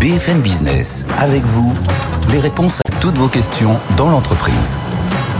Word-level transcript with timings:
BFM 0.00 0.40
Business, 0.40 1.04
avec 1.18 1.44
vous, 1.44 1.72
les 2.32 2.40
réponses 2.40 2.80
à 2.80 2.90
toutes 3.00 3.16
vos 3.16 3.28
questions 3.28 3.78
dans 3.96 4.08
l'entreprise. 4.10 4.78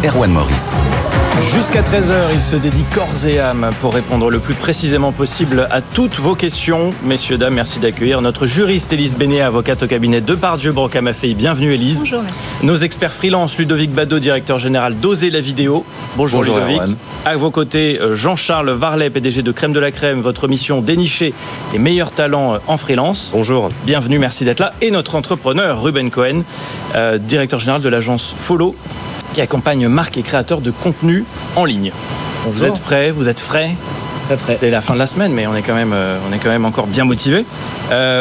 Erwan 0.05 0.31
Maurice. 0.31 0.77
Jusqu'à 1.43 1.83
13h, 1.83 2.35
il 2.35 2.43
se 2.43 2.57
dédie 2.57 2.85
corps 2.95 3.27
et 3.27 3.39
âme 3.39 3.71
pour 3.81 3.95
répondre 3.95 4.29
le 4.31 4.39
plus 4.39 4.55
précisément 4.55 5.13
possible 5.13 5.69
à 5.71 5.81
toutes 5.81 6.17
vos 6.17 6.35
questions. 6.35 6.91
Messieurs, 7.05 7.39
dames, 7.39 7.55
merci 7.55 7.79
d'accueillir 7.79 8.21
notre 8.21 8.47
juriste 8.47 8.93
Élise 8.93 9.17
Bénet, 9.17 9.41
avocate 9.41 9.83
au 9.85 9.87
cabinet 9.87 10.21
de 10.21 10.35
Pardieu 10.35 10.73
Brocamafei. 10.73 11.35
Bienvenue 11.35 11.73
Élise. 11.73 12.01
Bonjour, 12.01 12.23
merci. 12.23 12.39
Nos 12.63 12.77
experts 12.77 13.13
freelance, 13.13 13.57
Ludovic 13.57 13.93
Bado, 13.93 14.19
directeur 14.19 14.59
général 14.59 14.99
d'Oser 14.99 15.31
la 15.31 15.41
vidéo. 15.41 15.85
Bonjour, 16.17 16.41
Bonjour, 16.41 16.57
Ludovic. 16.57 16.77
Erwan. 16.77 16.97
À 17.25 17.37
vos 17.37 17.51
côtés, 17.51 18.01
euh, 18.01 18.17
Jean-Charles 18.17 18.71
Varlet, 18.71 19.09
PDG 19.09 19.43
de 19.43 19.53
Crème 19.53 19.73
de 19.73 19.81
la 19.81 19.93
Crème. 19.93 20.21
Votre 20.21 20.49
mission, 20.49 20.81
dénicher 20.81 21.33
les 21.73 21.79
meilleurs 21.79 22.11
talents 22.11 22.55
euh, 22.55 22.59
en 22.67 22.77
freelance. 22.77 23.31
Bonjour. 23.33 23.69
Bienvenue, 23.85 24.19
merci 24.19 24.45
d'être 24.45 24.61
là. 24.61 24.73
Et 24.83 24.91
notre 24.91 25.15
entrepreneur, 25.15 25.81
Ruben 25.81 26.11
Cohen, 26.11 26.43
euh, 26.97 27.17
directeur 27.19 27.61
général 27.61 27.81
de 27.81 27.89
l'agence 27.89 28.35
Follow, 28.37 28.75
qui 29.39 29.43
accompagne 29.43 29.87
marques 29.87 30.17
et 30.17 30.23
créateurs 30.23 30.61
de 30.61 30.73
contenu 30.73 31.25
en 31.55 31.65
ligne. 31.65 31.93
Vous 32.45 32.65
êtes 32.65 32.81
prêts 32.81 33.13
Vous 33.13 33.29
êtes 33.29 33.39
frais 33.39 33.71
Très 34.27 34.37
frais. 34.37 34.57
c'est 34.59 34.69
la 34.69 34.81
fin 34.81 34.95
de 34.95 34.99
la 34.99 35.07
semaine, 35.07 35.33
mais 35.33 35.47
on 35.47 35.55
est 35.55 35.63
quand 35.63 35.77
même, 35.77 35.93
euh, 35.95 36.19
on 36.29 36.33
est 36.35 36.39
quand 36.39 36.49
même 36.49 36.65
encore 36.65 36.89
bien 36.89 37.05
motivé. 37.05 37.45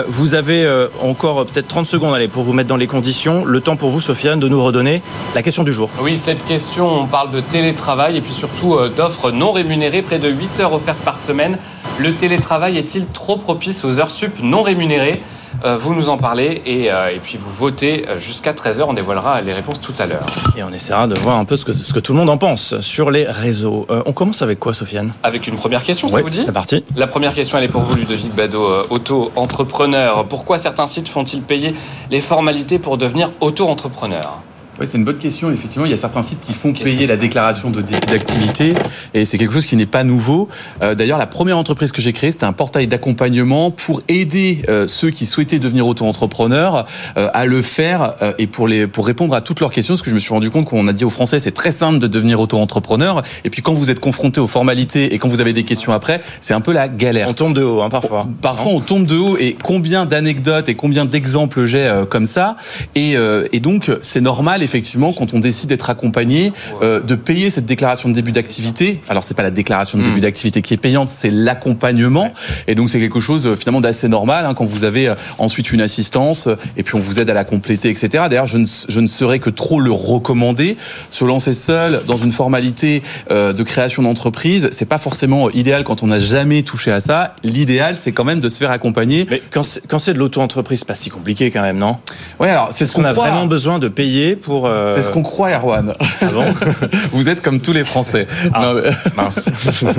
vous 0.10 0.36
avez 0.36 0.64
euh, 0.64 0.90
encore 1.02 1.40
euh, 1.40 1.46
peut-être 1.46 1.68
30 1.68 1.88
secondes 1.88 2.14
allez, 2.14 2.28
pour 2.28 2.44
vous 2.44 2.54
mettre 2.54 2.70
dans 2.70 2.78
les 2.78 2.86
conditions. 2.86 3.46
Le 3.46 3.62
temps 3.62 3.78
pour 3.78 3.90
vous, 3.90 4.00
Sofiane, 4.00 4.40
de 4.40 4.48
nous 4.48 4.64
redonner 4.64 5.02
la 5.34 5.42
question 5.42 5.64
du 5.64 5.74
jour. 5.74 5.90
Oui, 6.04 6.22
cette 6.24 6.46
question, 6.46 6.88
on 6.88 7.08
parle 7.08 7.32
de 7.32 7.42
télétravail 7.42 8.18
et 8.18 8.22
puis 8.22 8.34
surtout 8.34 8.76
euh, 8.76 8.90
d'offres 8.96 9.32
non 9.32 9.52
rémunérées, 9.52 10.04
près 10.04 10.20
de 10.20 10.30
8 10.30 10.60
heures 10.60 10.74
offertes 10.74 11.00
par 11.00 11.18
semaine. 11.18 11.58
Le 11.98 12.14
télétravail 12.14 12.78
est-il 12.78 13.08
trop 13.08 13.38
propice 13.38 13.84
aux 13.84 13.98
heures 13.98 14.12
sup 14.12 14.36
non 14.40 14.62
rémunérées? 14.62 15.20
Euh, 15.20 15.37
Vous 15.80 15.94
nous 15.94 16.10
en 16.10 16.18
parlez 16.18 16.62
et, 16.66 16.92
euh, 16.92 17.10
et 17.10 17.20
puis 17.20 17.38
vous 17.38 17.52
votez 17.52 18.06
euh, 18.08 18.20
jusqu'à 18.20 18.54
13h. 18.54 18.84
On 18.88 18.94
dévoilera 18.94 19.42
les 19.42 19.54
réponses 19.54 19.82
tout 19.82 19.94
à 20.00 20.06
l'heure. 20.06 20.26
Et 20.56 20.64
on 20.64 20.72
essaiera 20.72 21.08
de 21.08 21.16
voir 21.16 21.38
un 21.38 21.46
peu 21.46 21.56
ce 21.56 21.66
que, 21.66 21.74
ce 21.74 21.94
que 21.94 22.00
tout 22.00 22.14
le 22.14 22.20
monde 22.20 22.30
en 22.30 22.38
pense 22.38 22.80
sur 22.80 23.12
les 23.12 23.26
réseaux. 23.26 23.86
Euh, 23.90 24.02
on 24.06 24.14
commence 24.14 24.42
avec 24.42 24.60
quoi, 24.60 24.74
Sofiane? 24.74 25.12
Avec 25.24 25.48
une 25.48 25.56
première 25.56 25.84
question, 25.84 26.10
ça 26.10 26.22
vous 26.22 26.30
dit? 26.30 26.42
C'est 26.42 26.52
parti. 26.52 26.84
La 26.96 27.08
première 27.08 27.34
question, 27.34 27.58
elle 27.58 27.66
est 27.66 27.70
pour 27.70 27.82
vous, 27.82 27.96
Ludovic 27.96 28.34
Bado, 28.34 28.64
euh, 28.64 28.86
auto-entrepreneur. 28.90 30.26
Pourquoi 30.26 30.58
certains 30.60 30.88
sites 30.88 31.08
font-ils 31.08 31.42
payer 31.42 31.76
les 32.12 32.22
formalités 32.22 32.80
pour 32.80 32.98
devenir 32.98 33.32
auto-entrepreneur 33.42 34.42
Oui, 34.80 34.86
c'est 34.86 34.98
une 34.98 35.06
bonne 35.06 35.18
question. 35.18 35.52
Effectivement, 35.52 35.86
il 35.86 35.92
y 35.92 35.94
a 35.94 35.98
certains 35.98 36.22
sites 36.22 36.42
qui 36.42 36.54
font 36.54 36.74
payer 36.74 37.08
la 37.08 37.18
déclaration 37.18 37.70
de 37.70 37.82
début 37.82 38.06
d'activité 38.08 38.74
et 39.14 39.26
c'est 39.26 39.38
quelque 39.38 39.54
chose 39.54 39.66
qui 39.66 39.76
n'est 39.76 39.86
pas 39.86 40.04
nouveau. 40.04 40.50
Euh, 40.82 40.96
D'ailleurs, 40.96 41.18
la 41.18 41.28
première 41.28 41.58
entreprise 41.58 41.92
que 41.92 42.02
j'ai 42.02 42.14
créée, 42.14 42.32
c'était 42.32 42.46
un 42.46 42.54
portail 42.54 42.88
d'accompagnement 42.88 43.72
pour 43.72 44.02
aider 44.08 44.62
euh, 44.70 44.88
ceux 44.88 45.10
qui 45.10 45.26
souhaitaient 45.26 45.60
devenir 45.60 45.88
auto-entrepreneurs 45.88 46.86
euh, 47.18 47.30
à 47.34 47.46
le 47.46 47.62
faire 47.62 48.14
euh, 48.22 48.34
et 48.38 48.48
pour, 48.48 48.68
les, 48.68 48.88
pour 48.88 49.08
répondre 49.08 49.34
à 49.34 49.42
toutes 49.42 49.60
leurs 49.60 49.72
questions. 49.72 49.96
Parce 49.96 50.02
que 50.04 50.10
je 50.10 50.16
me 50.16 50.20
suis 50.20 50.34
rendu 50.34 50.50
compte 50.50 50.66
qu'on 50.66 50.88
a 50.88 50.94
dit 50.94 51.06
aux 51.06 51.10
Français, 51.10 51.40
c'est 51.40 51.52
très 51.52 51.72
simple 51.72 52.00
de 52.00 52.08
devenir 52.08 52.40
auto-entrepreneur. 52.40 53.24
Et 53.44 53.50
puis 53.50 53.62
quand 53.62 53.74
vous 53.74 53.90
êtes 53.90 54.00
confronté 54.00 54.40
aux 54.40 54.48
formalités 54.48 55.14
et 55.14 55.20
quand 55.20 55.28
vous 55.28 55.42
avez 55.42 55.54
des 55.54 55.64
questions 55.64 55.94
après, 55.94 56.22
c'est 56.42 56.54
un 56.54 56.62
peu 56.62 56.72
la 56.72 56.88
galère. 56.88 57.28
On 57.30 57.34
tombe 57.34 57.54
de 57.54 57.64
haut, 57.64 57.82
hein, 57.82 57.90
parfois. 57.90 58.28
Parfois, 58.42 58.72
Non 58.72 58.78
on 58.78 58.82
tombe 58.82 59.06
de 59.06 59.16
haut 59.16 59.38
et 59.38 59.56
combien 59.62 60.06
d'anecdotes 60.06 60.70
et 60.70 60.76
combien 60.76 61.06
d'exemples 61.06 61.66
j'ai 61.66 61.88
euh, 61.88 62.06
comme 62.06 62.26
ça. 62.26 62.58
Et, 62.96 63.18
euh, 63.18 63.48
et 63.52 63.60
donc, 63.60 63.92
c'est 64.02 64.22
normal, 64.22 64.62
effectivement, 64.68 65.14
quand 65.14 65.34
on 65.34 65.40
décide 65.40 65.70
d'être 65.70 65.90
accompagné, 65.90 66.52
euh, 66.82 67.00
de 67.02 67.16
payer 67.16 67.50
cette 67.50 67.66
déclaration 67.66 68.10
de 68.10 68.14
début 68.14 68.32
d'activité. 68.34 69.02
Alors, 69.10 69.24
c'est 69.24 69.34
pas 69.34 69.44
la 69.44 69.52
déclaration 69.52 69.98
de 69.98 70.04
début 70.04 70.18
Mm. 70.18 70.28
d'activité 70.28 70.62
qui 70.62 70.74
est 70.74 70.78
payante, 70.88 71.10
c'est 71.10 71.30
l'accompagnement. 71.32 72.34
Et 72.68 72.76
donc, 72.76 72.90
c'est 72.90 73.00
quelque 73.00 73.20
chose, 73.20 73.46
euh, 73.48 73.56
finalement, 73.56 73.82
d'assez 73.82 74.08
normal 74.08 74.46
hein, 74.46 74.54
quand 74.54 74.66
vous 74.66 74.84
avez 74.84 75.08
euh, 75.08 75.16
ensuite 75.38 75.72
une 75.72 75.82
assistance 75.82 76.48
et 76.76 76.84
puis 76.84 76.96
on 76.96 77.00
vous 77.00 77.20
aide 77.20 77.30
à 77.30 77.34
la 77.34 77.44
compléter, 77.46 77.90
etc. 77.90 78.26
D'ailleurs, 78.30 78.48
je 78.48 78.58
ne, 78.58 78.66
je 78.90 79.00
ne 79.00 79.08
saurais 79.08 79.40
que 79.40 79.50
trop 79.50 79.80
le 79.80 79.92
recommander. 79.92 80.78
Se 81.10 81.24
lancer 81.26 81.54
seul 81.54 82.02
dans 82.08 82.18
une 82.18 82.32
formalité 82.32 83.02
euh, 83.32 83.54
de 83.54 83.64
création 83.64 84.04
d'entreprise, 84.04 84.70
c'est 84.72 84.86
pas 84.86 84.98
forcément 84.98 85.50
idéal 85.52 85.84
quand 85.84 86.04
on 86.04 86.08
n'a 86.08 86.20
jamais 86.20 86.64
touché 86.64 86.92
à 86.92 87.00
ça. 87.00 87.36
L'idéal, 87.44 87.96
c'est 88.00 88.12
quand 88.12 88.26
même 88.26 88.40
de 88.40 88.50
se 88.50 88.58
faire 88.58 88.72
accompagner. 88.72 89.26
Mais 89.30 89.42
quand 89.52 89.64
c'est 90.00 90.14
de 90.14 90.20
l'auto-entreprise, 90.20 90.80
c'est 90.80 90.88
pas 90.88 90.96
si 90.96 91.10
compliqué 91.10 91.52
quand 91.52 91.62
même, 91.62 91.78
non? 91.78 91.98
Ouais, 92.40 92.50
alors 92.50 92.70
c'est 92.72 92.86
ce 92.86 92.94
qu'on 92.94 93.02
qu'on 93.02 93.08
a 93.08 93.14
croit. 93.14 93.30
vraiment 93.30 93.46
besoin 93.46 93.80
de 93.80 93.88
payer 93.88 94.36
pour. 94.36 94.57
Euh, 94.66 94.94
C'est 94.96 95.02
ce 95.02 95.10
qu'on 95.10 95.22
croit, 95.24 95.52
Erwan. 95.52 95.94
Ah 96.22 96.26
bon 96.34 96.46
Vous 97.12 97.30
êtes 97.30 97.42
comme 97.42 97.62
tous 97.62 97.74
les 97.74 97.84
Français. 97.84 98.28
Ah. 98.54 98.74
Non, 98.74 98.82
Mince. 99.16 99.50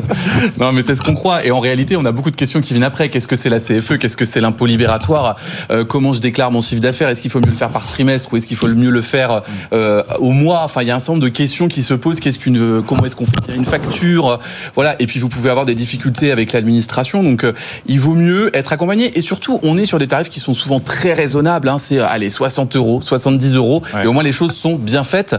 non, 0.59 0.73
mais 0.73 0.83
c'est 0.83 0.95
ce 0.95 1.03
qu'on 1.03 1.15
croit. 1.15 1.45
Et 1.45 1.51
en 1.51 1.61
réalité, 1.61 1.97
on 1.97 2.05
a 2.05 2.13
beaucoup 2.13 2.31
de 2.31 2.37
questions 2.37 2.61
qui 2.61 2.73
viennent 2.75 2.85
après. 2.85 3.09
Qu'est-ce 3.09 3.29
que 3.29 3.37
c'est 3.37 3.51
la 3.51 3.61
CFE 3.61 3.99
Qu'est-ce 3.99 4.17
que 4.17 4.25
c'est 4.25 4.41
l'impôt 4.41 4.67
libératoire? 4.67 5.37
Euh, 5.71 5.85
Comment 5.85 6.13
je 6.13 6.21
déclare 6.21 6.51
mon 6.51 6.63
chiffre 6.63 6.81
d'affaires? 6.81 7.09
Est-ce 7.09 7.21
qu'il 7.21 7.31
faut 7.31 7.41
mieux 7.41 7.51
le 7.51 7.57
faire 7.57 7.71
par 7.71 7.87
trimestre 7.87 8.33
ou 8.33 8.37
est-ce 8.37 8.47
qu'il 8.47 8.57
faut 8.57 8.69
mieux 8.69 8.91
le 8.91 9.03
faire 9.03 9.43
euh, 9.73 10.03
au 10.19 10.31
mois? 10.31 10.63
Enfin, 10.65 10.83
il 10.83 10.89
y 10.89 10.91
a 10.91 10.97
un 10.97 10.99
certain 10.99 11.13
nombre 11.13 11.25
de 11.25 11.29
questions 11.29 11.69
qui 11.69 11.83
se 11.83 11.95
posent. 11.95 12.21
Qu'est-ce 12.21 12.39
qu'une 12.39 12.83
Comment 12.83 13.05
est-ce 13.05 13.17
qu'on 13.17 13.27
fait? 13.27 13.37
Une 13.55 13.65
facture 13.65 14.39
Voilà. 14.75 14.97
Et 14.99 15.07
puis, 15.07 15.21
vous 15.21 15.29
pouvez 15.29 15.51
avoir 15.51 15.67
des 15.67 15.75
difficultés 15.75 16.33
avec 16.33 16.53
l'administration. 16.53 17.23
Donc, 17.23 17.47
il 17.87 18.01
vaut 18.01 18.15
mieux 18.15 18.51
être 18.57 18.73
accompagné. 18.73 19.17
Et 19.19 19.21
surtout, 19.21 19.61
on 19.63 19.77
est 19.79 19.87
sur 19.87 19.99
des 19.99 20.09
tarifs 20.09 20.29
qui 20.29 20.41
sont 20.41 20.55
souvent 20.55 20.81
très 20.81 21.13
raisonnables. 21.13 21.69
Hein. 21.69 21.79
C'est, 21.79 21.99
allez, 21.99 22.31
60 22.31 22.77
euros, 22.77 23.01
70 23.03 23.55
euros. 23.55 23.83
Ouais. 23.95 24.05
Et 24.05 24.07
au 24.07 24.13
moins, 24.13 24.23
les 24.23 24.33
choses 24.33 24.48
sont 24.53 24.77
bien 24.77 25.05
faites. 25.05 25.37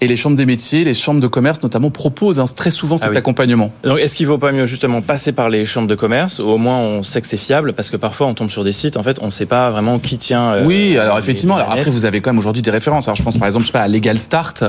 Et 0.00 0.06
les 0.08 0.16
chambres 0.16 0.36
des 0.36 0.44
métiers, 0.44 0.84
les 0.84 0.92
chambres 0.92 1.20
de 1.20 1.26
commerce 1.26 1.62
notamment 1.62 1.88
proposent 1.90 2.38
hein, 2.38 2.44
très 2.54 2.70
souvent 2.70 2.98
cet 2.98 3.06
Ah 3.06 3.10
oui. 3.12 3.16
accompagnement. 3.16 3.72
Donc, 3.84 3.98
est-ce 4.00 4.14
qu'il 4.14 4.26
vaut 4.26 4.36
pas 4.38 4.52
mieux 4.52 4.66
justement 4.66 5.00
passer 5.00 5.32
par 5.32 5.48
les 5.48 5.64
chambres 5.64 5.88
de 5.88 5.94
commerce 5.94 6.40
où 6.40 6.48
Au 6.48 6.58
moins, 6.58 6.78
on 6.78 7.02
sait 7.02 7.20
que 7.22 7.26
c'est 7.26 7.38
fiable 7.38 7.72
parce 7.72 7.88
que 7.90 7.96
parfois, 7.96 8.26
on 8.26 8.34
tombe 8.34 8.50
sur 8.50 8.64
des 8.64 8.72
sites, 8.72 8.96
en 8.98 9.02
fait, 9.02 9.18
on 9.22 9.26
ne 9.26 9.30
sait 9.30 9.46
pas 9.46 9.70
vraiment 9.70 9.98
qui 9.98 10.18
tient. 10.18 10.52
euh, 10.54 10.64
Oui, 10.66 10.98
alors 10.98 11.18
effectivement. 11.18 11.56
Alors 11.56 11.70
après, 11.70 11.90
vous 11.90 12.04
avez 12.04 12.20
quand 12.20 12.30
même 12.30 12.38
aujourd'hui 12.38 12.60
des 12.62 12.70
références. 12.70 13.08
Alors 13.08 13.16
je 13.16 13.22
pense 13.22 13.38
par 13.38 13.46
exemple, 13.46 13.62
je 13.62 13.68
sais 13.68 13.72
pas, 13.72 13.82
à 13.82 13.88
Legal 13.88 14.18
Start. 14.18 14.64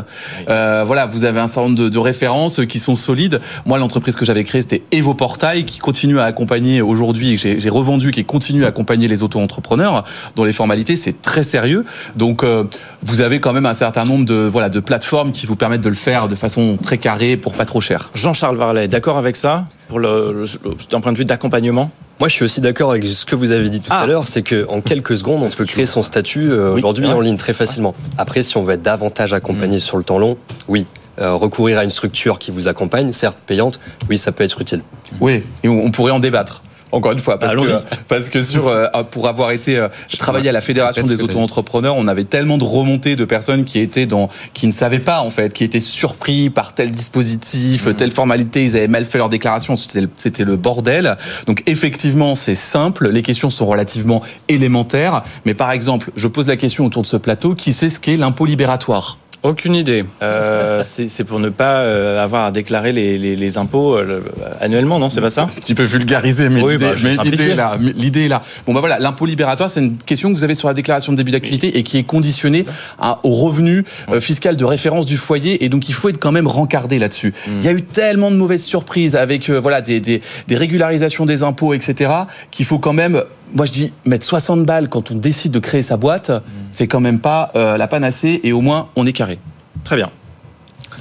Euh, 0.49 0.83
voilà, 0.85 1.05
vous 1.05 1.23
avez 1.25 1.39
un 1.39 1.47
certain 1.47 1.69
nombre 1.69 1.79
de, 1.79 1.89
de 1.89 1.97
références 1.97 2.61
qui 2.69 2.79
sont 2.79 2.95
solides. 2.95 3.41
Moi, 3.65 3.77
l'entreprise 3.79 4.15
que 4.15 4.23
j'avais 4.25 4.43
créée, 4.43 4.61
c'était 4.61 4.83
Evo 4.91 5.13
Portail, 5.15 5.65
qui 5.65 5.79
continue 5.79 6.19
à 6.19 6.23
accompagner 6.25 6.81
aujourd'hui, 6.81 7.35
j'ai 7.37 7.69
revendu, 7.69 8.11
qui 8.11 8.23
continue 8.23 8.63
à 8.63 8.69
accompagner 8.69 9.07
les 9.07 9.21
auto-entrepreneurs, 9.23 10.03
dont 10.35 10.43
les 10.45 10.53
formalités 10.53 10.95
c'est 10.95 11.21
très 11.21 11.43
sérieux. 11.43 11.83
Donc, 12.15 12.43
euh, 12.43 12.63
vous 13.03 13.21
avez 13.21 13.39
quand 13.39 13.53
même 13.53 13.65
un 13.65 13.73
certain 13.75 14.03
nombre 14.05 14.25
de 14.25 14.33
voilà 14.49 14.69
de 14.69 14.79
plateformes 14.79 15.31
qui 15.31 15.45
vous 15.45 15.55
permettent 15.55 15.81
de 15.81 15.89
le 15.89 15.95
faire 15.95 16.27
de 16.27 16.33
façon 16.35 16.77
très 16.81 16.97
carrée 16.97 17.37
pour 17.37 17.53
pas 17.53 17.65
trop 17.65 17.81
cher. 17.81 18.09
Jean-Charles 18.15 18.57
Varlet, 18.57 18.87
d'accord 18.87 19.17
avec 19.19 19.35
ça 19.35 19.65
pour 19.89 19.99
le, 19.99 20.33
le- 20.33 20.69
le- 20.69 20.75
d'un 20.89 21.01
point 21.01 21.11
de 21.13 21.17
vue 21.17 21.25
d'accompagnement? 21.25 21.91
Moi, 22.19 22.29
je 22.29 22.33
suis 22.33 22.45
aussi 22.45 22.61
d'accord 22.61 22.91
avec 22.91 23.05
ce 23.05 23.25
que 23.25 23.35
vous 23.35 23.51
avez 23.51 23.69
dit 23.69 23.81
tout 23.81 23.87
Ah. 23.91 23.99
à 24.01 24.05
l'heure, 24.07 24.25
c'est 24.25 24.41
qu'en 24.41 24.79
quelques 24.81 25.17
secondes, 25.17 25.43
on 25.43 25.49
peut 25.49 25.65
créer 25.65 25.85
son 25.85 26.01
statut 26.01 26.49
euh, 26.49 26.71
Oui, 26.73 26.79
aujourd'hui 26.79 27.07
en 27.07 27.19
ligne 27.19 27.35
très 27.37 27.51
facilement. 27.53 27.93
Après, 28.17 28.41
si 28.41 28.55
on 28.57 28.63
veut 28.63 28.73
être 28.75 28.81
davantage 28.81 29.33
accompagné 29.33 29.79
sur 29.79 29.97
le 29.97 30.03
temps 30.03 30.17
long, 30.17 30.37
oui. 30.69 30.85
Euh, 31.21 31.33
recourir 31.33 31.77
à 31.79 31.83
une 31.85 31.89
structure 31.89 32.39
qui 32.39 32.51
vous 32.51 32.67
accompagne, 32.67 33.13
certes 33.13 33.37
payante, 33.45 33.79
oui, 34.09 34.17
ça 34.17 34.33
peut 34.33 34.43
être 34.43 34.59
utile. 34.59 34.81
Oui, 35.21 35.43
et 35.63 35.69
on 35.69 35.89
pourrait 35.91 36.11
en 36.11 36.19
débattre. 36.19 36.61
Encore 36.95 37.11
une 37.11 37.19
fois, 37.19 37.37
parce 37.37 37.53
que, 37.53 37.73
parce 38.07 38.29
que 38.29 38.41
sur, 38.41 38.69
euh, 38.69 38.87
pour 39.11 39.27
avoir 39.27 39.51
été 39.51 39.77
euh, 39.77 39.89
travaillé 40.17 40.47
à 40.47 40.53
la 40.53 40.61
Fédération 40.61 41.03
des 41.03 41.21
auto-entrepreneurs, 41.21 41.95
on 41.97 42.07
avait 42.07 42.23
tellement 42.23 42.57
de 42.57 42.63
remontées 42.63 43.17
de 43.17 43.25
personnes 43.25 43.65
qui 43.65 43.81
étaient 43.81 44.05
dans, 44.05 44.29
qui 44.53 44.65
ne 44.65 44.71
savaient 44.71 44.99
pas 44.99 45.19
en 45.19 45.29
fait, 45.29 45.51
qui 45.51 45.65
étaient 45.65 45.81
surpris 45.81 46.49
par 46.49 46.73
tel 46.73 46.91
dispositif, 46.91 47.93
telle 47.97 48.11
formalité, 48.11 48.63
ils 48.63 48.77
avaient 48.77 48.87
mal 48.87 49.03
fait 49.03 49.17
leur 49.17 49.27
déclaration, 49.27 49.75
c'était 49.75 50.45
le 50.45 50.55
bordel. 50.55 51.17
Donc 51.47 51.63
effectivement, 51.65 52.33
c'est 52.33 52.55
simple, 52.55 53.09
les 53.09 53.23
questions 53.23 53.49
sont 53.49 53.65
relativement 53.65 54.21
élémentaires, 54.47 55.23
mais 55.45 55.53
par 55.53 55.71
exemple, 55.71 56.11
je 56.15 56.29
pose 56.29 56.47
la 56.47 56.55
question 56.55 56.85
autour 56.85 57.01
de 57.01 57.07
ce 57.07 57.17
plateau, 57.17 57.55
qui 57.55 57.73
sait 57.73 57.89
ce 57.89 57.99
qu'est 57.99 58.15
l'impôt 58.15 58.45
libératoire 58.45 59.17
Aucune 59.45 59.75
idée. 59.75 60.03
Euh, 60.23 60.83
c'est 60.83 61.23
pour 61.23 61.39
ne 61.39 61.49
pas 61.49 61.79
euh, 61.81 62.23
avoir 62.23 62.45
à 62.45 62.51
déclarer 62.51 62.91
les, 62.91 63.17
les- 63.17 63.35
les 63.35 63.57
impôts 63.57 63.95
euh, 63.95 64.03
le- 64.03 64.23
annuellement, 64.59 64.97
non 64.99 65.09
C'est 65.09 65.21
pas 65.21 65.29
ça? 65.29 65.43
Un 65.43 65.47
petit 65.47 65.75
peu 65.75 65.83
vulgarisé, 65.83 66.49
mais 66.49 66.61
Oui, 66.61 66.73
l'idée 66.73 66.85
bah, 66.85 66.93
mais 67.03 67.15
l'idée 67.23 67.49
est 67.51 67.55
là. 67.55 67.77
L'idée 67.79 68.25
est 68.25 68.27
là. 68.27 68.41
Bon, 68.65 68.73
bah 68.73 68.79
voilà, 68.79 68.97
l'impôt 68.99 69.25
libératoire, 69.25 69.69
c'est 69.69 69.81
une 69.81 69.97
question 69.97 70.31
que 70.31 70.37
vous 70.37 70.43
avez 70.43 70.55
sur 70.55 70.67
la 70.67 70.73
déclaration 70.73 71.11
de 71.11 71.17
début 71.17 71.31
d'activité 71.31 71.77
et 71.77 71.83
qui 71.83 71.97
est 71.97 72.03
conditionnée 72.03 72.65
à- 72.99 73.19
au 73.23 73.31
revenu 73.31 73.83
euh, 74.11 74.19
fiscal 74.19 74.55
de 74.55 74.65
référence 74.65 75.05
du 75.05 75.17
foyer. 75.17 75.63
Et 75.63 75.69
donc, 75.69 75.89
il 75.89 75.93
faut 75.93 76.09
être 76.09 76.19
quand 76.19 76.31
même 76.31 76.47
rencardé 76.47 76.97
là-dessus. 76.99 77.33
Mm. 77.47 77.51
Il 77.59 77.65
y 77.65 77.67
a 77.69 77.73
eu 77.73 77.81
tellement 77.83 78.31
de 78.31 78.35
mauvaises 78.35 78.63
surprises 78.65 79.15
avec 79.15 79.49
euh, 79.49 79.59
voilà 79.59 79.81
des, 79.81 79.99
des, 79.99 80.21
des 80.47 80.55
régularisations 80.55 81.25
des 81.25 81.43
impôts, 81.43 81.73
etc., 81.73 82.11
qu'il 82.51 82.65
faut 82.65 82.79
quand 82.79 82.93
même. 82.93 83.21
Moi, 83.53 83.65
je 83.65 83.71
dis 83.71 83.93
mettre 84.05 84.25
60 84.25 84.65
balles 84.65 84.89
quand 84.89 85.11
on 85.11 85.15
décide 85.15 85.51
de 85.51 85.59
créer 85.59 85.81
sa 85.81 85.97
boîte, 85.97 86.29
Mm. 86.29 86.41
c'est 86.71 86.87
quand 86.87 86.99
même 86.99 87.19
pas 87.19 87.51
euh, 87.55 87.77
la 87.77 87.87
panacée 87.87 88.39
et 88.43 88.51
au 88.53 88.61
moins 88.61 88.87
on 88.95 89.05
est 89.05 89.13
carré. 89.13 89.39
Très 89.83 89.95
bien. 89.95 90.09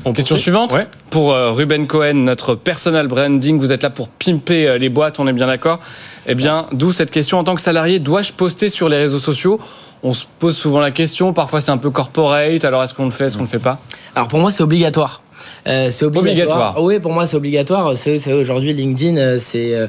On 0.04 0.12
Question 0.12 0.34
poursuit 0.34 0.42
suivante. 0.42 0.74
Ouais. 0.74 0.86
Pour 1.10 1.32
euh, 1.32 1.52
Ruben 1.52 1.86
Cohen, 1.86 2.14
notre 2.14 2.54
personal 2.54 3.08
branding, 3.08 3.58
vous 3.58 3.72
êtes 3.72 3.82
là 3.82 3.90
pour 3.90 4.08
pimper 4.08 4.68
euh, 4.68 4.78
les 4.78 4.88
boîtes, 4.90 5.18
on 5.18 5.26
est 5.26 5.32
bien 5.32 5.46
d'accord 5.46 5.78
Eh 6.26 6.34
bien, 6.34 6.66
d'où 6.72 6.92
cette 6.92 7.10
question 7.10 7.38
en 7.38 7.44
tant 7.44 7.54
que 7.54 7.62
salarié, 7.62 8.00
dois-je 8.00 8.32
poster 8.32 8.68
sur 8.68 8.88
les 8.88 8.98
réseaux 8.98 9.18
sociaux? 9.20 9.58
On 10.02 10.12
se 10.12 10.26
pose 10.38 10.54
souvent 10.56 10.80
la 10.80 10.90
question, 10.90 11.32
parfois 11.32 11.62
c'est 11.62 11.70
un 11.70 11.78
peu 11.78 11.88
corporate, 11.90 12.64
alors 12.66 12.82
est-ce 12.84 12.92
qu'on 12.92 13.06
le 13.06 13.10
fait, 13.10 13.26
est-ce 13.26 13.36
qu'on 13.38 13.44
le 13.44 13.48
fait 13.48 13.58
pas? 13.58 13.78
Alors 14.14 14.28
pour 14.28 14.38
moi, 14.38 14.50
c'est 14.50 14.62
obligatoire. 14.62 15.22
Euh, 15.66 15.90
c'est 15.90 16.04
obligatoire. 16.04 16.32
Obligatoire. 16.76 16.82
Oui, 16.82 16.98
pour 17.00 17.12
moi, 17.12 17.26
c'est 17.26 17.36
obligatoire. 17.36 17.96
C'est 17.96 18.32
aujourd'hui 18.32 18.74
LinkedIn, 18.74 19.16
euh, 19.16 19.36
c'est 19.38 19.74
euh, 19.74 19.86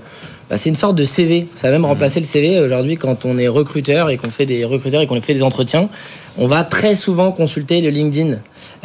bah, 0.50 0.58
c'est 0.58 0.70
une 0.70 0.76
sorte 0.76 0.96
de 0.96 1.06
CV. 1.06 1.48
Ça 1.56 1.68
va 1.68 1.74
même 1.74 1.86
remplacer 1.86 2.20
le 2.20 2.26
CV 2.26 2.60
aujourd'hui 2.60 2.98
quand 2.98 3.26
on 3.26 3.38
est 3.38 3.48
recruteur 3.48 4.10
et 4.10 4.18
qu'on 4.18 4.30
fait 4.30 4.46
des 4.46 4.64
recruteurs 4.64 5.02
et 5.02 5.08
qu'on 5.08 5.20
fait 5.22 5.34
des 5.34 5.44
entretiens. 5.44 5.90
On 6.38 6.48
va 6.48 6.64
très 6.64 6.96
souvent 6.96 7.32
consulter 7.32 7.82
le 7.82 7.90
LinkedIn 7.90 8.38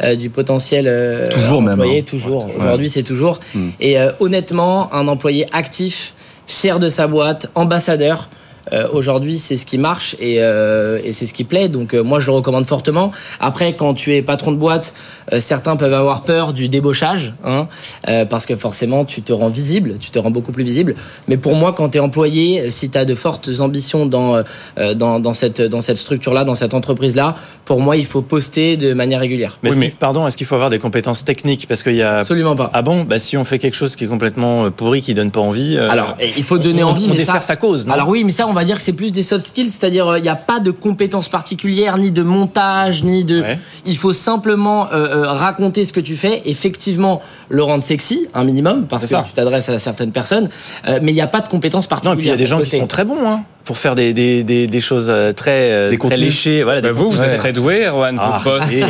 euh, 0.03 0.15
du 0.15 0.29
potentiel 0.29 0.85
euh, 0.87 1.27
Toujours 1.29 1.61
même, 1.61 1.73
employé. 1.79 1.99
hein. 1.99 2.03
Toujours. 2.05 2.45
Ouais. 2.47 2.53
Aujourd'hui, 2.59 2.89
c'est 2.89 3.03
toujours. 3.03 3.39
Et 3.79 3.99
euh, 3.99 4.11
honnêtement, 4.19 4.93
un 4.93 5.07
employé 5.07 5.45
actif, 5.51 6.13
fier 6.47 6.79
de 6.79 6.89
sa 6.89 7.07
boîte, 7.07 7.49
ambassadeur. 7.55 8.29
Euh, 8.73 8.87
Aujourd'hui, 8.93 9.37
c'est 9.39 9.57
ce 9.57 9.65
qui 9.65 9.77
marche 9.77 10.15
et, 10.19 10.35
euh, 10.39 10.99
et 11.03 11.13
c'est 11.13 11.25
ce 11.25 11.33
qui 11.33 11.43
plaît. 11.43 11.67
Donc, 11.69 11.93
euh, 11.93 12.03
moi, 12.03 12.19
je 12.19 12.27
le 12.27 12.33
recommande 12.33 12.65
fortement. 12.65 13.11
Après, 13.39 13.73
quand 13.75 13.93
tu 13.93 14.13
es 14.15 14.21
patron 14.21 14.51
de 14.51 14.57
boîte, 14.57 14.93
euh, 15.33 15.39
certains 15.39 15.75
peuvent 15.75 15.93
avoir 15.93 16.21
peur 16.23 16.53
du 16.53 16.69
débauchage, 16.69 17.33
hein, 17.45 17.67
euh, 18.09 18.25
parce 18.25 18.45
que 18.45 18.55
forcément, 18.55 19.05
tu 19.05 19.21
te 19.21 19.33
rends 19.33 19.49
visible, 19.49 19.95
tu 19.99 20.11
te 20.11 20.19
rends 20.19 20.31
beaucoup 20.31 20.51
plus 20.51 20.63
visible. 20.63 20.95
Mais 21.27 21.37
pour 21.37 21.55
moi, 21.55 21.73
quand 21.73 21.89
tu 21.89 21.97
es 21.97 22.01
employé, 22.01 22.69
si 22.71 22.89
tu 22.89 22.97
as 22.97 23.05
de 23.05 23.15
fortes 23.15 23.49
ambitions 23.59 24.05
dans, 24.05 24.35
euh, 24.77 24.93
dans, 24.93 25.19
dans 25.19 25.33
cette, 25.33 25.61
dans 25.61 25.81
cette 25.81 25.97
structure-là, 25.97 26.43
dans 26.43 26.55
cette 26.55 26.73
entreprise-là, 26.73 27.35
pour 27.65 27.79
moi, 27.81 27.97
il 27.97 28.05
faut 28.05 28.21
poster 28.21 28.77
de 28.77 28.93
manière 28.93 29.19
régulière. 29.19 29.59
Mais, 29.63 29.71
Oui, 29.71 29.77
mais- 29.79 29.89
pardon, 29.97 30.27
est-ce 30.27 30.37
qu'il 30.37 30.47
faut 30.47 30.55
avoir 30.55 30.69
des 30.69 30.79
compétences 30.79 31.23
techniques? 31.25 31.67
Parce 31.67 31.83
qu'il 31.83 31.95
y 31.95 32.01
a. 32.03 32.17
Absolument 32.19 32.55
pas. 32.55 32.69
Ah 32.73 32.81
bon? 32.81 33.03
Bah, 33.03 33.19
Si 33.19 33.37
on 33.37 33.45
fait 33.45 33.59
quelque 33.59 33.75
chose 33.75 33.95
qui 33.95 34.03
est 34.03 34.07
complètement 34.07 34.69
pourri, 34.71 35.01
qui 35.01 35.13
donne 35.13 35.31
pas 35.31 35.39
envie. 35.39 35.77
euh, 35.77 35.89
Alors, 35.89 36.17
il 36.37 36.43
faut 36.43 36.57
donner 36.57 36.83
on- 36.83 36.89
envie, 36.89 37.05
on 37.05 37.09
mais 37.11 37.17
dessert 37.17 37.35
ça, 37.35 37.41
sa 37.41 37.55
cause, 37.55 37.85
non? 37.87 37.93
Alors 37.93 38.09
oui, 38.09 38.23
mais 38.23 38.31
ça, 38.31 38.47
on 38.51 38.53
va 38.53 38.65
dire 38.65 38.75
que 38.77 38.81
c'est 38.83 38.93
plus 38.93 39.11
des 39.11 39.23
soft 39.23 39.45
skills, 39.47 39.69
c'est-à-dire 39.69 40.07
euh, 40.07 40.19
il 40.19 40.21
n'y 40.21 40.29
a 40.29 40.35
pas 40.35 40.59
de 40.59 40.71
compétences 40.71 41.29
particulières, 41.29 41.97
ni 41.97 42.11
de 42.11 42.21
montage, 42.21 43.03
ni 43.03 43.23
de. 43.23 43.41
Ouais. 43.41 43.59
Il 43.85 43.97
faut 43.97 44.13
simplement 44.13 44.87
euh, 44.91 45.23
euh, 45.23 45.31
raconter 45.31 45.85
ce 45.85 45.93
que 45.93 45.99
tu 45.99 46.15
fais, 46.15 46.41
effectivement 46.45 47.21
le 47.49 47.63
rendre 47.63 47.83
sexy, 47.83 48.27
un 48.33 48.43
minimum, 48.43 48.85
parce 48.87 49.03
que 49.03 49.09
ça. 49.09 49.23
tu 49.25 49.33
t'adresses 49.33 49.69
à 49.69 49.79
certaines 49.79 50.11
personnes, 50.11 50.49
euh, 50.87 50.99
mais 51.01 51.11
il 51.11 51.15
n'y 51.15 51.21
a 51.21 51.27
pas 51.27 51.41
de 51.41 51.47
compétences 51.47 51.85
Non, 51.85 51.89
particulières. 51.89 52.13
et 52.13 52.17
puis 52.17 52.27
il 52.27 52.29
y 52.29 52.33
a 52.33 52.37
des 52.37 52.45
gens 52.45 52.59
qui 52.59 52.69
sont 52.77 52.87
très 52.87 53.05
bons 53.05 53.27
hein, 53.27 53.43
pour 53.63 53.77
faire 53.77 53.95
des, 53.95 54.13
des, 54.13 54.43
des, 54.43 54.67
des 54.67 54.81
choses 54.81 55.07
euh, 55.09 55.33
très, 55.33 55.71
euh, 55.71 55.89
Des 55.91 55.97
très 55.97 56.17
léchées. 56.17 56.63
Voilà, 56.63 56.81
des 56.81 56.87
Bah, 56.89 56.93
vous, 56.93 57.09
vous 57.09 57.21
êtes 57.23 57.37
très 57.37 57.53
doué, 57.53 57.85
Erwan, 57.85 58.17
Ah, 58.19 58.39
vos 58.43 58.49
posts. 58.49 58.71
et- 58.71 58.83
euh, 58.83 58.87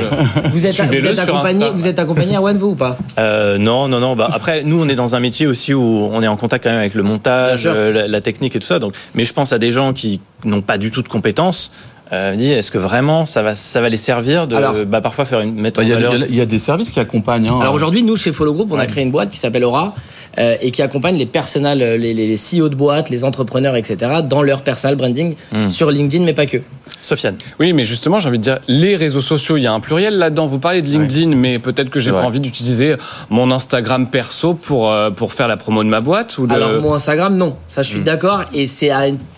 Vous 0.52 0.66
êtes, 0.66 0.76
vous 0.82 1.06
êtes 1.08 1.20
accompagné, 1.20 1.66
Insta. 1.66 1.76
vous 1.78 1.88
êtes 1.88 2.00
accompagné 2.00 2.36
à 2.36 2.42
One, 2.42 2.58
vous 2.58 2.70
ou 2.70 2.76
pas? 2.76 2.98
Euh, 3.20 3.58
non, 3.58 3.88
non, 3.88 4.00
non. 4.00 4.16
Bah, 4.16 4.30
après, 4.34 4.64
nous, 4.64 4.82
on 4.82 4.88
est 4.88 4.96
dans 4.96 5.16
un 5.16 5.20
métier 5.20 5.48
aussi 5.48 5.74
où 5.74 6.10
on 6.12 6.22
est 6.24 6.28
en 6.28 6.38
contact 6.38 6.64
quand 6.64 6.70
même 6.70 6.80
avec 6.80 6.94
le 6.94 7.04
montage, 7.04 7.66
la, 7.66 8.08
la 8.08 8.22
technique 8.22 8.56
et 8.56 8.60
tout 8.60 8.68
ça. 8.68 8.80
Donc, 8.80 8.94
mais 9.14 9.26
je 9.26 9.34
pense 9.34 9.52
à 9.54 9.60
des 9.60 9.72
gens 9.72 9.94
qui 9.94 10.22
n'ont 10.46 10.62
pas 10.62 10.78
du 10.78 10.90
tout 10.92 11.02
de 11.02 11.08
compétences. 11.10 11.72
Euh, 12.14 12.32
me 12.34 12.38
dis, 12.38 12.52
est-ce 12.52 12.72
que 12.72 12.78
vraiment 12.78 13.26
ça 13.26 13.42
va, 13.42 13.56
ça 13.56 13.80
va 13.80 13.88
les 13.88 13.96
servir 13.98 14.46
de, 14.48 14.56
Alors- 14.56 14.76
bah, 14.86 15.00
parfois 15.00 15.24
faire 15.26 15.40
une 15.40 15.54
mettre 15.56 15.80
Bah, 15.80 15.86
Il 15.88 15.94
en 15.94 15.98
y, 16.00 16.04
a- 16.04 16.10
valeur. 16.10 16.14
il 16.16 16.20
y 16.20 16.24
a- 16.24 16.28
il 16.28 16.36
y 16.36 16.42
a 16.42 16.46
des 16.46 16.60
services 16.60 16.92
qui 16.92 17.00
accompagnent. 17.00 17.48
hein. 17.50 17.60
Alors 17.62 17.74
aujourd'hui, 17.74 18.04
nous, 18.04 18.18
chez 18.18 18.32
Follow 18.34 18.54
Group, 18.54 18.68
on 18.72 18.80
a 18.80 18.86
créé 18.86 19.04
une 19.04 19.12
boîte 19.12 19.30
qui 19.30 19.38
s'appelle 19.38 19.64
Aura 19.64 19.94
euh, 20.38 20.56
et 20.62 20.72
qui 20.72 20.82
accompagne 20.82 21.18
les 21.18 21.26
personnels, 21.26 21.80
les, 22.00 22.14
les 22.14 22.36
CEO 22.36 22.68
de 22.70 22.76
boîtes, 22.76 23.10
les 23.10 23.24
entrepreneurs, 23.24 23.76
etc., 23.78 24.12
dans 24.26 24.42
leur 24.42 24.62
personal 24.64 24.96
branding 24.98 25.36
Hmm. 25.54 25.70
sur 25.70 25.90
LinkedIn, 25.92 26.24
mais 26.26 26.34
pas 26.34 26.46
que. 26.46 26.58
Sofiane. 27.00 27.36
Oui, 27.60 27.74
mais 27.74 27.86
justement, 27.86 28.20
j'ai 28.20 28.30
envie 28.30 28.38
de 28.38 28.44
dire, 28.44 28.60
les 28.68 28.96
réseaux 28.96 29.22
sociaux, 29.22 29.58
il 29.58 29.64
y 29.64 29.68
a 29.68 29.74
un 29.74 29.80
pluriel 29.80 30.18
là-dedans. 30.18 30.46
Vous 30.46 30.60
parlez 30.60 30.82
de 30.82 30.88
LinkedIn, 30.88 31.36
mais 31.36 31.58
peut-être 31.60 31.90
que 31.90 32.00
j'ai 32.00 32.12
pas 32.12 32.22
envie 32.24 32.40
d'utiliser 32.40 32.96
mon 33.30 33.52
Instagram 33.52 34.08
perso 34.08 34.54
pour, 34.54 34.92
euh, 34.92 35.10
pour 35.10 35.34
faire 35.34 35.48
la 35.48 35.58
promo 35.58 35.84
de 35.84 35.90
ma 35.90 36.02
boîte 36.02 36.38
ou 36.38 36.48
de... 36.48 36.54
Alors 36.54 36.82
mon 36.82 36.94
Instagram, 36.94 37.36
non, 37.36 37.56
ça 37.68 37.82
je 37.84 37.90
Hmm. 37.92 37.94
suis 37.96 38.04
d'accord, 38.04 38.44
et 38.54 38.68
c'est 38.68 38.92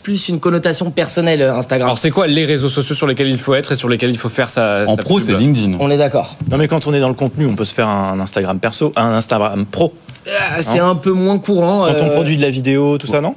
plus 0.04 0.28
une 0.30 0.40
connotation 0.40 0.92
personnelle 0.92 1.42
euh, 1.42 1.56
Instagram. 1.56 1.88
Alors, 1.88 1.98
c'est 1.98 2.12
quoi 2.12 2.28
les 2.28 2.46
réseaux 2.46 2.70
sociaux 2.70 2.94
sur 2.96 3.08
lesquels 3.08 3.30
il 3.30 3.38
faut 3.40 3.54
être 3.54 3.72
et 3.72 3.76
sur 3.76 3.90
lesquels 3.90 4.12
il 4.12 4.18
faut 4.18 4.30
faire 4.30 4.50
sa. 4.50 4.86
En 4.88 4.96
sa 4.96 5.02
pro, 5.02 5.20
c'est 5.20 5.34
LinkedIn. 5.34 5.78
On 5.80 5.90
est 5.90 5.98
d'accord. 5.98 6.36
Non, 6.52 6.58
mais 6.58 6.68
quand 6.68 6.86
on 6.88 6.94
est 6.94 7.00
dans 7.00 7.08
le 7.08 7.14
contenu, 7.14 7.46
on 7.48 7.56
peut 7.56 7.66
se 7.66 7.74
faire 7.74 7.88
un 7.88 8.20
Instagram 8.20 8.60
perso, 8.60 8.92
un 8.96 9.14
Instagram 9.14 9.66
pro. 9.66 9.94
Ah, 10.28 10.62
C'est 10.62 10.80
un 10.80 10.96
peu 10.96 11.12
moins 11.12 11.40
courant. 11.40 11.86
Quand 11.88 12.02
on 12.04 12.08
euh, 12.10 12.14
produit 12.14 12.38
de 12.38 12.42
la 12.42 12.50
vidéo, 12.50 12.98
tout 12.98 13.08
ça, 13.08 13.20
non? 13.22 13.36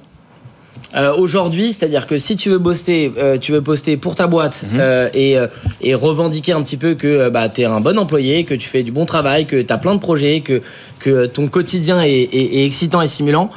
Euh, 0.94 1.14
Aujourd'hui, 1.16 1.72
c'est-à-dire 1.72 2.06
que 2.06 2.18
si 2.18 2.36
tu 2.36 2.50
veux 2.50 2.60
poster, 2.62 3.12
euh, 3.18 3.38
tu 3.38 3.52
veux 3.52 3.62
poster 3.62 3.96
pour 3.96 4.14
ta 4.14 4.26
boîte 4.26 4.62
Mhm. 4.62 4.78
euh, 4.80 5.08
et, 5.14 5.36
euh, 5.38 5.46
et 5.80 5.94
revendiquer 5.94 6.52
un 6.52 6.62
petit 6.62 6.76
peu 6.76 6.94
que 6.94 7.28
bah, 7.28 7.48
tu 7.48 7.62
es 7.62 7.64
un 7.64 7.80
bon 7.80 7.98
employé, 7.98 8.44
que 8.44 8.54
tu 8.54 8.68
fais 8.68 8.82
du 8.82 8.92
bon 8.92 9.04
travail, 9.06 9.46
que 9.46 9.60
tu 9.60 9.72
as 9.72 9.78
plein 9.78 9.94
de 9.94 10.00
projets, 10.00 10.40
que, 10.40 10.62
que 10.98 11.26
ton 11.26 11.48
quotidien 11.48 12.02
est, 12.02 12.10
est- 12.12 12.58
est 12.60 12.64
excitant 12.66 13.02
et 13.02 13.08
stimulant, 13.08 13.50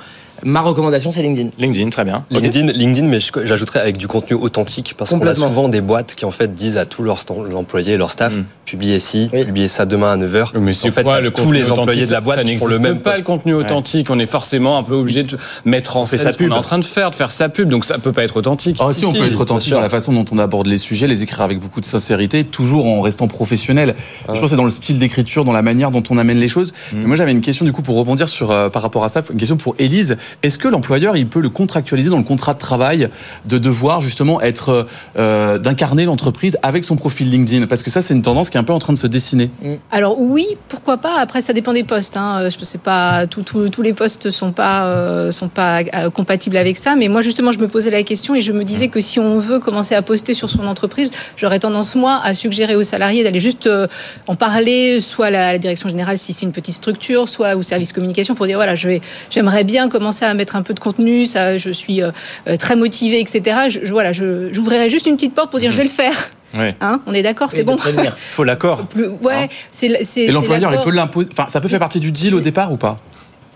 ma 0.43 0.61
recommandation 0.61 1.11
c'est 1.11 1.21
LinkedIn. 1.21 1.49
LinkedIn, 1.57 1.89
très 1.89 2.03
bien. 2.05 2.23
LinkedIn, 2.31 2.71
LinkedIn, 2.71 3.07
mais 3.07 3.19
j'ajouterais 3.43 3.79
avec 3.79 3.97
du 3.97 4.07
contenu 4.07 4.35
authentique 4.35 4.95
parce 4.97 5.11
qu'on 5.11 5.25
a 5.25 5.35
souvent 5.35 5.69
des 5.69 5.81
boîtes 5.81 6.15
qui 6.15 6.25
en 6.25 6.31
fait 6.31 6.53
disent 6.55 6.77
à 6.77 6.85
tous 6.85 7.03
leurs 7.03 7.23
employés, 7.55 7.97
leur 7.97 8.11
staff, 8.11 8.33
Mm. 8.35 8.45
publiez 8.65 8.95
ici, 8.97 9.29
Oui. 9.33 9.43
publiez 9.45 9.67
ça 9.67 9.85
demain 9.85 10.11
à 10.11 10.17
9h. 10.17 10.51
Mais 10.59 10.73
c'est 10.73 10.89
en 10.89 10.91
fait, 10.91 11.03
quoi 11.03 11.21
le 11.21 11.31
tous 11.31 11.51
les 11.51 11.71
employés 11.71 12.05
de 12.05 12.11
la 12.11 12.21
boîte 12.21 12.43
qui 12.43 12.57
font 12.57 12.67
le 12.67 12.79
même 12.79 12.99
pas 12.99 13.11
post. 13.11 13.23
le 13.23 13.27
contenu 13.27 13.53
authentique. 13.53 14.09
On 14.09 14.19
est 14.19 14.25
forcément 14.25 14.77
un 14.77 14.83
peu 14.83 14.93
obligé 14.95 15.23
de 15.23 15.37
mettre 15.65 15.97
en 15.97 16.05
scène 16.05 16.19
sa 16.19 16.31
ce 16.31 16.37
qu'on 16.37 16.43
est 16.45 16.47
pub. 16.47 16.53
en 16.57 16.61
train 16.61 16.77
de 16.77 16.85
faire, 16.85 17.09
de 17.11 17.15
faire 17.15 17.31
sa 17.31 17.49
pub. 17.49 17.69
Donc 17.69 17.85
ça 17.85 17.97
peut 17.97 18.11
pas 18.11 18.23
être 18.23 18.37
authentique. 18.37 18.77
Ah, 18.79 18.93
si, 18.93 19.05
on 19.05 19.13
peut 19.13 19.25
être 19.25 19.39
authentique 19.39 19.71
dans 19.73 19.79
la 19.81 19.89
façon 19.89 20.13
dont 20.13 20.25
on 20.31 20.37
aborde 20.37 20.67
les 20.67 20.77
sujets, 20.77 21.07
les 21.07 21.23
écrire 21.23 21.41
avec 21.41 21.59
beaucoup 21.59 21.81
de 21.81 21.85
sincérité, 21.85 22.43
toujours 22.43 22.85
en 22.85 23.01
restant 23.01 23.27
professionnel. 23.27 23.95
Je 24.21 24.25
pense 24.27 24.39
que 24.39 24.47
c'est 24.47 24.55
dans 24.55 24.63
le 24.63 24.69
style 24.69 24.99
d'écriture, 24.99 25.43
dans 25.45 25.51
la 25.53 25.61
manière 25.61 25.91
dont 25.91 26.03
on 26.09 26.17
amène 26.17 26.37
les 26.39 26.49
choses. 26.49 26.73
Mais 26.93 27.05
moi, 27.05 27.15
j'avais 27.15 27.31
une 27.31 27.41
question 27.41 27.65
du 27.65 27.71
coup 27.73 27.81
pour 27.81 27.97
rebondir 27.97 28.29
sur 28.29 28.51
euh, 28.51 28.69
par 28.69 28.81
rapport 28.81 29.03
à 29.03 29.09
ça, 29.09 29.23
une 29.31 29.37
question 29.37 29.57
pour 29.57 29.75
Élise. 29.79 30.17
Est-ce 30.43 30.57
que 30.57 30.67
l'employeur 30.67 31.17
il 31.17 31.27
peut 31.27 31.39
le 31.41 31.49
contractualiser 31.49 32.09
dans 32.09 32.17
le 32.17 32.23
contrat 32.23 32.53
de 32.53 32.59
travail 32.59 33.09
de 33.45 33.57
devoir 33.57 34.01
justement 34.01 34.41
être 34.41 34.87
euh, 35.17 35.57
d'incarner 35.57 36.05
l'entreprise 36.05 36.57
avec 36.63 36.83
son 36.85 36.95
profil 36.95 37.29
LinkedIn? 37.29 37.67
Parce 37.67 37.83
que 37.83 37.89
ça, 37.91 38.01
c'est 38.01 38.13
une 38.13 38.21
tendance 38.21 38.49
qui 38.49 38.57
est 38.57 38.59
un 38.59 38.63
peu 38.63 38.73
en 38.73 38.79
train 38.79 38.93
de 38.93 38.97
se 38.97 39.07
dessiner. 39.07 39.49
Alors 39.91 40.19
oui, 40.19 40.45
pourquoi 40.67 40.97
pas. 40.97 41.19
Après, 41.19 41.41
ça 41.41 41.53
dépend 41.53 41.73
des 41.73 41.83
postes. 41.83 42.17
Hein. 42.17 42.47
Je 42.49 42.63
sais 42.65 42.77
pas, 42.77 43.27
tout- 43.27 43.43
tout- 43.43 43.69
tous 43.69 43.81
les 43.81 43.93
postes 43.93 44.29
sont 44.29 44.51
pas 44.51 44.85
euh, 44.85 45.31
sont 45.31 45.49
pas 45.49 45.79
euh, 45.95 46.09
compatibles 46.09 46.57
avec 46.57 46.77
ça. 46.77 46.95
Mais 46.95 47.07
moi, 47.07 47.21
justement, 47.21 47.51
je 47.51 47.59
me 47.59 47.67
posais 47.67 47.89
la 47.89 48.03
question 48.03 48.35
et 48.35 48.41
je 48.41 48.51
me 48.51 48.63
disais 48.63 48.87
que 48.87 49.01
si 49.01 49.19
on 49.19 49.39
veut 49.39 49.59
commencer 49.59 49.95
à 49.95 50.01
poster 50.01 50.33
sur 50.33 50.49
son 50.49 50.65
entreprise, 50.67 51.11
j'aurais 51.37 51.59
tendance 51.59 51.95
moi 51.95 52.19
à 52.23 52.33
suggérer 52.33 52.75
aux 52.75 52.83
salariés 52.83 53.23
d'aller 53.23 53.39
juste 53.39 53.67
euh, 53.67 53.87
en 54.27 54.35
parler, 54.35 54.99
soit 54.99 55.27
à 55.27 55.29
la, 55.29 55.47
à 55.49 55.51
la 55.53 55.57
direction 55.59 55.89
générale 55.89 56.17
si 56.17 56.33
c'est 56.33 56.45
une 56.45 56.51
petite 56.51 56.75
structure, 56.75 57.27
soit 57.29 57.55
au 57.55 57.61
service 57.61 57.93
communication 57.93 58.35
pour 58.35 58.45
dire 58.45 58.57
voilà, 58.57 58.75
je 58.75 58.87
vais, 58.87 59.01
j'aimerais 59.29 59.63
bien 59.63 59.89
commencer 59.89 60.18
à 60.25 60.33
mettre 60.33 60.55
un 60.55 60.61
peu 60.61 60.73
de 60.73 60.79
contenu. 60.79 61.25
Ça, 61.25 61.57
je 61.57 61.69
suis 61.69 62.01
euh, 62.01 62.11
euh, 62.47 62.55
très 62.57 62.75
motivée, 62.75 63.19
etc. 63.19 63.57
Je, 63.69 63.79
je- 63.83 63.91
voilà, 63.91 64.13
je, 64.13 64.49
j'ouvrirais 64.53 64.89
juste 64.89 65.05
une 65.05 65.15
petite 65.15 65.33
porte 65.35 65.51
pour 65.51 65.59
dire 65.59 65.71
je 65.71 65.77
vais 65.77 65.83
le 65.83 65.89
faire. 65.89 66.13
Ouais. 66.55 66.75
Hein, 66.81 67.01
on 67.05 67.13
est 67.13 67.21
d'accord, 67.21 67.51
c'est 67.51 67.63
bon. 67.63 67.75
prévenir. 67.77 68.15
Faut 68.17 68.43
l'accord. 68.43 68.85
Ouais, 69.21 69.49
c'est 69.71 70.03
c'est- 70.03 70.21
Et 70.25 70.31
l'employeur, 70.31 70.73
il 70.73 70.79
peut 70.83 70.91
l'imposer. 70.91 71.29
Enfin, 71.31 71.45
ça 71.49 71.61
peut 71.61 71.67
faire 71.67 71.79
partie 71.79 71.99
du 71.99 72.11
deal 72.11 72.33
au 72.35 72.39
départ 72.41 72.71
ou 72.71 72.77
pas? 72.77 72.97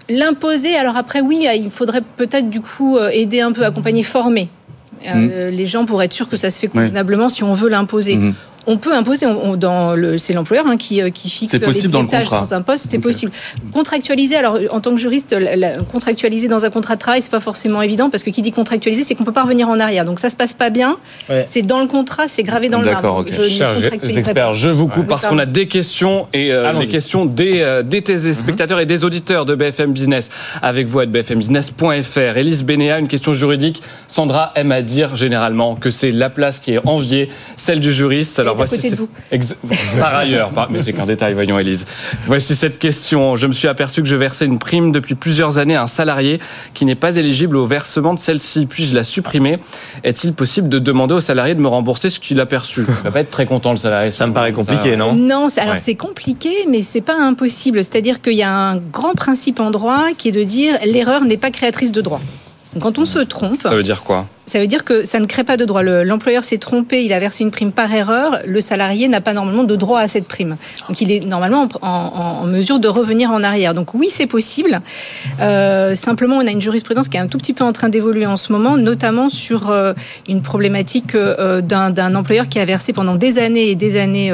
L'imposer, 0.09 0.75
alors 0.75 0.97
après, 0.97 1.21
oui, 1.21 1.47
il 1.55 1.69
faudrait 1.69 2.01
peut-être 2.17 2.49
du 2.49 2.61
coup 2.61 2.97
euh, 2.97 3.09
aider 3.09 3.39
un 3.41 3.51
peu, 3.51 3.63
accompagner, 3.65 4.03
former. 4.03 4.49
Euh, 5.07 5.49
Les 5.49 5.67
gens 5.67 5.85
pour 5.85 6.01
être 6.03 6.13
sûr 6.13 6.29
que 6.29 6.37
ça 6.37 6.49
se 6.49 6.59
fait 6.59 6.67
convenablement 6.67 7.29
si 7.29 7.43
on 7.43 7.53
veut 7.53 7.69
l'imposer. 7.69 8.15
Mhm. 8.17 8.33
On 8.65 8.77
peut 8.77 8.93
imposer, 8.93 9.25
on- 9.25 9.51
on- 9.51 9.55
dans 9.57 9.93
le, 9.95 10.17
c'est 10.17 10.33
l'employeur 10.33 10.65
hein, 10.67 10.77
qui, 10.77 11.01
euh, 11.01 11.09
qui 11.09 11.29
fixe 11.29 11.53
les 11.53 11.59
dans 11.89 12.01
le 12.01 12.07
contrat. 12.07 12.41
dans 12.41 12.53
un 12.53 12.61
poste, 12.61 12.87
c'est 12.89 12.99
possible. 12.99 13.31
Contractualiser, 13.73 14.35
alors 14.35 14.57
en 14.71 14.79
tant 14.79 14.91
que 14.91 14.97
juriste, 14.97 15.33
la- 15.33 15.55
la- 15.55 15.77
contractualiser 15.77 16.47
dans 16.47 16.65
un 16.65 16.69
contrat 16.69 16.95
de 16.95 16.99
travail, 16.99 17.21
c'est 17.21 17.31
pas 17.31 17.39
forcément 17.39 17.81
évident 17.81 18.09
parce 18.09 18.23
que 18.23 18.29
qui 18.29 18.41
dit 18.41 18.51
contractualiser, 18.51 19.03
c'est 19.03 19.15
qu'on 19.15 19.23
peut 19.23 19.31
pas 19.33 19.43
revenir 19.43 19.67
en 19.69 19.79
arrière. 19.79 20.05
Donc 20.05 20.19
ça 20.19 20.29
se 20.29 20.35
passe 20.35 20.53
pas 20.53 20.69
bien. 20.69 20.97
Ouais. 21.29 21.45
C'est 21.49 21.61
dans 21.61 21.79
le 21.79 21.87
contrat, 21.87 22.27
c'est 22.27 22.43
gravé 22.43 22.69
dans 22.69 22.79
le 22.79 22.85
D'accord, 22.85 23.15
marbre. 23.15 23.29
ok. 23.29 23.33
Je 23.33 23.41
ne 23.41 23.47
Chers 23.49 24.17
experts, 24.17 24.53
je 24.53 24.69
vous 24.69 24.87
coupe 24.87 24.99
Ouais. 25.03 25.05
parce 25.09 25.25
qu'on 25.25 25.39
a 25.39 25.45
des 25.45 25.67
questions 25.67 26.27
et 26.33 26.51
euh, 26.53 26.71
les 26.73 26.87
questions 26.87 27.25
des, 27.25 27.61
euh, 27.61 27.83
des 27.83 28.01
téléspectateurs 28.01 28.79
et 28.79 28.85
des 28.85 29.03
auditeurs 29.03 29.45
de 29.45 29.55
BFM 29.55 29.91
Business 29.93 30.29
avec 30.61 30.87
vous 30.87 30.99
à 30.99 31.05
bfmbusiness.fr. 31.05 32.37
Élise 32.37 32.63
Bénéa, 32.63 32.99
une 32.99 33.07
question 33.07 33.33
juridique. 33.33 33.81
Sandra 34.07 34.51
aime 34.55 34.71
à 34.71 34.81
dire 34.81 35.15
généralement 35.15 35.75
que 35.75 35.89
c'est 35.89 36.11
la 36.11 36.29
place 36.29 36.59
qui 36.59 36.73
est 36.73 36.79
enviée, 36.85 37.29
celle 37.57 37.79
du 37.79 37.93
juriste. 37.93 38.39
Alors 38.39 38.52
à 38.53 38.57
voici 38.57 38.75
côté 38.77 38.89
de 38.89 38.95
cette- 38.95 38.99
vous. 38.99 39.09
Ex- 39.31 39.55
Par 39.99 40.15
ailleurs, 40.15 40.49
par- 40.51 40.69
mais 40.71 40.79
c'est 40.79 40.93
qu'un 40.93 41.05
détail, 41.05 41.33
voyons 41.33 41.57
Élise. 41.59 41.85
Voici 42.27 42.55
cette 42.55 42.79
question. 42.79 43.35
Je 43.35 43.47
me 43.47 43.51
suis 43.53 43.67
aperçu 43.67 44.01
que 44.01 44.07
je 44.07 44.15
versais 44.15 44.45
une 44.45 44.59
prime 44.59 44.91
depuis 44.91 45.15
plusieurs 45.15 45.57
années 45.57 45.75
à 45.75 45.83
un 45.83 45.87
salarié 45.87 46.39
qui 46.73 46.85
n'est 46.85 46.95
pas 46.95 47.15
éligible 47.17 47.57
au 47.57 47.65
versement 47.65 48.13
de 48.13 48.19
celle-ci. 48.19 48.65
Puis-je 48.65 48.95
la 48.95 49.03
supprimer? 49.03 49.59
Est-il 50.03 50.33
possible 50.33 50.69
de 50.69 50.79
demander 50.79 51.13
au 51.15 51.21
salarié 51.21 51.55
de 51.55 51.59
me 51.59 51.67
rembourser 51.67 52.09
ce 52.09 52.19
qu'il 52.19 52.39
a 52.39 52.45
perçu? 52.45 52.81
Il 52.87 53.03
va 53.03 53.11
pas 53.11 53.19
être 53.21 53.31
très 53.31 53.45
content 53.45 53.71
le 53.71 53.77
salarié. 53.77 54.11
Ça 54.11 54.27
me 54.27 54.33
paraît 54.33 54.53
compliqué, 54.53 54.95
non? 54.95 55.13
Non, 55.15 55.49
c'est- 55.49 55.61
alors 55.61 55.73
Ouais. 55.75 55.79
c'est 55.83 55.95
compliqué, 55.95 56.51
mais 56.69 56.81
c'est 56.83 57.01
pas 57.01 57.15
impossible. 57.19 57.83
C'est-à-dire 57.83 58.21
qu'il 58.21 58.33
y 58.33 58.43
a 58.43 58.51
un 58.53 58.77
grand 58.77 59.13
principe 59.13 59.59
en 59.59 59.71
droit 59.71 60.07
qui 60.17 60.29
est 60.29 60.31
de 60.31 60.43
dire 60.43 60.75
l'erreur 60.85 61.25
n'est 61.25 61.37
pas 61.37 61.51
créatrice 61.51 61.91
de 61.91 62.01
droit. 62.01 62.21
Quand 62.79 62.97
on 62.97 63.05
se 63.05 63.19
trompe, 63.19 63.61
Ça 63.63 63.69
veut 63.75 63.83
dire 63.83 64.01
quoi? 64.03 64.25
Ça 64.53 64.59
veut 64.59 64.67
dire 64.67 64.83
que 64.83 65.03
ça 65.03 65.19
ne 65.19 65.25
crée 65.25 65.43
pas 65.43 65.57
de 65.57 65.65
droit. 65.65 65.81
Le- 65.81 66.03
L'employeur 66.03 66.43
s'est 66.43 66.59
trompé, 66.59 67.03
il 67.03 67.11
a 67.11 67.19
versé 67.19 67.43
une 67.43 67.49
prime 67.49 67.71
par 67.71 67.91
erreur. 67.91 68.37
Le 68.45 68.61
salarié 68.61 69.07
n'a 69.07 69.19
pas 69.19 69.33
normalement 69.33 69.63
de 69.63 69.75
droit 69.75 69.99
à 69.99 70.07
cette 70.07 70.27
prime. 70.27 70.57
Donc 70.87 71.01
il 71.01 71.11
est 71.11 71.21
normalement 71.21 71.67
en, 71.81 72.43
mesure 72.43 72.77
de 72.77 72.87
revenir 72.87 73.31
en 73.31 73.41
arrière. 73.41 73.73
Donc 73.73 73.95
oui, 73.95 74.09
c'est 74.11 74.27
possible. 74.27 74.81
Euh, 75.41 75.95
simplement, 75.95 76.35
on 76.37 76.45
a 76.45 76.51
une 76.51 76.61
jurisprudence 76.61 77.07
qui 77.07 77.17
est 77.17 77.19
un 77.19 77.25
tout 77.25 77.39
petit 77.39 77.53
peu 77.53 77.63
en 77.63 77.73
train 77.73 77.89
d'évoluer 77.89 78.27
en 78.27 78.37
ce 78.37 78.51
moment, 78.51 78.77
notamment 78.77 79.27
sur 79.27 79.71
euh, 79.71 79.93
une 80.29 80.43
problématique 80.43 81.15
euh, 81.15 81.61
d'un 81.61 82.13
employeur 82.13 82.47
qui 82.47 82.59
a 82.59 82.65
versé 82.65 82.93
pendant 82.93 83.15
des 83.15 83.39
années 83.39 83.71
et 83.71 83.75
des 83.75 83.99
années 83.99 84.31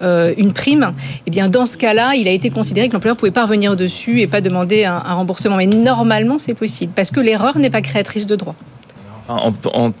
une 0.00 0.54
prime. 0.54 0.94
Et 1.26 1.30
bien, 1.30 1.50
dans 1.50 1.66
ce 1.66 1.76
cas-là, 1.76 2.14
il 2.14 2.26
a 2.26 2.32
été 2.32 2.48
considéré 2.48 2.88
que 2.88 2.94
l'employeur 2.94 3.18
pouvait 3.18 3.32
pas 3.32 3.44
revenir 3.44 3.76
dessus 3.76 4.22
et 4.22 4.26
pas 4.28 4.40
demander 4.40 4.86
un 4.86 5.12
remboursement. 5.12 5.56
Mais 5.56 5.66
normalement, 5.66 6.38
c'est 6.38 6.54
possible 6.54 6.94
parce 6.96 7.10
que 7.10 7.20
l'erreur 7.20 7.58
n'est 7.58 7.68
pas 7.68 7.82
créatrice 7.82 8.24
de 8.24 8.34
droit. 8.34 8.54
En- 9.28 9.52
en- 9.74 9.92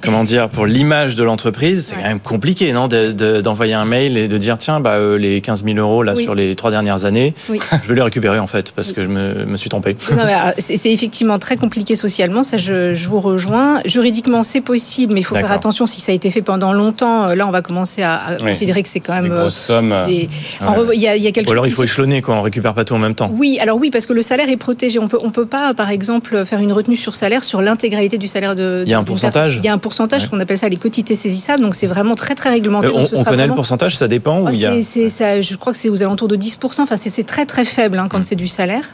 comment 0.00 0.22
dire, 0.22 0.48
pour 0.48 0.64
l'image 0.66 1.16
de 1.16 1.24
l'entreprise, 1.24 1.86
c'est 1.88 1.96
Ouais. 1.96 2.02
quand 2.02 2.08
même 2.08 2.20
compliqué, 2.20 2.72
non, 2.72 2.86
de- 2.86 3.10
de- 3.12 3.40
d'envoyer 3.40 3.74
un 3.74 3.84
mail 3.84 4.16
et 4.16 4.28
de 4.28 4.38
dire 4.38 4.58
tiens, 4.58 4.78
bah, 4.80 4.92
euh, 4.92 5.18
les 5.18 5.40
15 5.40 5.64
000 5.64 5.76
euros 5.78 6.02
là 6.04 6.12
Oui. 6.16 6.22
sur 6.22 6.34
les 6.36 6.54
trois 6.54 6.70
dernières 6.70 7.04
années, 7.04 7.34
Oui. 7.48 7.58
je 7.82 7.88
vais 7.88 7.94
les 7.96 8.02
récupérer 8.02 8.38
en 8.38 8.46
fait 8.46 8.70
parce 8.72 8.92
que 8.92 9.02
je 9.02 9.08
me, 9.08 9.44
me 9.44 9.56
suis 9.56 9.68
trompé. 9.68 9.96
Euh, 10.12 10.50
c'est 10.58 10.92
effectivement 10.92 11.38
très 11.40 11.56
compliqué 11.56 11.96
socialement, 11.96 12.44
ça 12.44 12.58
je, 12.58 12.94
je 12.94 13.08
vous 13.08 13.20
rejoins. 13.20 13.80
Juridiquement, 13.86 14.42
c'est 14.44 14.60
possible, 14.60 15.14
mais 15.14 15.20
il 15.20 15.24
faut 15.24 15.34
faire 15.34 15.50
attention 15.52 15.86
si 15.86 16.00
ça 16.00 16.12
a 16.12 16.14
été 16.14 16.30
fait 16.30 16.42
pendant 16.42 16.72
longtemps. 16.72 17.34
Là, 17.34 17.46
on 17.46 17.50
va 17.50 17.62
commencer 17.62 18.02
à, 18.02 18.14
à 18.14 18.32
Oui. 18.40 18.50
considérer 18.50 18.82
que 18.82 18.88
c'est 18.88 19.00
quand 19.00 19.16
Des 19.20 19.28
même. 19.28 19.38
grosses 19.38 19.56
sommes. 19.56 19.92
en 19.92 20.06
Ouais. 20.06 20.28
Il 20.94 21.00
y, 21.00 21.08
a, 21.08 21.16
il 21.16 21.22
y 21.22 21.26
a 21.26 21.32
quelque 21.32 21.48
Ou 21.48 21.52
alors 21.52 21.64
chose 21.64 21.72
il 21.72 21.74
faut 21.74 21.82
échelonner 21.84 22.22
quoi, 22.22 22.36
on 22.36 22.42
récupère 22.42 22.74
pas 22.74 22.84
tout 22.84 22.94
en 22.94 22.98
même 22.98 23.14
temps. 23.14 23.30
Oui, 23.36 23.58
alors 23.60 23.78
oui, 23.78 23.90
parce 23.90 24.06
que 24.06 24.12
le 24.12 24.22
salaire 24.22 24.48
est 24.48 24.56
protégé. 24.56 24.98
On 24.98 25.08
peut, 25.08 25.18
on 25.22 25.30
peut 25.30 25.46
pas, 25.46 25.74
par 25.74 25.90
exemple, 25.90 26.44
faire 26.44 26.60
une 26.60 26.72
retenue 26.72 26.96
sur 26.96 27.14
salaire 27.16 27.42
sur 27.44 27.60
l'intégralité 27.62 28.18
du 28.18 28.26
salaire 28.26 28.54
de. 28.54 28.75
Il 28.84 28.90
y 28.90 28.94
a 28.94 28.98
un 28.98 29.04
pourcentage. 29.04 29.56
Il 29.56 29.64
y 29.64 29.68
a 29.68 29.72
un 29.72 29.78
pourcentage, 29.78 30.22
Ouais. 30.24 30.28
qu'on 30.28 30.40
appelle 30.40 30.58
ça 30.58 30.68
les 30.68 30.76
quotités 30.76 31.14
saisissables. 31.14 31.62
Donc 31.62 31.74
c'est 31.74 31.86
vraiment 31.86 32.14
très 32.14 32.34
très 32.34 32.50
réglementé. 32.50 32.88
Euh, 32.88 33.06
on 33.14 33.24
connaît 33.24 33.46
le 33.46 33.54
pourcentage, 33.54 33.96
ça 33.96 34.08
dépend 34.08 34.40
ou 34.42 34.48
il 34.50 34.56
y 34.56 34.66
a... 34.66 34.72
c'est- 34.74 34.82
c'est- 34.82 35.08
ça, 35.08 35.40
je 35.40 35.54
crois 35.56 35.72
que 35.72 35.78
c'est 35.78 35.88
aux 35.88 36.02
alentours 36.02 36.28
de 36.28 36.36
10%. 36.36 36.82
Enfin, 36.82 36.96
c'est- 36.96 37.24
très 37.26 37.46
très 37.46 37.64
faible 37.64 37.98
hein, 37.98 38.08
quand 38.10 38.24
c'est 38.26 38.36
du 38.36 38.48
salaire. 38.48 38.84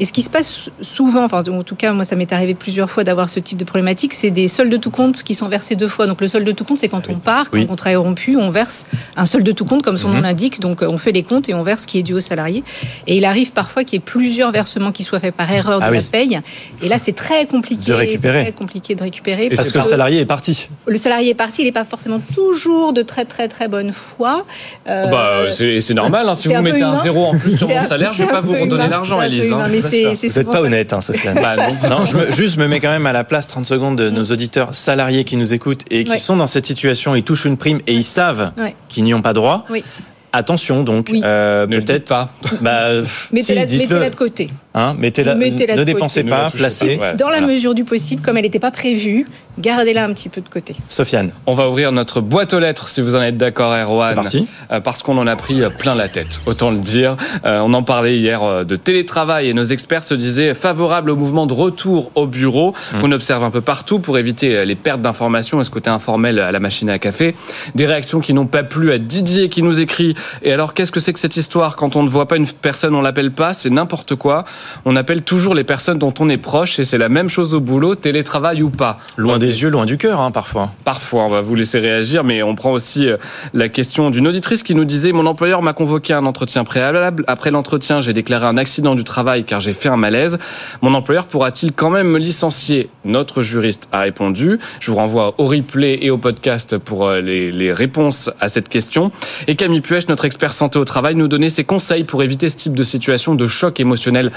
Et 0.00 0.04
ce 0.06 0.12
qui 0.12 0.22
se 0.22 0.30
passe 0.30 0.70
souvent, 0.80 1.24
enfin, 1.24 1.42
en 1.48 1.62
tout 1.62 1.76
cas, 1.76 1.92
moi, 1.92 2.04
ça 2.04 2.16
m'est 2.16 2.32
arrivé 2.32 2.54
plusieurs 2.54 2.90
fois 2.90 3.04
d'avoir 3.04 3.28
ce 3.28 3.38
type 3.38 3.58
de 3.58 3.64
problématique, 3.64 4.14
c'est 4.14 4.30
des 4.30 4.48
soldes 4.48 4.72
de 4.72 4.76
tout 4.78 4.90
compte 4.90 5.22
qui 5.22 5.34
sont 5.34 5.46
versés 5.48 5.76
deux 5.76 5.88
fois. 5.88 6.06
Donc, 6.06 6.20
le 6.22 6.26
solde 6.28 6.46
de 6.46 6.52
tout 6.52 6.64
compte, 6.64 6.78
c'est 6.78 6.88
quand 6.88 7.08
on 7.10 7.16
part, 7.16 7.50
quand 7.50 7.58
Oui. 7.58 7.60
le 7.62 7.66
contrat 7.68 7.92
est 7.92 7.96
rompu, 7.96 8.36
on 8.38 8.48
verse 8.50 8.86
un 9.16 9.26
solde 9.26 9.44
de 9.44 9.52
tout 9.52 9.66
compte, 9.66 9.82
comme 9.82 9.98
son 9.98 10.08
Mhm. 10.08 10.14
nom 10.16 10.20
l'indique. 10.22 10.58
Donc, 10.58 10.82
euh, 10.82 10.88
on 10.88 10.96
fait 10.98 11.12
les 11.12 11.22
comptes 11.22 11.48
et 11.50 11.54
on 11.54 11.62
verse 11.62 11.82
ce 11.82 11.86
qui 11.86 11.98
est 11.98 12.02
dû 12.02 12.14
au 12.14 12.20
salarié. 12.20 12.64
Et 13.06 13.16
il 13.18 13.24
arrive 13.26 13.52
parfois 13.52 13.84
qu'il 13.84 13.94
y 13.94 13.96
ait 13.98 14.04
plusieurs 14.04 14.50
versements 14.52 14.90
qui 14.90 15.02
soient 15.02 15.20
faits 15.20 15.34
par 15.34 15.52
erreur 15.52 15.80
de 15.80 15.84
Ah 15.84 15.90
la 15.90 15.98
oui. 15.98 16.04
paye. 16.10 16.40
Et 16.82 16.88
là, 16.88 16.96
c'est 16.98 17.12
très 17.14 17.44
compliqué. 17.46 17.90
De 17.90 17.94
récupérer. 17.94 18.42
Très 18.42 18.52
compliqué 18.52 18.94
de 18.94 19.02
récupérer. 19.02 19.46
Et 19.46 19.50
Parce 19.50 19.70
que 19.70 19.78
le 19.78 19.84
salarié 19.84 20.20
est 20.20 20.24
parti. 20.26 20.70
le 20.86 20.96
salarié 20.96 21.30
est 21.30 21.34
parti, 21.34 21.60
il 21.60 21.66
n'est 21.66 21.72
pas 21.72 21.84
forcément 21.84 22.20
toujours 22.34 22.94
de 22.94 23.02
très 23.02 23.26
très 23.26 23.48
très 23.48 23.68
bonne 23.68 23.92
foi. 23.92 24.46
Euh, 24.88 25.06
Bah, 25.08 25.50
c'est 25.50 25.92
normal. 25.94 26.26
hein. 26.28 26.34
Si 26.34 26.48
vous 26.48 26.62
mettez 26.62 26.82
un 26.82 27.02
zéro 27.02 27.26
en 27.26 27.36
plus 27.38 27.58
sur 27.58 27.68
mon 27.68 27.82
salaire, 27.82 28.12
je 28.12 28.18
c'est 28.18 28.24
vais 28.24 28.30
pas 28.32 28.40
vous 28.40 28.54
redonner 28.54 28.88
l'argent, 28.88 29.20
Elise. 29.20 29.52
hein. 29.52 29.66
mais 29.70 29.82
c'est- 29.90 30.28
Vous 30.28 30.38
n'êtes 30.38 30.46
pas 30.46 30.52
ça. 30.54 30.60
honnête, 30.62 30.92
hein, 30.92 31.00
Sofiane. 31.00 31.38
Bah, 31.42 31.56
non. 31.56 31.88
Non, 32.00 32.04
je 32.06 32.16
me, 32.16 32.32
juste, 32.32 32.54
je 32.54 32.60
me 32.60 32.66
mets 32.68 32.80
quand 32.80 32.90
même 32.90 33.06
à 33.06 33.12
la 33.12 33.24
place 33.24 33.46
30 33.46 33.66
secondes 33.66 33.96
de 33.96 34.10
nos 34.10 34.24
auditeurs 34.24 34.74
salariés 34.74 35.24
qui 35.24 35.36
nous 35.36 35.52
écoutent 35.54 35.84
et 35.90 36.04
qui 36.04 36.10
Ouais. 36.12 36.18
sont 36.18 36.36
dans 36.36 36.46
cette 36.46 36.66
situation, 36.66 37.14
ils 37.14 37.22
touchent 37.24 37.44
une 37.44 37.56
prime 37.56 37.80
et 37.86 37.92
ils 37.94 38.04
savent 38.04 38.52
Ouais. 38.58 38.74
qu'ils 38.88 39.04
n'y 39.04 39.12
ont 39.14 39.22
pas 39.22 39.32
droit. 39.32 39.64
Oui. 39.70 39.84
Attention 40.32 40.84
donc, 40.84 41.08
Oui. 41.12 41.22
euh, 41.24 41.66
peut-être 41.66 42.04
pas. 42.08 42.30
Bah, 42.60 43.02
si, 43.04 43.34
mettez-la 43.34 43.66
de 44.10 44.14
côté. 44.14 44.48
Hein, 44.72 44.94
mettez-la, 44.98 45.34
Mettez-la 45.34 45.74
ne 45.74 45.80
côté. 45.80 45.92
dépensez 45.94 46.22
pas, 46.24 46.48
placez. 46.50 46.96
pas. 46.96 47.10
Ouais, 47.10 47.16
Dans 47.16 47.28
la 47.28 47.38
voilà. 47.38 47.52
mesure 47.52 47.74
du 47.74 47.82
possible, 47.84 48.22
comme 48.22 48.36
elle 48.36 48.44
n'était 48.44 48.60
pas 48.60 48.70
prévue, 48.70 49.26
gardez-la 49.58 50.04
un 50.04 50.12
petit 50.12 50.28
peu 50.28 50.40
de 50.40 50.48
côté. 50.48 50.76
Sofiane, 50.88 51.32
On 51.46 51.54
va 51.54 51.68
ouvrir 51.68 51.90
notre 51.90 52.20
boîte 52.20 52.54
aux 52.54 52.60
lettres, 52.60 52.86
si 52.86 53.00
vous 53.00 53.16
en 53.16 53.20
êtes 53.20 53.36
d'accord, 53.36 53.74
Erwan. 53.74 54.10
c'est 54.10 54.14
parti. 54.14 54.48
Euh, 54.70 54.78
parce 54.78 55.02
qu'on 55.02 55.18
en 55.18 55.26
a 55.26 55.34
pris 55.34 55.60
euh, 55.62 55.70
plein 55.70 55.96
la 55.96 56.06
tête, 56.08 56.40
autant 56.46 56.70
le 56.70 56.78
dire. 56.78 57.16
Euh, 57.44 57.58
on 57.64 57.74
en 57.74 57.82
parlait 57.82 58.16
hier 58.16 58.64
de 58.64 58.76
télétravail 58.76 59.48
et 59.48 59.54
nos 59.54 59.64
experts 59.64 60.04
se 60.04 60.14
disaient 60.14 60.54
favorables 60.54 61.10
au 61.10 61.16
mouvement 61.16 61.46
de 61.46 61.52
retour 61.54 62.12
au 62.14 62.26
bureau 62.28 62.72
Mmh. 62.92 63.00
qu'on 63.00 63.12
observe 63.12 63.42
un 63.44 63.50
peu 63.50 63.60
partout 63.60 63.98
pour 63.98 64.18
éviter 64.18 64.64
les 64.64 64.74
pertes 64.76 65.02
d'informations 65.02 65.60
et 65.60 65.64
ce 65.64 65.70
côté 65.70 65.90
informel 65.90 66.38
à 66.38 66.52
la 66.52 66.60
machine 66.60 66.88
à 66.90 66.98
café. 66.98 67.34
Des 67.74 67.86
réactions 67.86 68.20
qui 68.20 68.34
n'ont 68.34 68.46
pas 68.46 68.62
plu 68.62 68.92
à 68.92 68.98
Didier 68.98 69.48
qui 69.48 69.62
nous 69.62 69.80
écrit 69.80 70.14
Et 70.42 70.52
alors, 70.52 70.74
qu'est-ce 70.74 70.92
que 70.92 71.00
c'est 71.00 71.12
que 71.12 71.18
cette 71.18 71.36
histoire? 71.36 71.74
Quand 71.76 71.96
on 71.96 72.02
ne 72.04 72.08
voit 72.08 72.26
pas 72.28 72.36
une 72.36 72.46
personne, 72.46 72.94
on 72.94 73.00
l'appelle 73.00 73.32
pas, 73.32 73.52
c'est 73.54 73.70
n'importe 73.70 74.14
quoi. 74.14 74.44
On 74.84 74.96
appelle 74.96 75.22
toujours 75.22 75.54
les 75.54 75.64
personnes 75.64 75.98
dont 75.98 76.14
on 76.20 76.28
est 76.28 76.36
proche 76.36 76.78
et 76.78 76.84
c'est 76.84 76.98
la 76.98 77.08
même 77.08 77.28
chose 77.28 77.54
au 77.54 77.60
boulot, 77.60 77.94
télétravail 77.94 78.62
ou 78.62 78.70
pas. 78.70 78.98
Loin 79.16 79.38
des 79.38 79.62
yeux, 79.62 79.70
loin 79.70 79.86
du 79.86 79.98
cœur, 79.98 80.20
hein, 80.20 80.30
parfois. 80.30 80.72
Parfois, 80.84 81.24
on 81.24 81.28
va 81.28 81.40
vous 81.40 81.54
laisser 81.54 81.78
réagir, 81.78 82.24
mais 82.24 82.42
on 82.42 82.54
prend 82.54 82.72
aussi 82.72 83.08
euh, 83.08 83.16
la 83.54 83.68
question 83.68 84.10
d'une 84.10 84.26
auditrice 84.28 84.62
qui 84.62 84.74
nous 84.74 84.84
disait 84.84 85.12
Mon 85.12 85.26
employeur 85.26 85.62
m'a 85.62 85.72
convoqué 85.72 86.12
à 86.12 86.18
un 86.18 86.26
entretien 86.26 86.64
préalable. 86.64 87.24
Après 87.26 87.50
l'entretien, 87.50 88.00
j'ai 88.00 88.12
déclaré 88.12 88.46
un 88.46 88.56
accident 88.56 88.94
du 88.94 89.04
travail 89.04 89.44
car 89.44 89.60
j'ai 89.60 89.72
fait 89.72 89.88
un 89.88 89.96
malaise. 89.96 90.38
Mon 90.82 90.94
employeur 90.94 91.26
pourra-t-il 91.26 91.72
quand 91.72 91.90
même 91.90 92.08
me 92.08 92.18
licencier? 92.18 92.90
Notre 93.04 93.42
juriste 93.42 93.88
a 93.92 94.00
répondu. 94.00 94.58
Je 94.80 94.90
vous 94.90 94.96
renvoie 94.96 95.34
au 95.38 95.44
replay 95.44 95.98
et 96.02 96.10
au 96.10 96.18
podcast 96.18 96.78
pour 96.78 97.06
euh, 97.06 97.20
les, 97.20 97.52
les 97.52 97.72
réponses 97.72 98.30
à 98.40 98.48
cette 98.48 98.68
question. 98.68 99.10
Et 99.46 99.56
Camille 99.56 99.80
Puech, 99.80 100.08
notre 100.08 100.24
expert 100.24 100.52
santé 100.52 100.78
au 100.78 100.84
travail, 100.84 101.14
nous 101.14 101.28
donnait 101.28 101.50
ses 101.50 101.64
conseils 101.64 102.04
pour 102.04 102.22
éviter 102.22 102.48
ce 102.48 102.56
type 102.56 102.74
de 102.74 102.82
situation 102.82 103.34
de 103.34 103.46
choc 103.46 103.80
émotionnel 103.80 104.30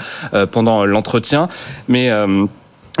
pendant 0.50 0.84
l'entretien. 0.84 1.48
Mais. 1.88 2.10
euh, 2.10 2.46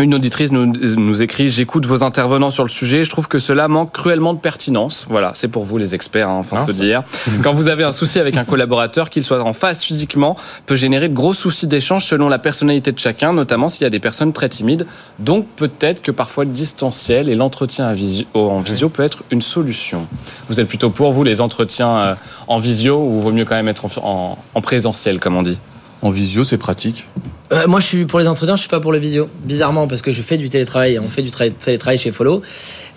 une 0.00 0.12
auditrice 0.12 0.50
nous, 0.50 0.72
nous 0.96 1.22
écrit 1.22 1.48
J'écoute 1.48 1.86
vos 1.86 2.02
intervenants 2.02 2.50
sur 2.50 2.64
le 2.64 2.68
sujet. 2.68 3.04
Je 3.04 3.10
trouve 3.10 3.28
que 3.28 3.38
cela 3.38 3.68
manque 3.68 3.92
cruellement 3.92 4.34
de 4.34 4.40
pertinence. 4.40 5.06
Voilà, 5.08 5.30
c'est 5.36 5.46
pour 5.46 5.62
vous 5.64 5.78
les 5.78 5.94
experts, 5.94 6.28
hein, 6.28 6.38
enfin 6.40 6.56
se 6.66 6.72
dire. 6.72 7.04
Quand 7.44 7.52
vous 7.52 7.68
avez 7.68 7.84
un 7.84 7.92
souci 7.92 8.18
avec 8.18 8.36
un 8.36 8.42
collaborateur, 8.42 9.08
qu'il 9.08 9.22
soit 9.22 9.40
en 9.40 9.52
face 9.52 9.84
physiquement, 9.84 10.34
peut 10.66 10.74
générer 10.74 11.06
de 11.08 11.14
gros 11.14 11.32
soucis 11.32 11.68
d'échange 11.68 12.06
selon 12.06 12.28
la 12.28 12.40
personnalité 12.40 12.90
de 12.90 12.98
chacun, 12.98 13.32
notamment 13.32 13.68
s'il 13.68 13.82
y 13.82 13.86
a 13.86 13.90
des 13.90 14.00
personnes 14.00 14.32
très 14.32 14.48
timides. 14.48 14.84
Donc 15.20 15.46
peut-être 15.54 16.02
que 16.02 16.10
parfois 16.10 16.42
le 16.42 16.50
distanciel 16.50 17.28
et 17.28 17.36
l'entretien 17.36 17.94
visio- 17.94 18.26
en 18.34 18.58
visio 18.58 18.88
peut 18.88 19.04
être 19.04 19.22
une 19.30 19.42
solution. 19.42 20.08
Vous 20.48 20.58
êtes 20.58 20.66
plutôt 20.66 20.90
pour 20.90 21.12
vous 21.12 21.22
les 21.22 21.40
entretiens 21.40 21.96
euh, 21.98 22.14
en 22.48 22.58
visio 22.58 22.96
ou 22.98 23.20
vaut 23.20 23.30
mieux 23.30 23.44
quand 23.44 23.54
même 23.54 23.68
être 23.68 23.84
en, 23.84 23.90
en- 24.02 24.38
en 24.56 24.60
présentiel, 24.60 25.20
comme 25.20 25.36
on 25.36 25.42
dit? 25.42 25.60
En 26.04 26.10
visio, 26.10 26.44
c'est 26.44 26.58
pratique. 26.58 27.06
Euh, 27.50 27.66
moi, 27.66 27.80
je 27.80 27.86
suis 27.86 28.04
pour 28.04 28.18
les 28.20 28.28
entretiens, 28.28 28.56
je 28.56 28.60
suis 28.60 28.68
pas 28.68 28.78
pour 28.78 28.92
le 28.92 28.98
visio. 28.98 29.26
Bizarrement, 29.42 29.88
parce 29.88 30.02
que 30.02 30.12
je 30.12 30.20
fais 30.20 30.36
du 30.36 30.48
télétravail, 30.50 30.98
on 30.98 31.08
fait 31.08 31.22
du 31.22 31.30
tra- 31.30 31.50
télétravail 31.50 31.96
chez 31.98 32.12
Follow. 32.12 32.42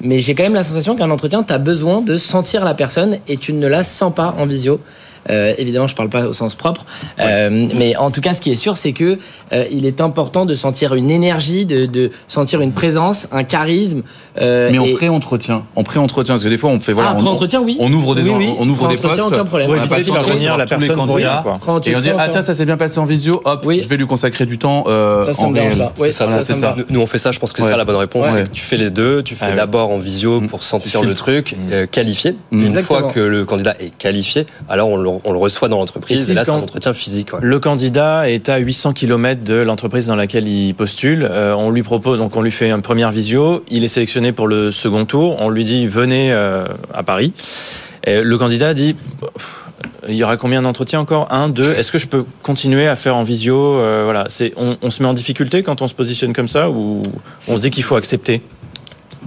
Mais 0.01 0.19
j'ai 0.19 0.35
quand 0.35 0.43
même 0.43 0.53
la 0.53 0.63
sensation 0.65 0.95
qu'un 0.95 1.09
entretien, 1.09 1.41
tu 1.43 1.53
as 1.53 1.57
besoin 1.57 2.01
de 2.01 2.17
sentir 2.17 2.65
la 2.65 2.73
personne 2.73 3.19
et 3.29 3.37
tu 3.37 3.53
ne 3.53 3.65
la 3.65 3.83
sens 3.85 4.13
pas 4.13 4.35
en 4.37 4.45
visio. 4.45 4.81
Euh, 5.29 5.53
évidemment, 5.57 5.87
je 5.87 5.95
parle 5.95 6.09
pas 6.09 6.25
au 6.27 6.33
sens 6.33 6.55
propre, 6.55 6.85
Euh, 7.19 7.67
mais 7.75 7.95
en 7.95 8.11
tout 8.11 8.21
cas, 8.21 8.33
ce 8.33 8.41
qui 8.41 8.51
est 8.51 8.55
sûr, 8.55 8.77
c'est 8.77 8.93
que 8.93 9.17
euh, 9.53 9.65
il 9.71 9.85
est 9.85 10.01
important 10.01 10.45
de 10.45 10.55
sentir 10.55 10.93
une 10.95 11.11
énergie, 11.11 11.65
de, 11.65 11.85
de 11.85 12.11
sentir 12.27 12.61
une 12.61 12.71
présence, 12.71 13.27
un 13.31 13.43
charisme. 13.43 14.03
euh, 14.41 14.69
Mais 14.71 14.77
en 14.79 14.85
et- 14.85 14.93
pré-entretien. 14.93 15.63
En 15.75 15.83
pré-entretien, 15.83 16.35
parce 16.35 16.43
que 16.43 16.49
des 16.49 16.57
fois, 16.57 16.69
on 16.69 16.79
fait 16.79 16.93
voilà, 16.93 17.09
ah, 17.11 17.17
on, 17.19 17.63
oui. 17.63 17.77
on 17.79 17.91
ouvre 17.93 18.15
des, 18.15 18.21
Oui, 18.23 18.31
oui. 18.37 18.49
on 18.59 18.67
ouvre 18.69 18.87
des 18.87 18.95
Pré-entretien, 18.97 19.23
postes. 19.23 19.35
aucun 19.35 19.45
problème. 19.45 19.69
on 19.69 19.73
Ouais, 19.73 19.79
a 19.79 19.81
puis 19.81 19.89
pas 19.89 19.95
va 20.13 20.19
de 20.19 20.25
revenir 20.25 20.57
la 20.57 20.65
personne 20.65 20.95
pour 20.95 21.15
rien, 21.15 21.43
Et 21.85 21.95
on 21.95 21.99
dit, 21.99 22.09
ah 22.17 22.27
tiens, 22.29 22.41
ça 22.41 22.53
s'est 22.53 22.65
bien 22.65 22.77
passé 22.77 22.99
en 22.99 23.05
visio, 23.05 23.41
hop, 23.45 23.63
Oui. 23.65 23.79
je 23.83 23.87
vais 23.89 23.97
lui 23.97 24.05
consacrer 24.07 24.45
du 24.45 24.57
temps 24.57 24.83
euh, 24.87 25.23
Ça, 25.23 25.33
ça 25.33 25.43
en 25.43 25.49
me 25.49 25.55
dérange. 25.55 25.91
Oui, 25.97 26.07
C'est 26.11 26.25
ça, 26.25 26.43
ça, 26.43 26.55
ça. 26.55 26.75
Nous, 26.89 26.99
on 26.99 27.07
fait 27.07 27.17
ça, 27.17 27.31
je 27.31 27.39
pense 27.39 27.53
que 27.53 27.61
Ouais. 27.61 27.67
c'est 27.67 27.71
ça 27.73 27.77
la 27.77 27.85
bonne 27.85 27.95
réponse. 27.95 28.27
Ouais. 28.33 28.43
tu 28.51 28.61
fais 28.61 28.77
les 28.77 28.89
deux, 28.91 29.23
tu 29.23 29.35
fais 29.35 29.45
Ah 29.49 29.55
d'abord 29.55 29.91
en 29.91 29.99
visio 29.99 30.41
Mm. 30.41 30.47
pour 30.47 30.63
sentir 30.63 31.01
le 31.03 31.13
truc, 31.13 31.55
euh, 31.71 31.85
qualifié. 31.87 32.35
Mm. 32.51 32.65
Une 32.65 32.81
fois 32.81 33.03
que 33.13 33.19
le 33.19 33.45
candidat 33.45 33.75
est 33.79 33.95
qualifié, 33.97 34.45
alors 34.69 34.89
on 34.89 34.97
le, 34.97 35.09
on 35.25 35.31
le 35.31 35.37
reçoit 35.37 35.69
dans 35.69 35.77
Et 35.77 35.79
l'entreprise 35.79 36.25
si 36.25 36.31
et, 36.31 36.33
là 36.33 36.43
c'est 36.43 36.51
un 36.51 36.55
entretien 36.55 36.93
physique. 36.93 37.33
ouais. 37.33 37.39
Le 37.41 37.59
candidat 37.59 38.29
est 38.29 38.49
à 38.49 38.57
800 38.57 38.93
km 38.93 39.43
de 39.43 39.55
l'entreprise 39.55 40.07
dans 40.07 40.15
laquelle 40.15 40.47
il 40.47 40.73
postule. 40.73 41.27
Euh, 41.29 41.53
on 41.53 41.69
lui 41.69 41.83
propose, 41.83 42.17
donc 42.19 42.35
on 42.35 42.41
lui 42.41 42.51
fait 42.51 42.69
une 42.69 42.81
première 42.81 43.11
visio. 43.11 43.63
Il 43.69 43.83
est 43.83 43.87
sélectionné 43.89 44.31
pour 44.31 44.47
le 44.47 44.71
second 44.71 45.05
tour. 45.05 45.41
On 45.41 45.49
lui 45.49 45.63
dit 45.63 45.87
venez 45.87 46.31
euh, 46.31 46.65
à 46.93 47.03
Paris. 47.03 47.33
Et 48.05 48.21
le 48.21 48.37
candidat 48.37 48.73
dit 48.73 48.95
il 50.07 50.15
y 50.15 50.23
aura 50.23 50.37
combien 50.37 50.61
d'entretiens 50.61 50.99
encore? 50.99 51.31
Un, 51.31 51.49
deux. 51.49 51.73
Est-ce 51.73 51.91
que 51.91 51.97
je 51.97 52.07
peux 52.07 52.23
continuer 52.41 52.87
à 52.87 52.95
faire 52.95 53.15
en 53.15 53.23
visio? 53.23 53.79
Euh, 53.79 54.03
Voilà. 54.05 54.25
C'est 54.29 54.53
on, 54.57 54.77
on 54.81 54.89
se 54.89 55.03
met 55.03 55.09
en 55.09 55.13
difficulté 55.13 55.63
quand 55.63 55.81
on 55.81 55.87
se 55.87 55.93
positionne 55.95 56.33
comme 56.33 56.47
ça 56.47 56.69
ou 56.69 57.01
on 57.47 57.57
se 57.57 57.61
dit 57.61 57.69
qu'il 57.69 57.83
faut 57.83 57.95
accepter? 57.95 58.41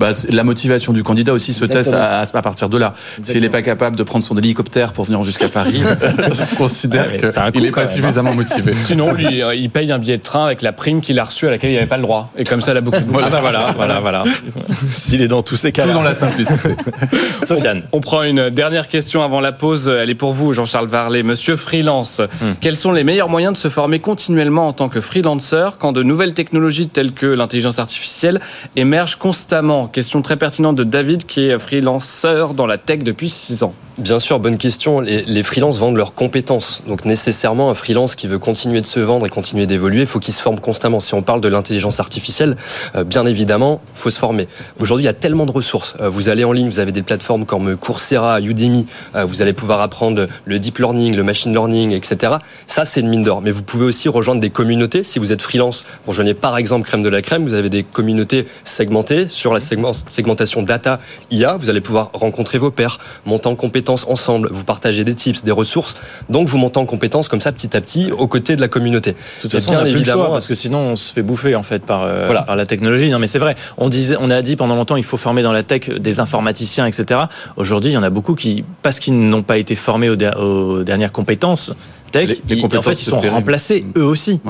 Bah, 0.00 0.12
la 0.30 0.44
motivation 0.44 0.94
du 0.94 1.02
candidat 1.02 1.34
aussi 1.34 1.52
se 1.52 1.66
teste 1.66 1.92
à, 1.92 2.22
à 2.22 2.42
partir 2.42 2.70
de 2.70 2.78
là. 2.78 2.94
S'il 3.22 3.42
n'est 3.42 3.50
pas 3.50 3.60
capable 3.60 3.96
de 3.96 4.02
prendre 4.02 4.24
son 4.24 4.34
hélicoptère 4.38 4.94
pour 4.94 5.04
venir 5.04 5.22
jusqu'à 5.24 5.50
Paris, 5.50 5.82
je 6.32 6.56
considère 6.56 7.10
qu'il 7.10 7.62
n'est 7.62 7.70
pas 7.70 7.84
même, 7.84 7.90
suffisamment 7.90 8.32
motivé. 8.32 8.72
Sinon, 8.76 9.12
lui, 9.12 9.42
euh, 9.42 9.54
il 9.54 9.68
paye 9.68 9.92
un 9.92 9.98
billet 9.98 10.16
de 10.16 10.22
train 10.22 10.46
avec 10.46 10.62
la 10.62 10.72
prime 10.72 11.02
qu'il 11.02 11.18
a 11.18 11.24
reçue 11.24 11.48
à 11.48 11.50
laquelle 11.50 11.72
il 11.72 11.74
n'avait 11.74 11.86
pas 11.86 11.98
le 11.98 12.04
droit. 12.04 12.32
Et 12.38 12.44
comme 12.44 12.62
ça, 12.62 12.72
il 12.72 12.78
a 12.78 12.80
beaucoup 12.80 12.98
de 12.98 13.04
Ah 13.22 13.28
bah 13.28 13.40
voilà, 13.42 13.74
voilà, 13.76 14.00
voilà. 14.00 14.22
S'il 14.90 15.20
est 15.20 15.28
dans 15.28 15.42
tous 15.42 15.56
ces 15.56 15.70
cas. 15.70 15.86
Tout 15.86 15.92
dans 15.92 16.00
la 16.00 16.14
simplicité. 16.14 16.70
Sofiane. 17.44 17.82
On 17.92 18.00
prend 18.00 18.22
une 18.22 18.48
dernière 18.48 18.88
question 18.88 19.22
avant 19.22 19.42
la 19.42 19.52
pause. 19.52 19.94
Elle 20.00 20.08
est 20.08 20.14
pour 20.14 20.32
vous, 20.32 20.54
Jean-Charles 20.54 20.88
Varlet. 20.88 21.22
Monsieur 21.22 21.56
freelance, 21.56 22.22
quels 22.62 22.78
sont 22.78 22.92
les 22.92 23.04
meilleurs 23.04 23.28
moyens 23.28 23.52
de 23.52 23.58
se 23.58 23.68
former 23.68 23.98
continuellement 23.98 24.66
en 24.66 24.72
tant 24.72 24.88
que 24.88 25.02
freelancer 25.02 25.76
quand 25.78 25.92
de 25.92 26.02
nouvelles 26.02 26.32
technologies 26.32 26.88
telles 26.88 27.12
que 27.12 27.26
l'intelligence 27.26 27.78
artificielle 27.78 28.40
émergent 28.76 29.16
constamment? 29.16 29.89
Question 29.92 30.22
très 30.22 30.36
pertinente 30.36 30.76
de 30.76 30.84
David 30.84 31.26
qui 31.26 31.46
est 31.46 31.58
freelanceur 31.58 32.54
dans 32.54 32.66
la 32.66 32.78
tech 32.78 33.00
depuis 33.00 33.28
6 33.28 33.64
ans. 33.64 33.74
Bien 34.00 34.18
sûr, 34.18 34.40
bonne 34.40 34.56
question. 34.56 35.00
Les, 35.00 35.42
freelances 35.42 35.76
vendent 35.76 35.98
leurs 35.98 36.14
compétences. 36.14 36.82
Donc 36.86 37.04
nécessairement, 37.04 37.68
un 37.68 37.74
freelance 37.74 38.14
qui 38.14 38.28
veut 38.28 38.38
continuer 38.38 38.80
de 38.80 38.86
se 38.86 38.98
vendre 38.98 39.26
et 39.26 39.28
continuer 39.28 39.66
d'évoluer, 39.66 40.00
il 40.00 40.06
faut 40.06 40.20
qu'il 40.20 40.32
se 40.32 40.40
forme 40.40 40.58
constamment. 40.58 41.00
Si 41.00 41.12
on 41.12 41.20
parle 41.20 41.42
de 41.42 41.48
l'intelligence 41.48 42.00
artificielle, 42.00 42.56
euh, 42.96 43.04
bien 43.04 43.26
évidemment, 43.26 43.82
faut 43.94 44.08
se 44.08 44.18
former. 44.18 44.48
Aujourd'hui, 44.78 45.04
il 45.04 45.06
y 45.06 45.10
a 45.10 45.12
tellement 45.12 45.44
de 45.44 45.50
ressources. 45.50 45.96
Euh, 46.00 46.08
vous 46.08 46.30
allez 46.30 46.44
en 46.44 46.52
ligne, 46.52 46.70
vous 46.70 46.80
avez 46.80 46.92
des 46.92 47.02
plateformes 47.02 47.44
comme 47.44 47.76
Coursera, 47.76 48.40
Udemy, 48.40 48.86
euh, 49.16 49.26
vous 49.26 49.42
allez 49.42 49.52
pouvoir 49.52 49.82
apprendre 49.82 50.28
le 50.46 50.58
deep 50.58 50.78
learning, 50.78 51.14
le 51.14 51.22
machine 51.22 51.52
learning, 51.52 51.90
etc. 51.90 52.36
Ça, 52.66 52.86
c'est 52.86 53.00
une 53.00 53.08
mine 53.08 53.22
d'or. 53.22 53.42
Mais 53.42 53.50
vous 53.50 53.62
pouvez 53.62 53.84
aussi 53.84 54.08
rejoindre 54.08 54.40
des 54.40 54.50
communautés. 54.50 55.02
Si 55.02 55.18
vous 55.18 55.30
êtes 55.30 55.42
freelance, 55.42 55.84
rejoignez 56.06 56.32
par 56.32 56.56
exemple 56.56 56.88
Crème 56.88 57.02
de 57.02 57.10
la 57.10 57.20
Crème, 57.20 57.44
vous 57.44 57.54
avez 57.54 57.68
des 57.68 57.82
communautés 57.82 58.46
segmentées 58.64 59.28
sur 59.28 59.52
la 59.52 59.60
segment- 59.60 59.92
segmentation 60.08 60.62
data 60.62 61.00
IA. 61.30 61.58
Vous 61.58 61.68
allez 61.68 61.82
pouvoir 61.82 62.12
rencontrer 62.14 62.56
vos 62.56 62.70
pairs, 62.70 62.98
monter 63.26 63.48
en 63.48 63.56
compétences 63.56 63.89
ensemble, 64.08 64.48
vous 64.52 64.64
partagez 64.64 65.04
des 65.04 65.14
tips, 65.14 65.44
des 65.44 65.50
ressources. 65.50 65.94
Donc 66.28 66.48
vous 66.48 66.58
montez 66.58 66.78
en 66.78 66.86
compétences 66.86 67.28
comme 67.28 67.40
ça 67.40 67.52
petit 67.52 67.76
à 67.76 67.80
petit 67.80 68.10
aux 68.12 68.26
côtés 68.26 68.56
de 68.56 68.60
la 68.60 68.68
communauté. 68.68 69.12
De 69.12 69.16
toute 69.42 69.52
façon, 69.52 69.72
on 69.72 69.74
n'a 69.76 69.82
plus 69.82 69.92
le 69.98 70.04
choix, 70.04 70.30
parce 70.30 70.46
que 70.46 70.54
sinon 70.54 70.78
on 70.78 70.96
se 70.96 71.12
fait 71.12 71.22
bouffer 71.22 71.54
en 71.54 71.62
fait 71.62 71.82
par, 71.84 72.02
euh, 72.04 72.24
Voilà. 72.26 72.42
par 72.42 72.56
la 72.56 72.66
technologie. 72.66 73.10
Non, 73.10 73.18
mais 73.18 73.26
c'est 73.26 73.38
vrai. 73.38 73.56
On 73.78 73.88
disait, 73.88 74.16
on 74.20 74.30
a 74.30 74.42
dit 74.42 74.56
pendant 74.56 74.76
longtemps, 74.76 74.96
il 74.96 75.04
faut 75.04 75.16
former 75.16 75.42
dans 75.42 75.52
la 75.52 75.62
tech 75.62 75.88
des 75.90 76.20
informaticiens, 76.20 76.86
etc. 76.86 77.20
Aujourd'hui, 77.56 77.90
il 77.90 77.94
y 77.94 77.98
en 77.98 78.02
a 78.02 78.10
beaucoup 78.10 78.34
qui, 78.34 78.64
parce 78.82 78.98
qu'ils 79.00 79.18
n'ont 79.18 79.42
pas 79.42 79.58
été 79.58 79.74
formés 79.76 80.08
aux, 80.10 80.16
der- 80.16 80.38
aux 80.40 80.82
dernières 80.82 81.12
compétences 81.12 81.72
tech, 82.12 82.28
Les- 82.28 82.42
les 82.48 82.56
ils- 82.62 82.64
en 82.76 82.82
fait, 82.82 82.92
ils 82.92 82.96
sont 83.04 83.20
remplacés 83.20 83.84
eux 83.96 84.04
aussi. 84.04 84.40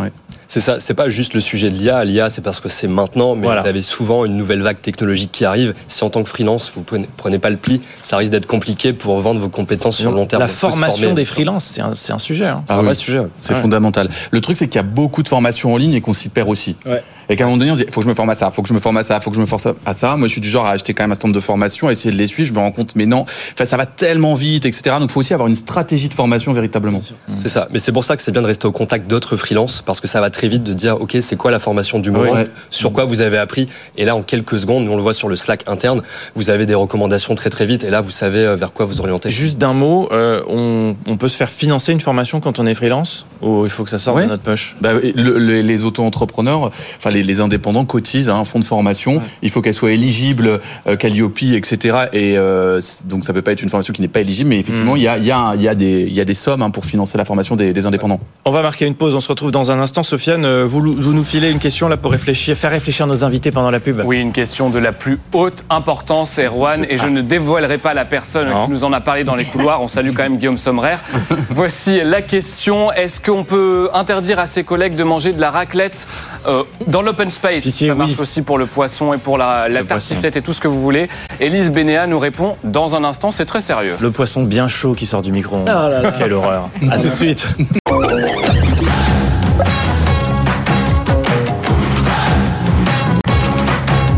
C'est 0.53 0.59
ça, 0.61 0.81
c'est 0.81 0.95
pas 0.95 1.09
juste 1.09 1.35
le 1.35 1.41
sujet 1.41 1.71
de 1.71 1.77
l'IA. 1.77 2.05
L'IA, 2.05 2.29
c'est 2.29 2.41
parce 2.43 2.59
que 2.59 2.69
c'est 2.69 2.89
maintenant, 2.89 3.37
mais 3.37 3.45
Voilà. 3.45 3.63
vous 3.63 3.69
avez 3.69 3.83
souvent 3.83 4.25
une 4.25 4.37
nouvelle 4.37 4.63
vague 4.63 4.81
technologique 4.81 5.31
qui 5.31 5.45
arrive. 5.45 5.75
Si 5.87 6.03
en 6.03 6.11
tant 6.11 6.25
que 6.25 6.29
freelance, 6.29 6.73
vous 6.75 6.83
prenez, 6.83 7.09
prenez 7.17 7.39
pas 7.39 7.51
le 7.51 7.57
pli, 7.57 7.81
ça 8.03 8.17
risque 8.17 8.33
d'être 8.33 8.47
compliqué 8.49 8.93
pour 8.93 9.21
vendre 9.21 9.39
vos 9.41 9.49
compétences 9.49 9.99
sur 9.99 10.11
le 10.11 10.17
long 10.17 10.27
terme. 10.27 10.43
La 10.43 10.49
formation 10.49 11.15
des 11.15 11.25
freelances, 11.25 11.65
c'est 11.67 11.81
un, 11.83 11.95
c'est 11.95 12.13
un 12.13 12.19
sujet. 12.19 12.47
hein. 12.47 12.65
C'est 12.67 12.73
un 12.75 12.79
Ah 12.81 12.83
vrai 12.83 12.97
sujet. 12.97 13.21
C'est 13.41 13.55
Ouais. 13.55 13.61
fondamental. 13.61 14.09
Le 14.33 14.41
truc, 14.41 14.57
c'est 14.57 14.67
qu'il 14.67 14.75
y 14.75 14.81
a 14.81 14.83
beaucoup 14.83 15.23
de 15.23 15.29
formations 15.29 15.73
en 15.73 15.77
ligne 15.77 15.93
et 15.95 16.01
qu'on 16.01 16.15
s'y 16.15 16.29
perd 16.31 16.49
aussi. 16.49 16.75
Ouais. 16.85 17.05
Et 17.31 17.37
qu'à 17.37 17.45
un 17.45 17.47
moment 17.47 17.57
donné, 17.59 17.71
on 17.71 17.75
se 17.77 17.85
dit, 17.85 17.91
faut 17.91 18.01
que 18.01 18.05
je 18.05 18.11
me 18.11 18.15
forme 18.15 18.29
à 18.31 18.35
ça, 18.35 18.51
faut 18.51 18.61
que 18.61 18.69
je 18.69 18.75
me 18.75 18.81
forme 18.81 18.99
à 18.99 19.03
ça, 19.03 19.19
faut 19.21 19.31
que 19.31 19.37
je 19.37 19.41
me 19.41 19.47
forme 19.47 19.63
à 19.87 19.95
ça. 19.95 20.17
Moi, 20.17 20.27
je 20.29 20.33
suis 20.33 20.41
du 20.43 20.51
genre 20.51 20.67
à 20.67 20.73
acheter 20.73 20.93
quand 20.95 21.05
même 21.05 21.13
un 21.13 21.15
stand 21.15 21.33
de 21.33 21.41
formation, 21.41 21.87
à 21.89 21.93
essayer 21.93 22.11
de 22.11 22.17
les 22.19 22.27
suivre. 22.27 22.49
Je 22.49 22.53
me 22.53 22.59
rends 22.59 22.73
compte, 22.73 22.95
mais 22.97 23.07
non, 23.07 23.25
enfin, 23.55 23.65
ça 23.65 23.77
va 23.79 23.87
tellement 23.87 24.35
vite, 24.35 24.67
etc. 24.67 24.97
Donc, 24.99 25.11
il 25.11 25.13
faut 25.13 25.21
aussi 25.21 25.33
avoir 25.33 25.49
une 25.49 25.55
stratégie 25.55 26.09
de 26.09 26.15
formation 26.15 26.53
véritablement. 26.53 27.01
C'est 27.41 27.49
ça. 27.49 27.69
Mais 27.73 27.79
c'est 27.79 27.93
pour 27.93 28.05
ça 28.05 28.17
que 28.17 28.23
c'est 28.23 28.33
bien 28.33 28.43
de 28.43 28.47
rester 28.49 28.67
au 28.67 28.73
contact 28.73 29.09
d'autres 29.09 29.37
freelances 29.37 29.81
parce 29.87 30.01
que 30.01 30.09
ça 30.09 30.21
va 30.21 30.29
très 30.31 30.49
vite 30.49 30.65
de 30.65 30.73
dire, 30.75 31.01
OK, 31.01 31.17
c'est 31.21 31.37
quoi 31.37 31.51
la 31.53 31.61
formation 31.61 32.01
du 32.01 32.11
moment, 32.11 32.33
Ouais. 32.33 32.49
sur 32.69 32.93
quoi 32.93 33.05
vous 33.05 33.21
avez 33.21 33.39
appris? 33.39 33.67
Et 33.97 34.05
là, 34.05 34.17
en 34.17 34.23
quelques 34.23 34.59
secondes, 34.59 34.89
on 34.89 34.97
le 34.97 35.03
voit 35.03 35.15
sur 35.15 35.29
le 35.29 35.37
Slack 35.37 35.65
interne, 35.69 36.03
vous 36.35 36.51
avez 36.51 36.67
des 36.67 36.75
recommandations 36.75 37.35
très 37.37 37.49
très 37.51 37.65
vite 37.65 37.85
et 37.85 37.91
là, 37.91 38.01
vous 38.01 38.11
savez 38.11 38.41
euh, 38.41 38.57
vers 38.57 38.73
quoi 38.73 38.87
vous 38.87 39.01
orienter. 39.01 39.31
Juste 39.31 39.57
d'un 39.59 39.73
mot, 39.73 40.09
euh, 40.11 40.43
on, 40.49 40.97
on 41.07 41.17
peut 41.17 41.29
se 41.29 41.37
faire 41.37 41.51
financer 41.51 41.93
une 41.93 42.01
formation 42.01 42.41
quand 42.41 42.59
on 42.59 42.67
est 42.67 42.75
freelance? 42.75 43.25
Ou 43.43 43.65
il 43.65 43.71
faut 43.71 43.85
que 43.85 43.91
ça 43.91 43.99
sorte 43.99 44.17
Ouais. 44.19 44.25
de 44.25 44.29
notre 44.31 44.43
poche? 44.43 44.75
Bah, 44.81 44.93
le- 44.93 45.39
le- 45.39 45.61
les 45.63 45.85
auto-entrepreneurs, 45.85 46.71
enfin 46.99 47.11
les, 47.11 47.20
les 47.23 47.41
indépendants 47.41 47.85
cotisent 47.85 48.29
à 48.29 48.35
un 48.37 48.45
fonds 48.45 48.59
de 48.59 48.65
formation. 48.65 49.23
Il 49.43 49.51
faut 49.51 49.63
qu'elle 49.63 49.75
soit 49.75 49.93
éligible, 49.93 50.61
euh, 50.87 50.97
Calliope, 50.97 51.43
etc. 51.43 51.97
Et 52.13 52.37
euh, 52.37 52.81
donc 53.07 53.25
ça 53.25 53.33
peut 53.33 53.43
pas 53.43 53.53
être 53.53 53.63
une 53.63 53.69
formation 53.71 53.93
qui 53.93 54.03
n'est 54.03 54.09
pas 54.09 54.21
éligible, 54.21 54.51
mais 54.51 54.59
effectivement 54.59 54.97
il 54.97 55.03
y, 55.03 55.09
a, 55.09 55.17
il 55.19 55.25
y, 55.25 55.31
a, 55.31 55.39
un- 55.39 55.55
il 55.55 55.63
y, 55.63 55.69
a 55.69 55.75
des- 55.75 56.03
il 56.09 56.13
y 56.15 56.21
a 56.21 56.25
des 56.25 56.35
sommes 56.35 56.63
hein, 56.63 56.71
pour 56.71 56.85
financer 56.85 57.17
la 57.19 57.25
formation 57.25 57.57
des, 57.57 57.73
des 57.73 57.87
indépendants. 57.87 58.21
On 58.45 58.51
va 58.51 58.63
marquer 58.63 58.87
une 58.87 58.95
pause, 58.95 59.15
on 59.15 59.21
se 59.21 59.29
retrouve 59.29 59.51
dans 59.51 59.71
un 59.71 59.79
instant. 59.79 60.03
Sofiane, 60.03 60.45
euh, 60.45 60.65
vous, 60.67 60.81
vous 60.81 61.13
nous 61.13 61.25
filez 61.25 61.51
une 61.51 61.59
question 61.59 61.89
là 61.89 61.97
pour 61.97 62.11
réfléchir, 62.13 62.57
faire 62.57 62.71
réfléchir 62.71 63.07
nos 63.07 63.25
invités 63.25 63.51
pendant 63.51 63.71
la 63.71 63.81
pub. 63.81 64.03
Oui, 64.05 64.19
une 64.19 64.33
question 64.33 64.71
de 64.71 64.79
la 64.79 64.93
plus 64.93 65.19
haute 65.33 65.65
importance, 65.71 66.39
Erwan, 66.39 66.85
et 66.89 66.99
je 66.99 67.07
ne 67.07 67.21
dévoilerai 67.23 67.79
pas 67.79 67.95
la 67.95 68.05
personne 68.05 68.51
Non. 68.51 68.65
qui 68.67 68.73
nous 68.73 68.85
en 68.85 68.93
a 68.93 69.01
parlé 69.01 69.25
dans 69.25 69.37
les 69.37 69.45
couloirs. 69.45 69.81
On 69.83 69.89
salue 69.89 70.11
quand 70.15 70.23
même 70.23 70.37
Guillaume 70.39 70.59
Sommerer. 70.59 70.97
Voici 71.51 72.01
la 72.05 72.23
question 72.23 72.93
est-ce 72.93 73.21
qu'on 73.21 73.45
peut 73.45 73.89
interdire 73.95 74.39
à 74.39 74.47
ses 74.47 74.65
collègues 74.65 74.95
de 74.97 75.05
manger 75.05 75.33
de 75.33 75.41
la 75.41 75.51
raclette 75.51 76.07
euh, 76.47 76.63
dans 76.87 77.03
l'open 77.11 77.29
space 77.31 77.65
Pitié, 77.65 77.89
Ça 77.89 77.93
oui. 77.95 77.99
marche 77.99 78.19
aussi 78.21 78.43
pour 78.43 78.57
le 78.57 78.67
poisson 78.67 79.13
et 79.13 79.19
pour 79.19 79.37
la, 79.37 79.69
la 79.69 79.81
Le 79.81 79.87
tartiflette 79.87 80.37
et 80.37 80.43
tout 80.43 80.53
ce 80.53 80.61
que 80.61 80.69
vous 80.69 80.81
voulez. 80.81 81.09
Élise 81.41 81.71
Bénéa 81.73 82.07
nous 82.07 82.19
répond 82.21 82.53
dans 82.63 82.95
un 82.95 83.03
instant, 83.03 83.31
c'est 83.33 83.47
très 83.47 83.61
sérieux. 83.61 83.97
Le 84.01 84.11
poisson 84.13 84.45
bien 84.45 84.69
chaud 84.69 84.95
qui 84.95 85.07
sort 85.07 85.23
du 85.23 85.33
micro. 85.33 85.59
Oh 85.63 85.67
là 85.67 85.89
là. 86.03 86.13
Quelle 86.17 86.33
horreur. 86.33 86.71
À 86.91 86.99
tout 86.99 87.09
de 87.09 87.15
suite. 87.15 87.49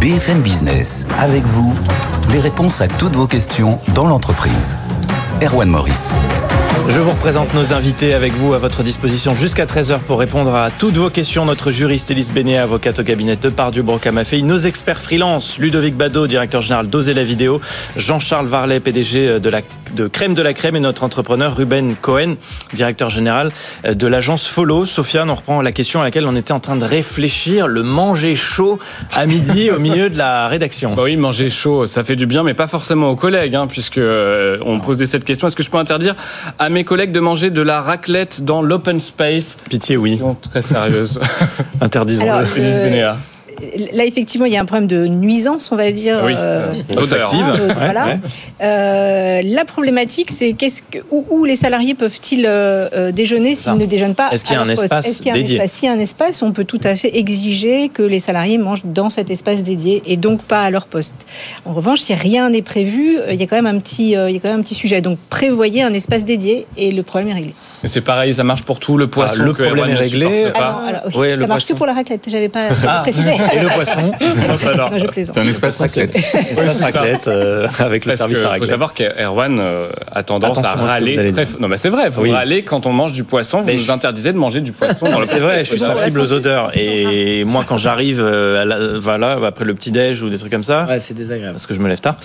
BFM 0.01 0.41
Business, 0.43 1.07
avec 1.19 1.45
vous, 1.45 1.73
les 2.33 2.41
réponses 2.41 2.81
à 2.81 2.89
toutes 2.89 3.15
vos 3.15 3.27
questions 3.27 3.79
dans 3.95 4.07
l'entreprise. 4.07 4.77
Erwan 5.43 5.69
Maurice. 5.69 6.13
Je 6.89 7.01
vous 7.01 7.11
représente 7.11 7.55
nos 7.55 7.73
invités 7.73 8.13
avec 8.13 8.33
vous 8.33 8.55
à 8.55 8.59
votre 8.59 8.83
disposition 8.83 9.35
jusqu'à 9.35 9.67
13h 9.67 10.01
pour 10.01 10.19
répondre 10.19 10.55
à 10.55 10.71
toutes 10.71 10.97
vos 10.97 11.11
questions. 11.11 11.45
Notre 11.45 11.71
juriste 11.71 12.11
Élise 12.11 12.33
Bénet, 12.33 12.59
avocate 12.59 12.99
au 12.99 13.05
cabinet 13.05 13.37
de 13.37 13.49
Pardieu 13.49 13.83
Brocamafei, 13.83 14.43
nos 14.43 14.59
experts 14.59 15.01
freelance, 15.01 15.59
Ludovic 15.59 15.97
Bado, 15.97 16.27
directeur 16.27 16.61
général 16.61 16.89
d'Oser 16.89 17.15
la 17.15 17.25
vidéo, 17.25 17.61
Jean-Charles 17.97 18.47
Varlet, 18.47 18.81
PDG 18.81 19.39
de, 19.39 19.49
la, 19.49 19.61
de 19.95 20.09
Crème 20.09 20.35
de 20.35 20.43
la 20.43 20.55
Crème 20.55 20.77
et 20.77 20.81
notre 20.81 21.05
entrepreneur 21.05 21.57
Ruben 21.57 21.95
Cohen, 21.95 22.35
directeur 22.75 23.11
général 23.11 23.51
de 23.89 24.07
l'agence 24.07 24.47
Follow. 24.47 24.85
Sofiane, 24.85 25.31
on 25.31 25.35
reprend 25.35 25.63
la 25.63 25.73
question 25.73 26.01
à 26.01 26.05
laquelle 26.05 26.27
on 26.27 26.37
était 26.37 26.53
en 26.53 26.61
train 26.61 26.77
de 26.77 26.85
réfléchir, 26.85 27.69
le 27.69 27.85
manger 27.85 28.35
chaud 28.35 28.79
à 29.15 29.27
midi 29.27 29.71
au 29.71 29.79
milieu 29.79 30.11
de 30.11 30.19
la 30.19 30.49
rédaction. 30.49 30.95
Bah 30.95 31.05
oui, 31.05 31.17
manger 31.17 31.49
chaud, 31.49 31.87
ça 31.87 32.03
fait 32.03 32.17
du 32.17 32.27
bien, 32.27 32.43
mais 32.43 32.55
pas 32.55 32.67
forcément 32.67 33.09
aux 33.09 33.17
collègues, 33.17 33.55
hein, 33.55 33.67
puisque 33.69 33.99
euh, 33.99 34.59
on 34.67 34.81
posait 34.81 35.07
cette 35.07 35.25
question. 35.25 35.47
Est-ce 35.47 35.57
que 35.57 35.63
je 35.63 35.71
peux 35.71 35.79
interdire 35.79 36.17
à 36.59 36.69
mes 36.73 36.85
collègues 36.85 37.13
de 37.13 37.21
manger 37.21 37.51
de 37.51 37.63
la 37.63 37.81
raclette 37.81 38.45
dans 38.45 38.63
l'open 38.63 38.99
space 38.99 39.57
Pitié, 39.69 39.97
oui. 39.97 40.21
Très 40.43 40.63
sérieuse. 40.63 41.21
Interdisons-le. 41.81 43.32
Euh. 43.63 43.87
Là, 43.93 44.05
effectivement, 44.05 44.47
il 44.47 44.53
y 44.53 44.57
a 44.57 44.61
un 44.61 44.65
problème 44.65 44.89
de 44.89 45.07
nuisance, 45.07 45.71
on 45.73 45.77
va 45.77 45.91
dire. 45.93 46.21
Oui, 46.25 46.33
euh, 46.37 46.73
olfactive. 46.97 47.41
hein, 47.43 47.55
de- 47.57 47.63
Ouais, 47.69 47.75
voilà. 47.75 48.07
ouais. 48.07 48.19
Euh, 48.63 49.41
la 49.45 49.65
problématique, 49.65 50.31
c'est 50.31 50.53
qu'est-ce 50.53 50.83
que, 50.83 50.99
où, 51.11 51.25
où 51.31 51.45
les 51.45 51.57
salariés 51.57 51.95
peuvent-ils 51.95 52.45
euh, 52.47 52.89
euh, 52.95 53.13
déjeuner 53.13 53.55
s'ils 53.55 53.75
ne 53.75 53.87
déjeunent 53.87 54.15
pas 54.15 54.31
Est-ce 54.31 54.45
qu'il 54.45 54.55
y 54.55 54.57
a 54.57 54.61
à 54.61 54.63
un 54.63 54.67
leur 54.67 54.75
poste 54.77 54.85
espace 54.87 55.07
Est-ce 55.07 55.19
qu'il 55.19 55.27
y 55.27 55.31
a 55.31 55.35
un 55.35 55.37
dédié 55.37 55.57
espace 55.57 55.73
S'il 55.73 55.89
y 55.89 55.91
a 55.91 55.95
un 55.95 55.99
espace, 55.99 56.43
on 56.43 56.53
peut 56.53 56.65
tout 56.65 56.81
à 56.85 56.95
fait 56.97 57.17
exiger 57.17 57.89
que 57.89 58.03
les 58.03 58.21
salariés 58.21 58.59
mangent 58.59 58.83
dans 58.85 59.11
cet 59.11 59.31
espace 59.31 59.63
dédié 59.63 60.03
et 60.07 60.17
donc 60.17 60.43
pas 60.43 60.63
à 60.63 60.71
leur 60.71 60.87
poste. 60.87 61.27
En 61.65 61.73
revanche, 61.73 62.01
si 62.01 62.15
rien 62.15 62.51
n'est 62.51 62.63
prévu, 62.63 63.19
euh, 63.19 63.33
il 63.33 63.41
y 63.41 63.45
a 63.45 63.47
quand 63.47 63.57
même 63.61 63.67
un 63.67 63.79
petit, 63.79 64.17
euh, 64.17 64.29
il 64.31 64.35
y 64.35 64.37
a 64.37 64.41
quand 64.41 64.49
même 64.51 64.61
un 64.61 64.63
petit 64.63 64.75
sujet. 64.75 65.01
Donc 65.01 65.19
prévoyez 65.31 65.83
un 65.83 65.93
espace 65.93 66.25
dédié 66.25 66.67
et 66.77 66.91
le 66.91 67.03
problème 67.03 67.31
est 67.31 67.35
réglé. 67.35 67.55
C'est 67.85 68.01
pareil, 68.01 68.33
ça 68.35 68.45
marche 68.45 68.63
pour 68.63 68.79
tout, 68.79 68.97
le 68.97 69.07
poisson. 69.09 69.39
Ah, 69.41 69.45
le 69.45 69.53
que 69.53 69.63
problème 69.65 69.85
Erwan 69.87 69.97
est 69.97 70.01
réglé. 70.01 70.45
Alors, 70.55 70.81
alors, 70.87 71.01
oui, 71.15 71.31
ça 71.31 71.37
le 71.37 71.47
marche 71.47 71.49
poisson. 71.49 71.73
que 71.75 71.79
pour 71.79 71.87
la 71.87 71.95
raclette. 71.95 72.25
J'avais 72.29 72.49
pas 72.49 72.67
Ah. 72.87 73.01
précisé. 73.03 73.31
Et 73.55 73.59
le 73.61 73.69
poisson 73.69 74.01
Non, 74.21 74.99
je 74.99 75.07
plaisante. 75.07 75.35
C'est 75.35 75.41
un 75.41 75.47
espace 75.49 75.79
raclette. 75.79 76.17
Espace 76.35 76.81
raclette 76.81 77.29
euh, 77.29 77.67
avec 77.79 78.05
le 78.05 78.15
service 78.17 78.39
à 78.39 78.43
faut 78.43 78.49
raclette. 78.49 78.69
savoir 78.69 78.95
qu'Erwan 78.95 79.59
euh, 79.61 79.91
a 80.13 80.23
tendance 80.23 80.59
Attention 80.59 80.85
à 80.85 80.93
râler 80.93 81.33
très 81.33 81.45
Non, 81.59 81.69
mais 81.69 81.77
c'est 81.77 81.89
vrai, 81.89 82.09
vous 82.09 82.23
Oui. 82.23 82.33
râlez 82.33 82.65
quand 82.65 82.87
on 82.87 82.93
mange 82.93 83.13
du 83.13 83.25
poisson, 83.25 83.61
vous 83.61 83.67
Mais 83.67 83.75
nous 83.75 83.79
je- 83.81 83.91
interdisez 83.93 84.33
de 84.33 84.39
manger 84.39 84.61
du 84.61 84.73
poisson 84.73 85.11
dans 85.11 85.19
le 85.21 85.27
C'est 85.27 85.39
vrai, 85.41 85.61
je 85.61 85.71
suis 85.71 85.79
sensible 85.81 86.21
aux 86.21 86.33
odeurs. 86.33 86.71
Et 86.79 87.45
moi, 87.45 87.65
quand 87.67 87.79
j'arrive 87.79 88.21
euh, 88.25 88.99
voilà, 89.01 89.39
après 89.45 89.65
le 89.65 89.75
petit-déj 89.75 90.23
ou 90.23 90.29
des 90.31 90.39
trucs 90.39 90.53
comme 90.53 90.65
ça, 90.65 90.87
Ouais, 90.89 91.01
c'est 91.01 91.15
désagréable. 91.15 91.55
parce 91.55 91.67
que 91.67 91.75
je 91.75 91.81
me 91.81 91.89
lève 91.89 92.01
tard, 92.01 92.17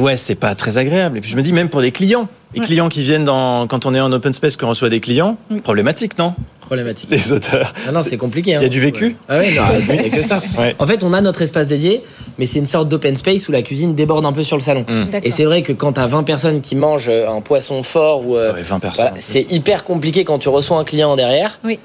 ouais, 0.00 0.16
c'est 0.16 0.34
pas 0.34 0.54
très 0.54 0.78
agréable. 0.78 1.18
Et 1.18 1.20
puis 1.20 1.30
je 1.30 1.36
me 1.36 1.42
dis, 1.42 1.52
même 1.52 1.68
pour 1.68 1.80
des 1.80 1.92
clients, 1.92 2.28
les 2.54 2.60
Ouais. 2.60 2.66
clients 2.66 2.88
qui 2.88 3.02
viennent 3.02 3.24
dans, 3.24 3.66
quand 3.66 3.86
on 3.86 3.94
est 3.94 4.00
en 4.00 4.12
open 4.12 4.32
space, 4.32 4.56
qu'on 4.56 4.68
reçoit 4.68 4.88
des 4.90 5.00
clients, 5.00 5.36
Oui. 5.50 5.60
problématique, 5.60 6.18
non? 6.18 6.34
Problématique. 6.60 7.10
Les 7.10 7.32
odeurs. 7.32 7.72
Ah 7.88 7.92
non, 7.92 8.02
c'est 8.02 8.16
compliqué. 8.16 8.54
hein. 8.54 8.58
Il 8.60 8.64
y 8.64 8.66
a 8.66 8.70
du 8.70 8.80
vécu? 8.80 9.16
Ah 9.28 9.38
ouais, 9.38 9.50
non, 9.52 9.62
il 9.88 9.94
n'y 9.94 10.06
a 10.06 10.10
que 10.10 10.22
ça. 10.22 10.40
Ouais. 10.58 10.74
En 10.78 10.86
fait, 10.86 11.02
on 11.02 11.12
a 11.12 11.20
notre 11.20 11.42
espace 11.42 11.66
dédié, 11.66 12.02
mais 12.38 12.46
c'est 12.46 12.58
une 12.60 12.66
sorte 12.66 12.88
d'open 12.88 13.16
space 13.16 13.48
où 13.48 13.52
la 13.52 13.62
cuisine 13.62 13.94
déborde 13.94 14.24
un 14.24 14.32
peu 14.32 14.44
sur 14.44 14.56
le 14.56 14.62
salon. 14.62 14.84
Mm. 14.88 15.16
Et 15.22 15.30
c'est 15.30 15.44
vrai 15.44 15.62
que 15.62 15.72
quand 15.72 15.92
t'as 15.94 16.06
20 16.06 16.22
personnes 16.22 16.60
qui 16.62 16.76
mangent 16.76 17.08
euh, 17.10 17.28
un 17.28 17.40
poisson 17.40 17.82
fort 17.82 18.26
ou 18.26 18.36
euh, 18.36 18.52
Ouais, 18.54 18.62
20 18.62 18.78
personnes. 18.78 19.04
voilà, 19.06 19.20
c'est 19.20 19.46
hyper 19.50 19.84
compliqué 19.84 20.24
quand 20.24 20.38
tu 20.38 20.48
reçois 20.48 20.78
un 20.78 20.84
client 20.84 21.14
derrière. 21.16 21.58
Oui. 21.64 21.78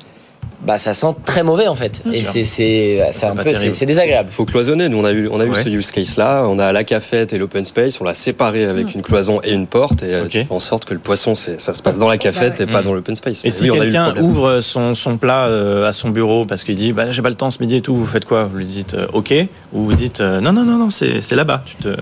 Bah 0.67 0.77
ça 0.77 0.93
sent 0.93 1.15
très 1.25 1.43
mauvais 1.43 1.67
en 1.67 1.75
fait. 1.75 2.01
Bien 2.03 2.11
Et 2.11 2.23
c'est 2.25 2.43
c'est 2.43 2.99
c'est 3.11 3.19
C'est 3.19 3.25
un 3.27 3.35
peu 3.35 3.53
c'est 3.53 3.85
désagréable. 3.85 4.27
faut 4.29 4.43
cloisonner. 4.43 4.89
Nous, 4.89 4.97
on 4.99 5.05
a 5.05 5.13
eu, 5.13 5.29
on 5.31 5.39
a 5.39 5.45
eu 5.45 5.49
Ouais. 5.49 5.63
ce 5.63 5.69
use 5.69 5.91
case-là. 5.91 6.43
On 6.45 6.59
a 6.59 6.73
la 6.73 6.83
cafette 6.83 7.31
et 7.31 7.37
l'open 7.37 7.63
space. 7.63 8.01
On 8.01 8.03
l'a 8.03 8.13
séparé 8.13 8.65
avec 8.65 8.93
une 8.93 9.01
cloison 9.01 9.39
et 9.45 9.53
une 9.53 9.65
porte. 9.65 10.03
Et 10.03 10.13
euh, 10.13 10.23
Ok. 10.23 10.29
tu 10.31 10.37
fais 10.39 10.47
en 10.49 10.59
sorte 10.59 10.83
que 10.83 10.93
le 10.93 10.99
poisson, 10.99 11.35
c'est- 11.35 11.61
ça 11.61 11.73
se 11.73 11.81
passe 11.81 11.97
dans 11.97 12.09
la 12.09 12.17
cafette 12.17 12.57
Bah 12.57 12.63
et 12.63 12.67
pas 12.67 12.81
Mm. 12.81 12.83
dans 12.85 12.93
l'open 12.93 13.15
space. 13.15 13.39
Et 13.39 13.47
Mais 13.47 13.51
si 13.51 13.69
oui, 13.71 13.79
quelqu'un 13.79 14.13
ouvre 14.17 14.59
son, 14.59 14.93
son 14.93 15.17
plat 15.17 15.47
euh, 15.47 15.87
à 15.87 15.93
son 15.93 16.09
bureau 16.09 16.43
parce 16.45 16.65
qu'il 16.65 16.75
dit 16.75 16.91
bah, 16.91 17.11
j'ai 17.11 17.21
pas 17.21 17.29
le 17.29 17.35
temps 17.35 17.49
ce 17.49 17.59
midi 17.61 17.77
et 17.77 17.81
tout, 17.81 17.95
vous 17.95 18.05
faites 18.05 18.25
quoi? 18.25 18.43
Vous 18.43 18.57
lui 18.57 18.65
dites 18.65 18.93
euh, 18.93 19.07
ok 19.13 19.33
ou 19.71 19.83
vous 19.85 19.93
dites 19.93 20.19
euh, 20.19 20.41
non 20.41 20.51
non 20.51 20.63
non 20.65 20.77
non 20.77 20.89
c'est 20.89 21.21
c'est 21.21 21.35
là-bas, 21.35 21.63
tu 21.65 21.75
te 21.77 21.95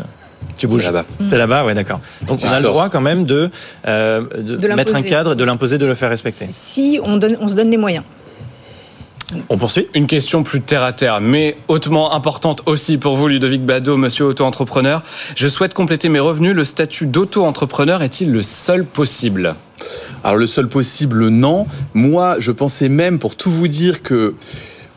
tu 0.57 0.65
bouges 0.67 0.81
C'est 0.85 0.91
là-bas. 0.91 1.05
C'est 1.27 1.37
là-bas, 1.37 1.65
ouais 1.65 1.73
d'accord. 1.75 1.99
Donc 2.23 2.39
on 2.43 2.49
a 2.51 2.57
le 2.59 2.63
droit 2.65 2.89
quand 2.89 3.01
même 3.01 3.25
de, 3.25 3.49
euh, 3.87 4.21
de, 4.37 4.55
De 4.55 4.67
mettre 4.69 4.95
un 4.95 5.01
cadre, 5.01 5.35
de 5.35 5.43
l'imposer, 5.43 5.77
de 5.77 5.85
le 5.85 5.95
faire 5.95 6.09
respecter. 6.09 6.45
Si 6.49 6.99
on, 7.03 7.17
donne, 7.17 7.37
on 7.41 7.49
se 7.49 7.55
donne 7.55 7.69
les 7.69 7.77
moyens. 7.77 8.03
On 9.49 9.57
poursuit 9.57 9.87
Une 9.95 10.07
question 10.07 10.43
plus 10.43 10.61
terre 10.61 10.83
à 10.83 10.93
terre, 10.93 11.19
mais 11.19 11.57
hautement 11.67 12.13
importante 12.13 12.61
aussi 12.67 12.97
pour 12.97 13.15
vous, 13.15 13.27
Ludovic 13.27 13.63
Bado, 13.63 13.97
monsieur 13.97 14.25
auto-entrepreneur. 14.25 15.01
Je 15.35 15.47
souhaite 15.47 15.73
compléter 15.73 16.09
mes 16.09 16.19
revenus. 16.19 16.53
Le 16.53 16.63
statut 16.63 17.07
d'auto-entrepreneur 17.07 18.03
est-il 18.03 18.31
le 18.31 18.41
seul 18.41 18.85
possible? 18.85 19.55
Alors 20.23 20.37
le 20.37 20.47
seul 20.47 20.67
possible, 20.67 21.29
non. 21.29 21.65
Moi, 21.93 22.35
je 22.39 22.51
pensais 22.51 22.89
même, 22.89 23.17
pour 23.19 23.35
tout 23.35 23.49
vous 23.49 23.67
dire, 23.67 24.03
que 24.03 24.35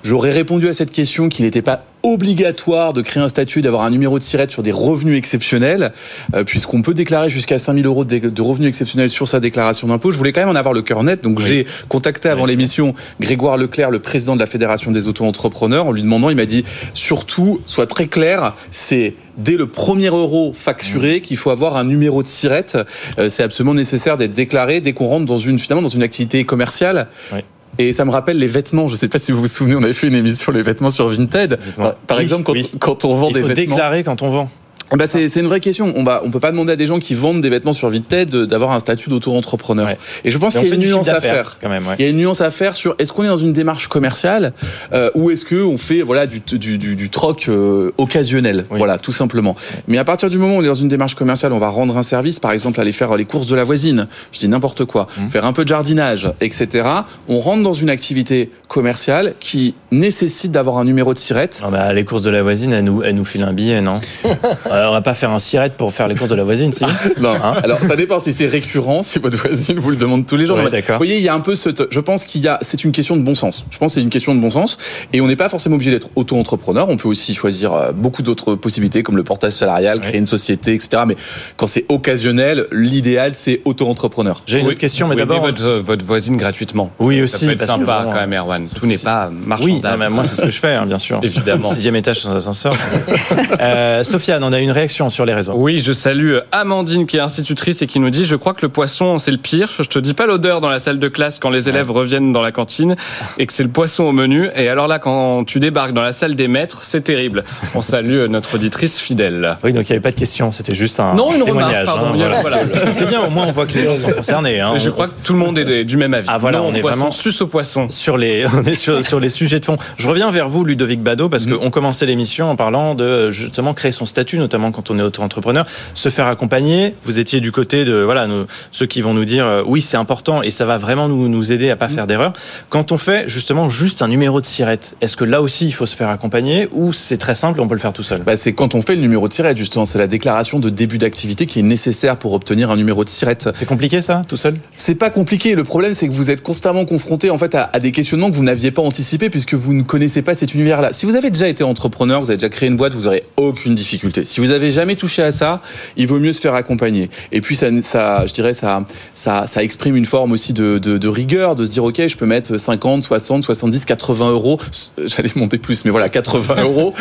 j'aurais 0.09 0.33
répondu 0.33 0.69
à 0.69 0.73
cette 0.73 0.91
question 0.91 1.29
qu'il 1.29 1.45
n'était 1.45 1.61
pas 1.61 1.85
obligatoire 2.03 2.95
de 2.95 3.03
créer 3.03 3.23
un 3.23 3.29
statut, 3.29 3.61
d'avoir 3.61 3.83
un 3.83 3.91
numéro 3.91 4.19
de 4.19 4.25
SIRET 4.25 4.49
sur 4.49 4.63
des 4.63 4.73
revenus 4.73 5.19
exceptionnels, 5.19 5.93
euh, 6.35 6.45
puisqu'on 6.45 6.81
peut 6.81 6.95
déclarer 6.95 7.29
jusqu'à 7.29 7.59
5000 7.59 7.85
euros 7.85 8.07
de, 8.07 8.41
revenus 8.41 8.69
exceptionnels 8.69 9.11
sur 9.11 9.29
sa 9.29 9.39
déclaration 9.39 9.87
d'impôt. 9.87 10.11
Je 10.11 10.17
voulais 10.17 10.33
quand 10.33 10.41
même 10.41 10.49
en 10.49 10.55
avoir 10.55 10.73
le 10.73 10.81
cœur 10.81 11.05
net, 11.05 11.23
donc 11.23 11.41
oui. 11.41 11.45
j'ai 11.47 11.67
contacté 11.91 12.31
avant 12.31 12.45
oui. 12.45 12.51
l'émission 12.51 12.95
Grégoire 13.21 13.59
Leclerc, 13.59 13.91
le 13.91 13.99
président 13.99 14.35
de 14.35 14.41
la 14.41 14.47
Fédération 14.47 14.93
des 14.93 15.09
auto-entrepreneurs, 15.09 15.87
en 15.87 15.93
lui 15.93 16.03
demandant, 16.03 16.31
il 16.31 16.37
m'a 16.37 16.47
dit, 16.47 16.65
surtout, 16.95 17.61
soit 17.67 17.87
très 17.87 18.07
clair, 18.07 18.55
c'est 18.71 19.13
dès 19.37 19.57
le 19.57 19.67
premier 19.67 20.09
euro 20.09 20.55
facturé 20.55 21.21
qu'il 21.21 21.37
faut 21.37 21.51
avoir 21.51 21.77
un 21.77 21.85
numéro 21.85 22.23
de 22.23 22.29
SIRET. 22.29 22.79
Euh, 23.19 23.29
c'est 23.29 23.43
absolument 23.43 23.75
nécessaire 23.75 24.17
d'être 24.17 24.33
déclaré 24.33 24.81
dès 24.81 24.95
qu'on 24.95 25.07
rentre 25.07 25.27
dans 25.27 25.39
une, 25.39 25.59
finalement, 25.59 25.83
dans 25.83 25.89
une 25.89 26.03
activité 26.03 26.45
commerciale. 26.45 27.09
Oui. 27.35 27.41
Et 27.79 27.93
ça 27.93 28.05
me 28.05 28.11
rappelle 28.11 28.39
les 28.39 28.49
vêtements. 28.49 28.89
Je 28.89 28.95
ne 28.95 28.99
sais 28.99 29.09
pas 29.09 29.19
si 29.21 29.31
vous 29.33 29.41
vous 29.41 29.47
souvenez, 29.49 29.77
on 29.77 29.83
avait 29.83 29.93
fait 29.93 30.09
une 30.09 30.15
émission 30.15 30.43
sur 30.43 30.53
les 30.53 30.63
vêtements 30.63 30.91
sur 30.91 31.09
Vinted. 31.09 31.59
Par 31.77 32.19
oui, 32.19 32.23
exemple, 32.25 32.43
quand, 32.45 32.53
oui. 32.53 32.71
quand, 32.81 33.05
on 33.05 33.15
vend 33.15 33.29
Il 33.29 33.35
des 33.35 33.41
faut 33.43 33.47
vêtements. 33.49 33.77
déclarer 33.77 34.03
quand 34.05 34.23
on 34.23 34.31
vend. 34.31 34.51
Bah 34.97 35.07
c'est 35.07 35.35
une 35.37 35.47
vraie 35.47 35.61
question. 35.61 35.93
On 35.97 36.05
va, 36.05 36.23
on 36.25 36.31
peut 36.31 36.41
pas 36.41 36.51
demander 36.51 36.73
à 36.73 36.77
des 36.77 36.87
gens 36.87 36.99
qui 36.99 37.15
vendent 37.15 37.41
des 37.41 37.51
vêtements 37.51 37.73
sur 37.73 37.91
Vinted 37.91 38.35
d'avoir 38.35 38.73
un 38.73 38.81
statut 38.81 39.11
d'auto-entrepreneur. 39.11 39.87
Ouais. 39.87 39.99
Et 40.25 40.31
je 40.31 40.39
pense 40.39 40.55
qu'il 40.57 40.67
y 40.67 40.73
a 40.73 40.75
une 40.75 40.81
nuance 40.81 41.09
à 41.09 41.21
faire. 41.21 41.59
Quand 41.61 41.69
même, 41.69 41.87
ouais. 41.87 41.95
Il 41.99 42.05
y 42.05 42.07
a 42.07 42.11
une 42.11 42.17
nuance 42.17 42.41
à 42.41 42.51
faire 42.51 42.77
sur 42.77 42.95
est-ce 42.99 43.13
qu'on 43.13 43.25
est 43.25 43.29
dans 43.29 43.37
une 43.37 43.53
démarche 43.53 43.89
commerciale 43.89 44.53
euh, 44.93 45.11
ou 45.15 45.31
est-ce 45.31 45.45
que 45.45 45.63
on 45.63 45.77
fait 45.77 46.01
voilà 46.01 46.27
du, 46.27 46.41
du, 46.41 46.79
du, 46.79 46.97
du 46.97 47.11
troc 47.11 47.47
euh, 47.49 47.93
occasionnel. 47.99 48.65
Oui. 48.71 48.79
Voilà, 48.79 48.99
tout 48.99 49.13
simplement. 49.13 49.57
Mais 49.89 49.99
à 49.99 50.05
partir 50.05 50.31
du 50.31 50.39
moment 50.39 50.57
où 50.57 50.59
on 50.59 50.63
est 50.63 50.69
dans 50.69 50.75
une 50.75 50.89
démarche 50.89 51.15
commerciale, 51.15 51.53
on 51.53 51.59
va 51.59 51.69
rendre 51.69 51.97
un 51.97 52.03
service, 52.03 52.41
par 52.41 52.53
exemple 52.53 52.81
aller 52.81 52.93
faire 52.93 53.15
les 53.17 53.25
courses 53.25 53.47
de 53.47 53.55
la 53.55 53.65
voisine. 53.65 54.07
Je 54.33 54.39
dis 54.39 54.49
n'importe 54.49 54.85
quoi. 54.85 55.09
Mmh. 55.17 55.29
Faire 55.29 55.45
un 55.45 55.53
peu 55.53 55.65
de 55.65 55.69
jardinage, 55.69 56.31
etc. 56.41 56.89
On 57.29 57.41
rentre 57.41 57.63
dans 57.63 57.75
une 57.75 57.91
activité 57.91 58.51
commerciale 58.69 59.35
qui 59.41 59.75
nécessite 59.91 60.53
d'avoir 60.53 60.79
un 60.79 60.85
numéro 60.85 61.13
de 61.13 61.19
sirette. 61.19 61.61
Ah 61.65 61.71
bah, 61.71 61.93
les 61.93 62.05
courses 62.05 62.23
de 62.23 62.31
la 62.31 62.43
voisine, 62.43 62.73
elle 62.73 62.85
nous, 62.85 63.03
elle 63.03 63.15
nous 63.15 63.25
file 63.25 63.43
un 63.43 63.53
billet, 63.53 63.81
non? 63.81 64.01
Alors, 64.79 64.93
On 64.93 64.95
va 64.95 65.01
pas 65.01 65.15
faire 65.15 65.31
un 65.31 65.39
sirette 65.39 65.75
pour 65.75 65.93
faire 65.93 66.09
les 66.09 66.15
courses 66.15 66.31
de 66.31 66.35
la 66.35 66.45
voisine, 66.45 66.73
si 66.73 66.85
Non. 67.21 67.35
Hein 67.43 67.57
Alors, 67.63 67.79
ça 67.81 67.97
dépend 67.97 68.21
si 68.21 68.33
c'est 68.33 68.47
récurrent, 68.47 69.03
si 69.03 69.19
votre 69.19 69.37
voisine 69.37 69.79
vous 69.79 69.91
le 69.91 69.97
demande 69.97 70.27
tous 70.27 70.37
les 70.37 70.47
jours. 70.47 70.57
Ouais, 70.57 70.81
vous 70.81 70.97
voyez, 70.97 71.17
il 71.17 71.23
y 71.23 71.29
a 71.29 71.35
un 71.35 71.41
peu 71.41 71.57
ce. 71.57 71.71
Je 71.91 72.01
pense 72.01 72.27
qu'il 72.27 72.43
y 72.43 72.49
a. 72.49 72.59
C'est 72.63 72.85
une 72.85 72.93
question 72.93 73.17
de 73.17 73.23
bon 73.23 73.35
sens. 73.35 73.67
Je 73.71 73.79
pense 73.79 73.93
que 73.93 73.95
c'est 73.95 74.03
une 74.03 74.11
question 74.11 74.35
de 74.35 74.41
bon 74.41 74.51
sens. 74.51 74.79
Et 75.13 75.21
on 75.21 75.27
n'est 75.27 75.37
pas 75.37 75.49
forcément 75.49 75.75
obligé 75.77 75.91
d'être 75.91 76.11
auto-entrepreneur. 76.15 76.89
On 76.89 76.97
peut 76.97 77.09
aussi 77.09 77.35
choisir 77.35 77.73
euh, 77.73 77.93
beaucoup 77.93 78.23
d'autres 78.23 78.55
possibilités, 78.55 79.03
comme 79.03 79.17
le 79.17 79.25
portage 79.25 79.53
salarial, 79.53 80.01
créer 80.01 80.13
ouais. 80.13 80.19
une 80.19 80.27
société, 80.27 80.75
etc. 80.75 81.03
Mais 81.07 81.17
quand 81.57 81.67
c'est 81.67 81.85
occasionnel, 81.89 82.67
l'idéal, 82.71 83.33
c'est 83.35 83.61
auto-entrepreneur. 83.65 84.43
J'ai 84.47 84.59
une 84.59 84.67
oui. 84.67 84.73
autre 84.73 84.81
question, 84.81 85.09
mais 85.09 85.17
d'abord. 85.17 85.41
Votre, 85.41 85.79
votre 85.79 86.05
voisine 86.05 86.37
gratuitement. 86.37 86.91
Oui, 86.99 87.23
aussi. 87.23 87.39
Ça 87.39 87.47
peut 87.47 87.53
être 87.53 87.67
sympa 87.67 88.03
quand 88.05 88.15
même, 88.15 88.35
Erwan. 88.35 88.69
Tout 88.69 88.87
n'est 88.87 88.99
pas 88.99 89.31
marchandable. 89.31 89.77
Oui, 89.77 89.81
non, 89.83 89.97
mais 89.97 90.11
moi, 90.11 90.25
c'est 90.25 90.37
ce 90.37 90.43
que 90.43 90.51
je 90.51 90.59
fais, 90.59 90.75
hein, 90.75 90.87
bien 90.87 90.99
sûr. 90.99 91.21
Évidemment. 91.23 91.73
Sixième 91.73 91.97
étage 91.97 92.21
sans 92.21 92.35
ascenseur. 92.35 92.75
euh, 93.61 94.05
Sofiane, 94.05 94.43
on 94.45 94.53
a 94.53 94.61
une 94.69 94.75
réaction 94.75 95.09
sur 95.09 95.25
les 95.25 95.33
réseaux. 95.33 95.55
Oui, 95.57 95.79
je 95.79 95.95
salue 95.95 96.37
Amandine 96.53 97.07
qui 97.07 97.17
est 97.17 97.21
institutrice 97.21 97.81
et 97.81 97.87
qui 97.87 98.01
nous 98.01 98.11
dit 98.11 98.25
Je 98.25 98.37
crois 98.37 98.53
que 98.53 98.61
le 98.61 98.69
poisson, 98.69 99.17
c'est 99.17 99.31
le 99.31 99.39
pire. 99.39 99.71
Je 99.79 99.89
te 99.89 99.99
dis 99.99 100.13
pas 100.13 100.27
l'odeur 100.27 100.61
dans 100.61 100.69
la 100.69 100.79
salle 100.79 100.99
de 100.99 101.09
classe 101.09 101.39
quand 101.39 101.49
les 101.49 101.71
élèves 101.71 101.91
ouais. 101.91 101.99
reviennent 101.99 102.33
dans 102.33 102.43
la 102.43 102.53
cantine 102.53 102.95
et 103.39 103.47
que 103.47 103.53
c'est 103.55 103.63
le 103.63 103.71
poisson 103.71 104.05
au 104.05 104.13
menu. 104.13 104.51
Et 104.57 104.69
alors 104.69 104.87
là, 104.87 104.99
quand 104.99 105.45
tu 105.45 105.59
débarques 105.59 105.95
dans 105.95 106.03
la 106.03 106.13
salle 106.13 106.37
des 106.37 106.49
maîtres, 106.49 106.83
c'est 106.83 107.01
terrible. 107.01 107.45
On 107.75 107.81
salue 107.81 108.27
notre 108.27 108.57
auditrice 108.57 109.01
fidèle. 109.01 109.57
Oui, 109.65 109.73
donc 109.73 109.89
il 109.89 109.93
n'y 109.93 109.97
avait 109.97 110.03
pas 110.03 110.11
de 110.11 110.17
question, 110.17 110.53
c'était 110.53 110.75
juste 110.75 111.01
un 111.01 111.15
non, 111.15 111.35
une 111.35 111.45
témoignage. 111.45 111.89
Hein, 111.89 112.13
voilà. 112.15 112.41
voilà. 112.43 112.93
c'est 112.93 113.07
bien, 113.07 113.23
au 113.23 113.31
moins 113.31 113.47
on 113.47 113.53
voit 113.53 113.65
que 113.65 113.73
les 113.73 113.85
gens 113.85 113.97
sont 113.97 114.11
concernés. 114.11 114.61
Hein. 114.61 114.75
Je 114.77 114.91
crois 114.91 115.07
que 115.07 115.15
tout 115.25 115.33
le 115.33 115.39
monde 115.39 115.59
est 115.59 115.85
du 115.85 115.97
même 115.97 116.13
avis. 116.13 116.29
Ah 116.31 116.37
voilà, 116.37 116.59
non, 116.59 116.67
on 116.67 116.75
est 116.75 116.81
poisson, 116.81 116.99
vraiment 116.99 117.11
sus 117.11 117.41
au 117.41 117.47
poisson. 117.47 117.87
Sur 117.89 118.19
les, 118.19 118.45
on 118.55 118.65
est 118.65 118.75
sur, 118.75 119.03
sur, 119.03 119.19
les 119.19 119.31
sujets 119.31 119.61
de 119.61 119.65
fond. 119.65 119.79
Je 119.97 120.09
reviens 120.09 120.31
vers 120.31 120.51
vous, 120.51 120.63
Ludovic 120.63 121.03
Bado, 121.03 121.31
parce 121.31 121.47
qu'on 121.47 121.71
commençait 121.71 122.05
l'émission 122.05 122.51
en 122.51 122.57
parlant 122.57 122.95
de 122.95 123.31
justement 123.31 123.73
créer 123.73 123.93
son 123.93 124.05
statut, 124.05 124.39
notamment 124.39 124.58
quand 124.73 124.91
on 124.91 124.99
est 124.99 125.03
auto-entrepreneur, 125.03 125.67
se 125.95 126.09
faire 126.09 126.27
accompagner. 126.27 126.95
Vous 127.03 127.19
étiez 127.19 127.41
du 127.41 127.53
côté 127.53 127.85
de 127.85 128.03
voilà 128.03 128.27
ceux 128.73 128.87
qui 128.87 129.01
vont 129.01 129.15
nous 129.15 129.25
dire 129.25 129.47
euh, 129.47 129.63
oui 129.67 129.81
c'est 129.81 129.97
important 129.97 130.43
et 130.43 130.51
ça 130.51 130.65
va 130.65 130.79
vraiment 130.79 131.09
nous, 131.09 131.29
nous 131.29 131.53
aider 131.53 131.71
à 131.71 131.77
pas 131.77 131.89
mmh. 131.89 131.91
faire 131.91 132.07
d'erreur. 132.07 132.33
Quand 132.69 132.93
on 132.93 132.99
fait 132.99 133.29
justement 133.29 133.71
juste 133.71 134.03
un 134.03 134.09
numéro 134.09 134.41
de 134.41 134.47
sirette, 134.47 134.97
est-ce 135.01 135.17
que 135.17 135.25
là 135.25 135.41
aussi 135.41 135.67
il 135.67 135.73
faut 135.73 135.87
se 135.87 135.97
faire 135.97 136.09
accompagner 136.09 136.69
ou 136.73 136.93
c'est 136.93 137.17
très 137.19 137.35
simple, 137.35 137.61
on 137.61 137.69
peut 137.69 137.75
le 137.75 137.81
faire 137.81 137.93
tout 137.93 138.03
seul? 138.03 138.23
Bah, 138.23 138.37
C'est 138.37 138.53
quand 138.53 138.75
on 138.75 138.83
fait 138.83 138.97
le 138.97 139.01
numéro 139.01 139.29
de 139.29 139.33
sirette 139.33 139.57
justement, 139.57 139.87
c'est 139.87 139.99
la 139.99 140.07
déclaration 140.07 140.59
de 140.59 140.69
début 140.71 140.99
d'activité 140.99 141.47
qui 141.47 141.61
est 141.61 141.63
nécessaire 141.63 142.17
pour 142.17 142.33
obtenir 142.33 142.71
un 142.71 142.77
numéro 142.77 143.05
de 143.05 143.09
sirette. 143.09 143.49
C'est 143.53 143.67
compliqué 143.67 144.01
ça, 144.03 144.23
tout 144.29 144.37
seul? 144.37 144.57
C'est 144.77 144.95
pas 144.97 145.11
compliqué. 145.11 145.55
Le 145.55 145.65
problème 145.65 145.95
c'est 145.95 146.09
que 146.09 146.13
vous 146.13 146.31
êtes 146.31 146.43
constamment 146.43 146.85
confronté 146.85 147.31
en 147.31 147.39
fait 147.39 147.55
à, 147.55 147.71
à 147.73 147.81
des 147.81 147.93
questionnements 147.93 148.31
que 148.31 148.37
vous 148.37 148.45
n'aviez 148.45 148.71
pas 148.71 148.83
anticipés 148.83 149.31
puisque 149.31 149.55
vous 149.55 149.73
ne 149.73 149.83
connaissez 149.83 150.23
pas 150.23 150.35
cet 150.35 150.55
univers-là. 150.55 150.93
Si 150.93 151.07
vous 151.07 151.17
avez 151.17 151.31
déjà 151.31 151.49
été 151.49 151.65
entrepreneur, 151.65 152.21
vous 152.21 152.31
avez 152.31 152.37
déjà 152.37 152.49
créé 152.49 152.69
une 152.69 152.77
boîte, 152.77 152.95
vous 152.95 153.07
aurez 153.07 153.25
aucune 153.37 153.75
difficulté. 153.75 154.25
Si 154.25 154.41
vous 154.41 154.48
avez 154.51 154.71
jamais 154.71 154.97
touché 154.97 155.23
à 155.23 155.33
ça, 155.33 155.61
il 155.97 156.07
vaut 156.07 156.19
mieux 156.19 156.33
se 156.33 156.41
faire 156.41 156.55
accompagner. 156.55 157.11
Et 157.33 157.41
puis 157.41 157.57
ça, 157.57 157.69
ça 157.83 158.27
je 158.27 158.33
dirais, 158.33 158.55
ça, 158.55 158.85
ça, 159.15 159.47
ça 159.47 159.63
exprime 159.63 159.97
une 159.97 160.07
forme 160.07 160.33
aussi 160.33 160.53
de, 160.53 160.79
de, 160.79 160.99
de, 160.99 161.09
rigueur, 161.09 161.55
de 161.55 161.67
se 161.67 161.73
dire 161.73 161.85
ok, 161.85 162.07
je 162.07 162.17
peux 162.17 162.27
mettre 162.27 162.57
50, 162.57 163.05
60, 163.05 163.43
70, 163.45 163.85
80 163.85 164.31
euros. 164.31 164.61
J'allais 165.05 165.31
monter 165.37 165.59
plus, 165.59 165.85
mais 165.85 165.91
voilà, 165.91 166.09
80 166.09 166.63
euros. 166.63 166.95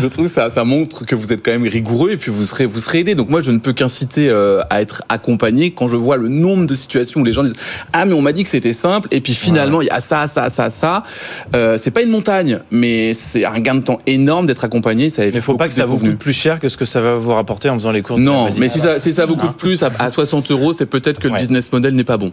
Je 0.00 0.06
trouve 0.06 0.26
ça, 0.26 0.50
ça 0.50 0.64
montre 0.64 1.04
que 1.04 1.14
vous 1.14 1.32
êtes 1.32 1.44
quand 1.44 1.52
même 1.52 1.66
rigoureux 1.66 2.12
et 2.12 2.16
puis 2.16 2.30
vous 2.30 2.44
serez, 2.44 2.66
vous 2.66 2.80
serez 2.80 3.00
aidé. 3.00 3.14
Donc 3.14 3.28
moi, 3.28 3.40
je 3.40 3.50
ne 3.50 3.58
peux 3.58 3.72
qu'inciter 3.72 4.28
euh, 4.28 4.62
à 4.70 4.80
être 4.80 5.02
accompagné 5.08 5.72
quand 5.72 5.88
je 5.88 5.96
vois 5.96 6.16
le 6.16 6.28
nombre 6.28 6.66
de 6.66 6.74
situations 6.74 7.20
où 7.20 7.24
les 7.24 7.32
gens 7.32 7.42
disent 7.42 7.54
ah 7.92 8.04
mais 8.04 8.12
on 8.12 8.22
m'a 8.22 8.32
dit 8.32 8.42
que 8.42 8.48
c'était 8.48 8.72
simple 8.72 9.08
et 9.10 9.20
puis 9.20 9.34
finalement 9.34 9.80
il 9.82 9.86
y 9.86 9.90
a 9.90 10.00
ça, 10.00 10.26
ça, 10.26 10.50
ça, 10.50 10.70
ça. 10.70 11.02
Euh, 11.54 11.78
c'est 11.78 11.90
pas 11.90 12.02
une 12.02 12.10
montagne, 12.10 12.60
mais 12.70 13.14
c'est 13.14 13.44
un 13.44 13.58
gain 13.60 13.74
de 13.74 13.80
temps 13.80 13.98
énorme 14.06 14.46
d'être 14.46 14.64
accompagné. 14.64 14.99
Ça 15.08 15.22
mais 15.22 15.30
il 15.32 15.40
faut 15.40 15.56
pas 15.56 15.68
que 15.68 15.74
ça 15.74 15.86
vous 15.86 15.98
coûte 15.98 16.18
plus 16.18 16.32
cher 16.32 16.60
que 16.60 16.68
ce 16.68 16.76
que 16.76 16.84
ça 16.84 17.00
va 17.00 17.14
vous 17.14 17.32
rapporter 17.32 17.70
en 17.70 17.74
faisant 17.74 17.92
les 17.92 18.02
courses. 18.02 18.20
Non, 18.20 18.48
mais 18.58 18.68
si 18.68 18.80
ça, 18.80 18.98
si 18.98 19.12
ça 19.12 19.24
vous 19.24 19.36
coûte 19.36 19.56
plus 19.56 19.82
à, 19.82 19.90
à 19.98 20.10
60 20.10 20.50
euros, 20.50 20.72
c'est 20.72 20.86
peut-être 20.86 21.20
que 21.20 21.28
le 21.28 21.34
ouais. 21.34 21.40
business 21.40 21.72
model 21.72 21.94
n'est 21.94 22.04
pas 22.04 22.18
bon. 22.18 22.32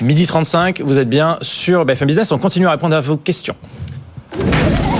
Midi 0.00 0.26
35, 0.26 0.82
vous 0.82 0.98
êtes 0.98 1.08
bien 1.08 1.38
sur 1.40 1.84
BFM 1.84 2.08
Business. 2.08 2.32
On 2.32 2.38
continue 2.38 2.66
à 2.66 2.72
répondre 2.72 2.96
à 2.96 3.00
vos 3.00 3.16
questions. 3.16 3.54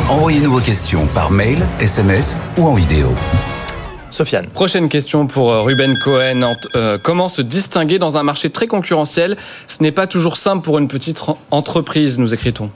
Envoyez-nous 0.08 0.52
vos 0.52 0.60
questions 0.60 1.06
par 1.14 1.30
mail, 1.30 1.58
SMS 1.80 2.38
ou 2.56 2.66
en 2.66 2.74
vidéo. 2.74 3.14
Sofiane. 4.10 4.46
Prochaine 4.46 4.88
question 4.88 5.26
pour 5.26 5.52
euh, 5.52 5.60
Ruben 5.60 5.98
Cohen. 5.98 6.54
Euh, 6.74 6.98
comment 7.02 7.28
se 7.28 7.42
distinguer 7.42 7.98
dans 7.98 8.16
un 8.16 8.22
marché 8.22 8.50
très 8.50 8.66
concurrentiel? 8.66 9.36
Ce 9.66 9.82
n'est 9.82 9.92
pas 9.92 10.06
toujours 10.06 10.36
simple 10.36 10.64
pour 10.64 10.78
une 10.78 10.88
petite 10.88 11.22
entreprise, 11.50 12.18
nous 12.18 12.32
écrit-on. 12.32 12.70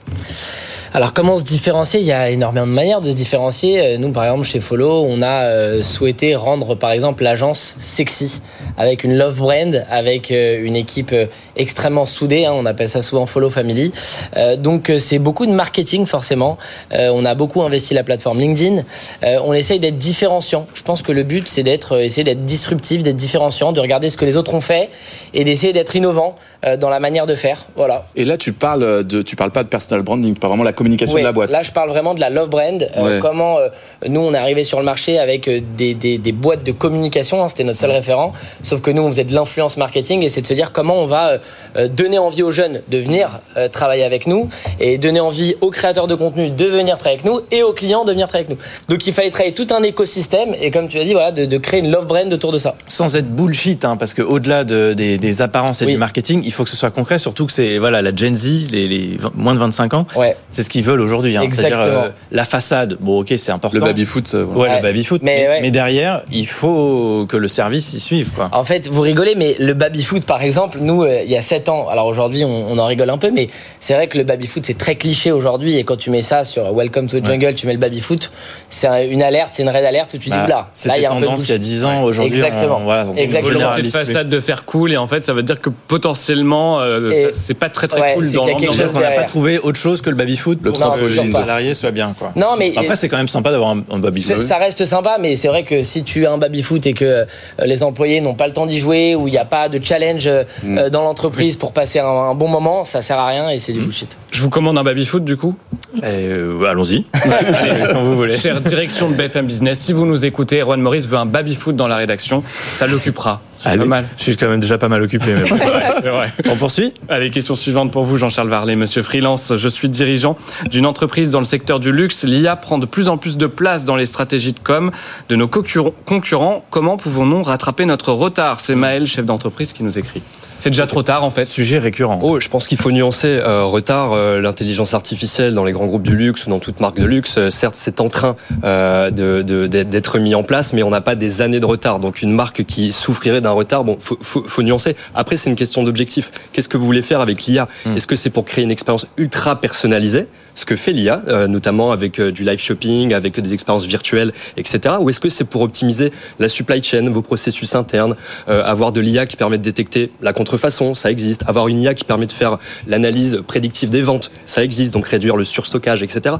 Alors 0.95 1.11
comment 1.11 1.37
se 1.39 1.43
différencier? 1.43 2.01
Il 2.01 2.05
y 2.05 2.11
a 2.11 2.29
énormément 2.29 2.67
de 2.67 2.71
manières 2.71 3.01
de 3.01 3.09
se 3.09 3.15
différencier. 3.15 3.97
Nous, 3.97 4.11
par 4.11 4.25
exemple, 4.25 4.43
chez 4.43 4.59
Follow, 4.59 5.03
on 5.09 5.23
a 5.23 5.45
euh, 5.45 5.81
souhaité 5.81 6.35
rendre, 6.35 6.75
par 6.75 6.91
exemple, 6.91 7.23
l'agence 7.23 7.73
sexy, 7.79 8.41
avec 8.77 9.03
une 9.03 9.17
love 9.17 9.37
brand, 9.37 9.83
avec 9.89 10.29
euh, 10.29 10.63
une 10.63 10.75
équipe 10.75 11.11
euh, 11.11 11.25
extrêmement 11.55 12.05
soudée. 12.05 12.45
Hein, 12.45 12.53
on 12.53 12.67
appelle 12.67 12.89
ça 12.89 13.01
souvent 13.01 13.25
Follow 13.25 13.49
Family. 13.49 13.91
Euh, 14.37 14.55
donc 14.55 14.91
c'est 14.99 15.17
beaucoup 15.17 15.47
de 15.47 15.51
marketing, 15.51 16.05
forcément. 16.05 16.59
Euh, 16.93 17.09
on 17.11 17.25
a 17.25 17.33
beaucoup 17.33 17.63
investi 17.63 17.95
la 17.95 18.03
plateforme 18.03 18.39
LinkedIn. 18.39 18.83
Euh, 19.23 19.39
on 19.43 19.53
essaye 19.53 19.79
d'être 19.79 19.97
différenciant. 19.97 20.67
Je 20.75 20.83
pense 20.83 21.01
que 21.01 21.11
le 21.11 21.23
but, 21.23 21.47
c'est 21.47 21.63
d'être, 21.63 21.99
essayer 22.03 22.23
d'être 22.23 22.45
disruptif, 22.45 23.01
d'être 23.01 23.15
différenciant, 23.15 23.71
de 23.71 23.79
regarder 23.79 24.11
ce 24.11 24.17
que 24.17 24.25
les 24.25 24.37
autres 24.37 24.53
ont 24.53 24.61
fait 24.61 24.91
et 25.33 25.43
d'essayer 25.43 25.73
d'être 25.73 25.95
innovant 25.95 26.35
dans 26.79 26.89
la 26.89 27.01
manière 27.01 27.25
de 27.25 27.35
faire. 27.35 27.65
Voilà. 27.75 28.05
Et 28.15 28.23
là, 28.23 28.37
tu 28.37 28.53
parles 28.53 29.03
de, 29.03 29.21
tu 29.21 29.35
parles 29.35 29.51
pas 29.51 29.63
de 29.63 29.67
personal 29.67 30.01
branding, 30.01 30.35
pas 30.35 30.47
vraiment 30.47 30.63
la 30.63 30.71
communication 30.83 31.15
oui, 31.15 31.21
de 31.21 31.25
la 31.27 31.31
boîte. 31.31 31.51
Là, 31.51 31.63
je 31.63 31.71
parle 31.71 31.89
vraiment 31.89 32.13
de 32.13 32.19
la 32.19 32.29
love 32.29 32.49
brand. 32.49 32.81
Ouais. 32.81 32.89
Euh, 32.97 33.19
comment 33.19 33.57
euh, 33.59 33.69
nous, 34.07 34.19
on 34.19 34.33
est 34.33 34.37
arrivé 34.37 34.63
sur 34.63 34.79
le 34.79 34.85
marché 34.85 35.17
avec 35.17 35.49
des, 35.77 35.93
des, 35.93 36.17
des 36.17 36.31
boîtes 36.31 36.63
de 36.63 36.71
communication. 36.71 37.43
Hein, 37.43 37.49
C'était 37.49 37.63
notre 37.63 37.79
seul 37.79 37.89
ouais. 37.89 37.97
référent. 37.97 38.33
Sauf 38.61 38.81
que 38.81 38.91
nous, 38.91 39.01
on 39.01 39.11
faisait 39.11 39.23
de 39.23 39.33
l'influence 39.33 39.77
marketing 39.77 40.23
et 40.23 40.29
c'est 40.29 40.41
de 40.41 40.47
se 40.47 40.53
dire 40.53 40.71
comment 40.73 40.95
on 40.95 41.05
va 41.05 41.39
euh, 41.77 41.87
donner 41.87 42.17
envie 42.17 42.43
aux 42.43 42.51
jeunes 42.51 42.81
de 42.89 42.97
venir 42.97 43.39
travailler 43.71 44.03
avec 44.03 44.27
nous 44.27 44.49
et 44.79 44.97
donner 44.97 45.19
envie 45.19 45.55
aux 45.61 45.69
créateurs 45.69 46.07
de 46.07 46.15
contenu 46.15 46.49
de 46.49 46.65
venir 46.65 46.97
travailler 46.97 47.19
avec 47.19 47.25
nous 47.25 47.41
et 47.51 47.63
aux 47.63 47.73
clients 47.73 48.03
de 48.03 48.11
venir 48.11 48.27
travailler 48.27 48.47
avec 48.47 48.57
nous. 48.57 48.93
Donc, 48.93 49.05
il 49.07 49.13
fallait 49.13 49.29
travailler 49.29 49.53
tout 49.53 49.67
un 49.71 49.83
écosystème 49.83 50.55
et 50.59 50.71
comme 50.71 50.87
tu 50.87 50.97
l'as 50.97 51.05
dit, 51.05 51.13
voilà, 51.13 51.31
de, 51.31 51.45
de, 51.45 51.57
créer 51.57 51.79
une 51.79 51.91
love 51.91 52.07
brand 52.07 52.31
autour 52.33 52.51
de 52.51 52.57
ça. 52.57 52.75
Sans 52.87 53.15
être 53.15 53.29
bullshit, 53.29 53.85
hein, 53.85 53.95
parce 53.97 54.13
que 54.13 54.21
au-delà 54.21 54.63
de, 54.63 54.93
des, 54.93 55.17
des, 55.17 55.41
apparences 55.41 55.81
et 55.81 55.85
oui. 55.85 55.93
du 55.93 55.97
marketing, 55.97 56.41
il 56.43 56.51
faut 56.51 56.63
que 56.63 56.69
ce 56.69 56.77
soit 56.77 56.91
concret. 56.91 57.19
Surtout 57.19 57.45
que 57.45 57.51
c'est 57.51 57.77
voilà 57.77 58.01
la 58.01 58.13
Gen 58.15 58.35
Z, 58.35 58.71
les, 58.71 58.87
les 58.87 59.17
moins 59.33 59.53
de 59.53 59.59
25 59.59 59.93
ans. 59.93 60.07
Ouais. 60.15 60.35
C'est 60.51 60.63
ce 60.63 60.69
qu'ils 60.73 60.83
veulent 60.83 61.01
aujourd'hui. 61.01 61.37
Hein. 61.37 61.43
C'est-à-dire 61.51 61.79
euh, 61.79 62.09
la 62.31 62.43
façade. 62.45 62.97
Bon, 62.99 63.19
ok, 63.21 63.33
c'est 63.37 63.51
important. 63.51 63.77
Le 63.77 63.83
baby-foot, 63.83 64.31
euh, 64.33 64.43
voilà. 64.43 64.53
Ouais, 64.61 64.69
Ouais. 64.69 64.81
le 64.81 64.87
baby-foot. 64.87 65.21
Mais 65.23 65.35
Mais, 65.43 65.47
ouais. 65.47 65.59
mais 65.61 65.71
derrière, 65.71 66.23
il 66.31 66.47
faut 66.47 67.25
que 67.29 67.37
le 67.37 67.47
service 67.47 67.93
y 67.93 67.99
suive, 67.99 68.29
quoi. 68.35 68.49
En 68.51 68.63
fait, 68.63 68.87
vous 68.87 69.01
rigolez, 69.01 69.35
mais 69.35 69.55
le 69.59 69.73
baby-foot, 69.73 70.25
par 70.25 70.41
exemple, 70.41 70.79
nous, 70.81 71.03
euh, 71.03 71.21
il 71.23 71.29
y 71.31 71.37
a 71.37 71.41
7 71.41 71.69
ans, 71.69 71.87
alors 71.89 72.07
aujourd'hui, 72.07 72.43
on, 72.43 72.71
on 72.71 72.77
en 72.79 72.85
rigole 72.87 73.09
un 73.11 73.17
peu, 73.19 73.29
mais 73.31 73.47
c'est 73.79 73.93
vrai 73.93 74.07
que 74.07 74.17
le 74.17 74.23
baby-foot, 74.23 74.63
c'est 74.65 74.77
très 74.77 74.95
cliché 74.95 75.31
aujourd'hui, 75.31 75.77
et 75.77 75.83
quand 75.83 75.97
tu 75.97 76.09
mets 76.09 76.21
ça 76.23 76.43
sur 76.43 76.73
Welcome 76.73 77.07
to 77.07 77.19
the 77.19 77.25
Jungle, 77.25 77.53
tu 77.55 77.67
mets 77.67 77.73
le 77.73 77.79
baby-foot, 77.79 78.31
c'est 78.69 78.87
un- 78.87 79.03
une 79.03 79.21
alerte, 79.21 79.49
c'est 79.53 79.63
une 79.63 79.69
red 79.69 79.85
alerte 79.85 80.13
où 80.13 80.17
tu 80.17 80.25
dis, 80.25 80.29
Bah, 80.31 80.43
là, 80.43 80.47
là, 80.47 80.67
C'était 80.73 80.97
il 80.97 81.01
y 81.03 81.05
a 81.05 81.11
un 81.11 81.15
peu 81.15 81.21
de 81.21 81.25
tendance 81.25 81.47
il 81.47 81.51
y 81.51 81.53
a 81.53 81.57
bullshit. 81.57 81.73
10 81.73 81.85
ans. 81.85 82.03
Aujourd'hui, 82.03 82.33
Exactement. 82.37 82.77
on, 82.81 82.83
voilà, 82.85 83.07
on 83.07 83.15
Exactement. 83.15 83.59
volonté 83.59 83.81
de 83.83 83.89
façade 83.89 84.29
de 84.29 84.39
faire 84.39 84.65
cool 84.65 84.91
et 84.91 84.97
en 84.97 85.07
fait 85.07 85.23
ça 85.25 85.33
veut 85.33 85.43
dire 85.43 85.61
que 85.61 85.69
potentiellement 85.69 86.79
euh, 86.81 87.29
c'est 87.33 87.53
pas 87.53 87.69
très 87.69 87.87
très 87.87 87.99
Ouais, 88.01 88.13
cool 88.15 88.27
c'est 88.27 88.33
dans 88.33 88.45
l'ambiance. 88.47 88.75
chose 88.75 88.91
On 88.95 88.99
n'a 88.99 89.11
pas 89.11 89.23
trouvé 89.23 89.59
autre 89.59 89.77
chose 89.79 90.01
que 90.01 90.09
le 90.09 90.15
baby-foot 90.15 90.59
Le 90.63 90.71
pas. 90.71 91.39
salariés 91.39 91.75
soient 91.75 91.91
bien, 91.91 92.15
quoi. 92.17 92.31
Non, 92.35 92.55
mais 92.57 92.73
Après, 92.77 92.95
c'est 92.95 93.09
quand 93.09 93.17
même 93.17 93.27
sympa 93.27 93.51
d'avoir 93.51 93.71
un, 93.71 93.83
un 93.91 93.99
baby-foot. 93.99 94.41
Ça 94.41 94.57
reste 94.57 94.85
sympa, 94.85 95.17
mais 95.19 95.35
c'est 95.35 95.49
vrai 95.49 95.63
que 95.63 95.83
si 95.83 96.03
tu 96.03 96.25
as 96.25 96.31
un 96.31 96.37
baby-foot 96.37 96.85
et 96.85 96.93
que 96.93 97.03
euh, 97.05 97.25
les 97.65 97.83
employés 97.83 98.21
n'ont 98.21 98.35
pas 98.35 98.47
le 98.47 98.53
temps 98.53 98.65
d'y 98.65 98.79
jouer, 98.79 99.15
ou 99.15 99.27
il 99.27 99.31
n'y 99.31 99.37
a 99.37 99.45
pas 99.45 99.69
de 99.69 99.83
challenge 99.83 100.27
euh, 100.27 100.43
Mm. 100.63 100.77
euh, 100.77 100.89
dans 100.89 101.01
l'entreprise 101.03 101.57
pour 101.57 101.71
passer 101.73 101.99
un, 101.99 102.05
un 102.05 102.33
bon 102.35 102.47
moment, 102.47 102.85
ça 102.85 103.01
sert 103.01 103.17
à 103.19 103.27
rien 103.27 103.49
et 103.49 103.57
c'est 103.57 103.73
du 103.73 103.81
bullshit. 103.81 104.15
Je 104.31 104.41
vous 104.41 104.49
commande 104.49 104.77
un 104.77 104.83
baby 104.83 105.05
foot 105.05 105.23
du 105.25 105.35
coup. 105.37 105.55
Euh, 106.03 106.63
Allons-y. 106.63 107.05
Allez, 107.13 107.83
quand 107.91 108.03
vous 108.03 108.15
voulez. 108.15 108.35
Chère 108.37 108.61
direction 108.61 109.09
de 109.09 109.15
BFM 109.15 109.45
Business, 109.45 109.79
si 109.79 109.93
vous 109.93 110.05
nous 110.05 110.25
écoutez, 110.25 110.59
Erwan 110.61 110.79
Maurice 110.81 111.07
veut 111.07 111.17
un 111.17 111.25
baby 111.25 111.53
foot 111.55 111.75
dans 111.75 111.87
la 111.87 111.97
rédaction, 111.97 112.43
ça 112.75 112.87
l'occupera. 112.87 113.41
C'est 113.57 113.77
pas 113.77 113.85
mal. 113.85 114.05
Je 114.17 114.23
suis 114.23 114.35
quand 114.37 114.47
même 114.49 114.59
déjà 114.59 114.77
pas 114.77 114.89
mal 114.89 115.01
occupé. 115.03 115.27
Mais 115.27 115.41
vrai. 116.09 116.31
On 116.49 116.55
poursuit? 116.55 116.93
Allez, 117.09 117.29
question 117.29 117.55
suivante 117.55 117.91
pour 117.91 118.03
vous, 118.03 118.17
Jean-Charles 118.17 118.49
Varlet. 118.49 118.75
Monsieur 118.75 119.03
Freelance, 119.03 119.53
je 119.55 119.69
suis 119.69 119.89
dirigeant 119.89 120.35
d'une 120.69 120.85
entreprise 120.85 121.29
dans 121.29 121.39
le 121.39 121.45
secteur 121.45 121.79
du 121.79 121.91
luxe. 121.91 122.23
L'IA 122.23 122.55
prend 122.55 122.77
de 122.77 122.85
plus 122.85 123.09
en 123.09 123.17
plus 123.17 123.37
de 123.37 123.47
place 123.47 123.85
dans 123.85 123.95
les 123.95 124.05
stratégies 124.05 124.53
de 124.53 124.59
com 124.59 124.91
de 125.29 125.35
nos 125.35 125.47
concurrents. 125.47 126.65
Comment 126.69 126.97
pouvons-nous 126.97 127.43
rattraper 127.43 127.85
notre 127.85 128.11
retard? 128.11 128.59
C'est 128.59 128.75
Maël, 128.75 129.07
chef 129.07 129.25
d'entreprise, 129.25 129.73
qui 129.73 129.83
nous 129.83 129.97
écrit. 129.97 130.21
C'est 130.63 130.69
déjà 130.69 130.87
trop 130.87 131.03
tard 131.03 131.25
en 131.25 131.29
fait. 131.29 131.43
Sujet 131.43 131.77
récurrent. 131.77 132.21
Oh, 132.23 132.39
je 132.39 132.47
pense 132.47 132.69
qu'il 132.69 132.77
faut 132.77 132.89
nuancer. 132.89 133.27
Euh, 133.27 133.65
retard, 133.65 134.13
euh, 134.13 134.39
l'intelligence 134.39 134.93
artificielle 134.93 135.53
dans 135.53 135.65
les 135.65 135.73
grands 135.73 135.87
groupes 135.87 136.03
du 136.07 136.15
luxe 136.15 136.47
ou 136.47 136.49
dans 136.51 136.59
toute 136.59 136.79
marque 136.79 136.95
de 136.97 137.03
luxe, 137.05 137.37
euh, 137.37 137.49
certes, 137.49 137.75
c'est 137.77 137.99
en 137.99 138.07
train 138.07 138.37
euh, 138.63 139.11
de- 139.11 139.41
de- 139.41 139.67
d'être 139.67 139.89
d'être 139.89 140.19
mis 140.19 140.35
en 140.35 140.43
place, 140.43 140.71
mais 140.71 140.81
on 140.81 140.89
n'a 140.89 141.01
pas 141.01 141.15
des 141.15 141.41
années 141.41 141.59
de 141.59 141.65
retard. 141.65 141.99
Donc 141.99 142.21
une 142.21 142.31
marque 142.31 142.63
qui 142.63 142.93
souffrirait 142.93 143.41
d'un 143.41 143.51
retard, 143.51 143.83
bon, 143.83 143.97
faut, 143.99 144.17
faut, 144.21 144.45
faut 144.47 144.61
nuancer. 144.63 144.95
Après, 145.15 145.35
c'est 145.35 145.49
une 145.49 145.57
question 145.57 145.83
d'objectif. 145.83 146.31
Qu'est-ce 146.53 146.69
que 146.69 146.77
vous 146.77 146.85
voulez 146.85 147.01
faire 147.01 147.19
avec 147.19 147.43
l'IA 147.45 147.67
Est-ce 147.97 148.07
que 148.07 148.15
c'est 148.15 148.29
pour 148.29 148.45
créer 148.45 148.63
une 148.63 148.71
expérience 148.71 149.05
ultra 149.17 149.59
personnalisée? 149.59 150.29
Ce 150.55 150.65
que 150.65 150.75
fait 150.75 150.91
l'IA, 150.91 151.21
euh, 151.27 151.47
notamment 151.47 151.91
avec 151.91 152.19
euh, 152.19 152.31
du 152.31 152.43
live 152.43 152.59
shopping, 152.59 153.13
avec 153.13 153.39
des 153.39 153.53
expériences 153.53 153.85
virtuelles, 153.85 154.33
etc. 154.57 154.95
Ou 154.99 155.09
est-ce 155.09 155.19
que 155.19 155.29
c'est 155.29 155.43
pour 155.43 155.61
optimiser 155.61 156.11
la 156.39 156.49
supply 156.49 156.81
chain, 156.83 157.09
vos 157.09 157.21
processus 157.21 157.75
internes, 157.75 158.15
euh, 158.49 158.63
avoir 158.63 158.91
de 158.91 159.01
l'IA 159.01 159.25
qui 159.25 159.35
permet 159.35 159.57
de 159.57 159.63
détecter 159.63 160.11
la 160.21 160.33
contrefaçon, 160.33 160.95
ça 160.95 161.11
existe, 161.11 161.43
avoir 161.47 161.67
une 161.67 161.79
IA 161.79 161.93
qui 161.93 162.03
permet 162.03 162.25
de 162.25 162.31
faire 162.31 162.57
l'analyse 162.87 163.41
prédictive 163.47 163.89
des 163.89 164.01
ventes, 164.01 164.31
ça 164.45 164.63
existe, 164.63 164.93
donc 164.93 165.07
réduire 165.07 165.35
le 165.35 165.43
surstockage, 165.43 166.03
etc. 166.03 166.35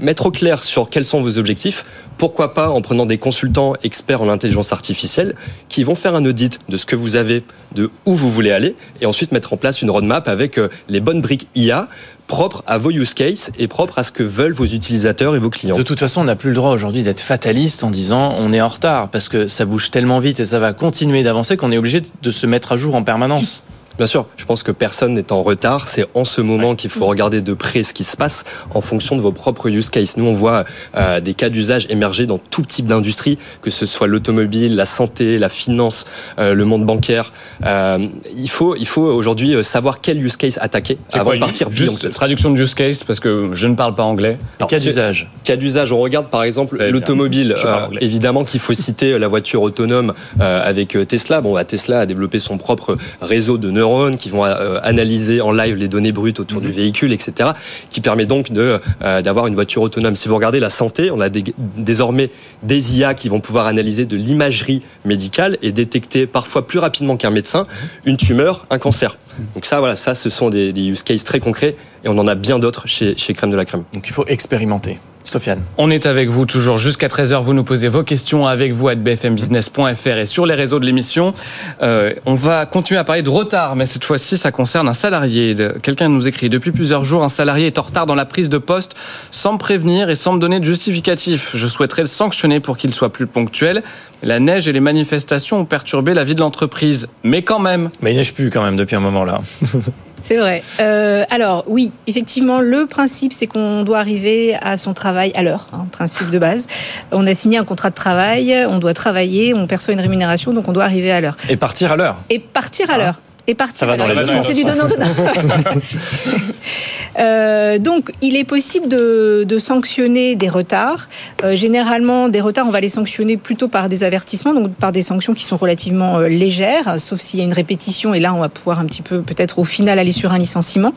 mettre 0.00 0.26
au 0.26 0.30
clair 0.30 0.62
sur 0.62 0.90
quels 0.90 1.04
sont 1.04 1.22
vos 1.22 1.38
objectifs, 1.38 1.84
pourquoi 2.18 2.52
pas 2.54 2.70
en 2.70 2.82
prenant 2.82 3.06
des 3.06 3.18
consultants 3.18 3.72
experts 3.82 4.22
en 4.22 4.28
intelligence 4.28 4.72
artificielle 4.72 5.34
qui 5.68 5.84
vont 5.84 5.94
faire 5.94 6.14
un 6.14 6.24
audit 6.24 6.60
de 6.68 6.76
ce 6.76 6.86
que 6.86 6.96
vous 6.96 7.16
avez, 7.16 7.42
de 7.74 7.90
où 8.04 8.14
vous 8.14 8.30
voulez 8.30 8.52
aller, 8.52 8.76
et 9.00 9.06
ensuite 9.06 9.32
mettre 9.32 9.52
en 9.52 9.56
place 9.56 9.82
une 9.82 9.90
roadmap 9.90 10.28
avec 10.28 10.58
euh, 10.58 10.68
les 10.88 11.00
bonnes 11.00 11.20
briques 11.22 11.48
IA 11.54 11.88
propres 12.26 12.62
à 12.66 12.78
vos 12.78 12.90
use 12.90 13.14
cases 13.14 13.50
et 13.58 13.66
propres 13.66 13.98
à 13.98 14.04
ce 14.04 14.12
que 14.12 14.22
veulent 14.22 14.52
vos 14.52 14.66
utilisateurs 14.66 15.34
et 15.34 15.38
vos 15.38 15.50
clients. 15.50 15.76
De 15.76 15.82
toute 15.82 15.98
façon, 15.98 16.20
on 16.20 16.24
n'a 16.24 16.36
plus 16.36 16.50
le 16.50 16.54
droit 16.54 16.70
aujourd'hui 16.72 17.02
d'être 17.02 17.20
fataliste 17.20 17.82
en 17.82 17.90
disant 17.90 18.36
on 18.38 18.52
est 18.52 18.60
en 18.60 18.68
retard 18.68 19.08
parce 19.08 19.28
que 19.28 19.48
ça 19.48 19.64
bouge 19.64 19.90
tellement 19.90 20.20
vite 20.20 20.38
et 20.38 20.44
ça 20.44 20.60
va 20.60 20.72
continuer 20.72 21.22
d'avancer 21.24 21.56
qu'on 21.56 21.72
est 21.72 21.78
obligé 21.78 22.02
de 22.22 22.30
se 22.30 22.46
mettre 22.46 22.72
à 22.72 22.76
jour 22.76 22.94
en 22.94 23.02
permanence. 23.02 23.64
Bien 24.00 24.06
sûr, 24.06 24.24
je 24.38 24.46
pense 24.46 24.62
que 24.62 24.72
personne 24.72 25.12
n'est 25.12 25.30
en 25.30 25.42
retard. 25.42 25.86
C'est 25.86 26.06
en 26.14 26.24
ce 26.24 26.40
moment 26.40 26.74
qu'il 26.74 26.88
faut 26.88 27.04
regarder 27.04 27.42
de 27.42 27.52
près 27.52 27.82
ce 27.82 27.92
qui 27.92 28.02
se 28.02 28.16
passe 28.16 28.44
en 28.72 28.80
fonction 28.80 29.14
de 29.14 29.20
vos 29.20 29.30
propres 29.30 29.68
use 29.68 29.90
cases. 29.90 30.16
Nous, 30.16 30.24
on 30.24 30.32
voit 30.32 30.64
euh, 30.96 31.20
des 31.20 31.34
cas 31.34 31.50
d'usage 31.50 31.86
émerger 31.90 32.24
dans 32.24 32.38
tout 32.38 32.62
type 32.62 32.86
d'industrie, 32.86 33.36
que 33.60 33.70
ce 33.70 33.84
soit 33.84 34.06
l'automobile, 34.06 34.74
la 34.74 34.86
santé, 34.86 35.36
la 35.36 35.50
finance, 35.50 36.06
euh, 36.38 36.54
le 36.54 36.64
monde 36.64 36.86
bancaire. 36.86 37.30
Euh, 37.66 38.08
il 38.34 38.48
faut, 38.48 38.74
il 38.74 38.86
faut 38.86 39.02
aujourd'hui 39.02 39.62
savoir 39.62 40.00
quel 40.00 40.24
use 40.24 40.38
case 40.38 40.56
attaquer 40.62 40.96
avant 41.12 41.24
quoi, 41.24 41.34
de 41.34 41.40
partir 41.40 41.70
Juste 41.70 42.00
beyond. 42.00 42.10
traduction 42.10 42.50
de 42.52 42.58
use 42.58 42.74
case 42.74 43.04
parce 43.04 43.20
que 43.20 43.50
je 43.52 43.66
ne 43.66 43.74
parle 43.74 43.94
pas 43.94 44.04
anglais. 44.04 44.38
Cas 44.66 44.78
d'usage. 44.78 45.30
Cas 45.44 45.56
d'usage, 45.56 45.92
on 45.92 46.00
regarde 46.00 46.30
par 46.30 46.42
exemple 46.42 46.82
l'automobile. 46.88 47.54
Euh, 47.62 47.86
évidemment 48.00 48.44
qu'il 48.44 48.60
faut 48.60 48.72
citer 48.72 49.18
la 49.18 49.28
voiture 49.28 49.60
autonome 49.60 50.14
euh, 50.40 50.66
avec 50.66 50.96
Tesla. 51.06 51.42
Bon, 51.42 51.52
bah, 51.52 51.64
Tesla 51.64 52.00
a 52.00 52.06
développé 52.06 52.38
son 52.38 52.56
propre 52.56 52.96
réseau 53.20 53.58
de 53.58 53.70
neurones 53.70 53.89
qui 54.18 54.28
vont 54.30 54.44
euh, 54.44 54.78
analyser 54.82 55.40
en 55.40 55.52
live 55.52 55.76
les 55.76 55.88
données 55.88 56.12
brutes 56.12 56.40
autour 56.40 56.60
Mhm. 56.60 56.66
du 56.66 56.72
véhicule, 56.72 57.12
etc. 57.12 57.50
Qui 57.90 58.00
permet 58.00 58.26
donc 58.26 58.48
euh, 58.56 58.78
d'avoir 59.22 59.46
une 59.46 59.54
voiture 59.54 59.82
autonome. 59.82 60.14
Si 60.16 60.28
vous 60.28 60.34
regardez 60.36 60.60
la 60.60 60.70
santé, 60.70 61.10
on 61.10 61.20
a 61.20 61.28
des- 61.28 61.44
désormais 61.76 62.30
des 62.62 62.98
IA 62.98 63.14
qui 63.14 63.28
vont 63.28 63.40
pouvoir 63.40 63.66
analyser 63.66 64.06
de 64.06 64.16
l'imagerie 64.16 64.82
médicale 65.04 65.56
et 65.62 65.72
détecter 65.72 66.26
parfois 66.26 66.66
plus 66.66 66.78
rapidement 66.78 67.16
qu'un 67.16 67.30
médecin 67.30 67.66
une 68.04 68.16
tumeur, 68.16 68.66
un 68.70 68.78
cancer. 68.78 69.16
Donc 69.54 69.64
ça, 69.66 69.78
voilà, 69.80 69.96
ça, 69.96 70.14
ce 70.14 70.30
sont 70.30 70.50
des, 70.50 70.72
des 70.72 70.82
use 70.86 71.02
cases 71.02 71.24
très 71.24 71.40
concrets 71.40 71.76
et 72.04 72.08
on 72.08 72.18
en 72.18 72.26
a 72.28 72.34
bien 72.34 72.58
d'autres 72.58 72.86
chez, 72.86 73.16
chez 73.16 73.32
Crème 73.32 73.50
de 73.50 73.56
la 73.56 73.64
Crème. 73.64 73.84
Donc 73.94 74.06
il 74.06 74.12
faut 74.12 74.24
expérimenter. 74.26 74.98
Sofiane. 75.24 75.62
On 75.78 75.90
est 75.90 76.06
avec 76.06 76.28
vous 76.28 76.46
toujours 76.46 76.78
jusqu'à 76.78 77.08
13h. 77.08 77.42
Vous 77.42 77.54
nous 77.54 77.64
posez 77.64 77.88
vos 77.88 78.02
questions 78.02 78.46
avec 78.46 78.72
vous 78.72 78.88
à 78.88 78.94
bfmbusiness.fr 78.94 80.08
et 80.08 80.26
sur 80.26 80.46
les 80.46 80.54
réseaux 80.54 80.80
de 80.80 80.86
l'émission. 80.86 81.34
Euh, 81.82 82.12
on 82.26 82.34
va 82.34 82.66
continuer 82.66 82.98
à 82.98 83.04
parler 83.04 83.22
de 83.22 83.30
retard, 83.30 83.76
mais 83.76 83.86
cette 83.86 84.04
fois-ci, 84.04 84.38
ça 84.38 84.50
concerne 84.50 84.88
un 84.88 84.94
salarié. 84.94 85.54
Quelqu'un 85.82 86.08
nous 86.08 86.26
écrit 86.26 86.48
Depuis 86.48 86.72
plusieurs 86.72 87.04
jours, 87.04 87.22
un 87.22 87.28
salarié 87.28 87.66
est 87.66 87.78
en 87.78 87.82
retard 87.82 88.06
dans 88.06 88.14
la 88.14 88.24
prise 88.24 88.48
de 88.48 88.58
poste 88.58 88.94
sans 89.30 89.54
me 89.54 89.58
prévenir 89.58 90.10
et 90.10 90.16
sans 90.16 90.32
me 90.32 90.38
donner 90.38 90.58
de 90.58 90.64
justificatif. 90.64 91.52
Je 91.54 91.66
souhaiterais 91.66 92.02
le 92.02 92.08
sanctionner 92.08 92.60
pour 92.60 92.76
qu'il 92.76 92.94
soit 92.94 93.12
plus 93.12 93.26
ponctuel. 93.26 93.82
La 94.22 94.40
neige 94.40 94.68
et 94.68 94.72
les 94.72 94.80
manifestations 94.80 95.60
ont 95.60 95.64
perturbé 95.64 96.14
la 96.14 96.24
vie 96.24 96.34
de 96.34 96.40
l'entreprise. 96.40 97.08
Mais 97.22 97.42
quand 97.42 97.58
même, 97.60 97.90
Mais 98.02 98.12
il 98.12 98.16
neige 98.16 98.34
plus 98.34 98.50
quand 98.50 98.62
même 98.62 98.76
depuis 98.76 98.96
un 98.96 99.00
moment 99.00 99.24
là. 99.24 99.40
C'est 100.22 100.36
vrai. 100.36 100.62
Euh, 100.80 101.24
alors 101.30 101.64
oui, 101.66 101.92
effectivement, 102.06 102.60
le 102.60 102.86
principe, 102.86 103.32
c'est 103.32 103.46
qu'on 103.46 103.82
doit 103.82 103.98
arriver 103.98 104.56
à 104.60 104.76
son 104.76 104.94
travail 104.94 105.32
à 105.34 105.42
l'heure, 105.42 105.66
hein, 105.72 105.86
principe 105.90 106.30
de 106.30 106.38
base. 106.38 106.66
On 107.12 107.26
a 107.26 107.34
signé 107.34 107.58
un 107.58 107.64
contrat 107.64 107.90
de 107.90 107.94
travail, 107.94 108.54
on 108.68 108.78
doit 108.78 108.94
travailler, 108.94 109.54
on 109.54 109.66
perçoit 109.66 109.94
une 109.94 110.00
rémunération, 110.00 110.52
donc 110.52 110.68
on 110.68 110.72
doit 110.72 110.84
arriver 110.84 111.10
à 111.10 111.20
l'heure. 111.20 111.36
Et 111.48 111.56
partir 111.56 111.92
à 111.92 111.96
l'heure. 111.96 112.16
Et 112.28 112.38
partir 112.38 112.90
à 112.90 112.98
l'heure. 112.98 113.20
Et 113.50 113.54
partir 113.56 113.78
Ça 113.78 113.86
va 113.86 113.96
dans 113.96 114.06
les 114.06 114.14
C'est 114.44 114.54
du 114.54 114.62
donnant-donnant. 114.62 115.06
Euh, 117.18 117.78
donc, 117.78 118.12
il 118.22 118.36
est 118.36 118.44
possible 118.44 118.88
de, 118.88 119.44
de 119.46 119.58
sanctionner 119.58 120.36
des 120.36 120.48
retards. 120.48 121.08
Euh, 121.42 121.56
généralement, 121.56 122.28
des 122.28 122.40
retards, 122.40 122.66
on 122.66 122.70
va 122.70 122.80
les 122.80 122.88
sanctionner 122.88 123.36
plutôt 123.36 123.68
par 123.68 123.88
des 123.88 124.04
avertissements, 124.04 124.54
donc 124.54 124.72
par 124.74 124.92
des 124.92 125.02
sanctions 125.02 125.34
qui 125.34 125.44
sont 125.44 125.56
relativement 125.56 126.18
euh, 126.18 126.28
légères, 126.28 127.00
sauf 127.00 127.20
s'il 127.20 127.40
y 127.40 127.42
a 127.42 127.46
une 127.46 127.52
répétition. 127.52 128.14
Et 128.14 128.20
là, 128.20 128.32
on 128.32 128.38
va 128.38 128.48
pouvoir 128.48 128.78
un 128.78 128.86
petit 128.86 129.02
peu, 129.02 129.22
peut-être 129.22 129.58
au 129.58 129.64
final, 129.64 129.98
aller 129.98 130.12
sur 130.12 130.32
un 130.32 130.38
licenciement. 130.38 130.94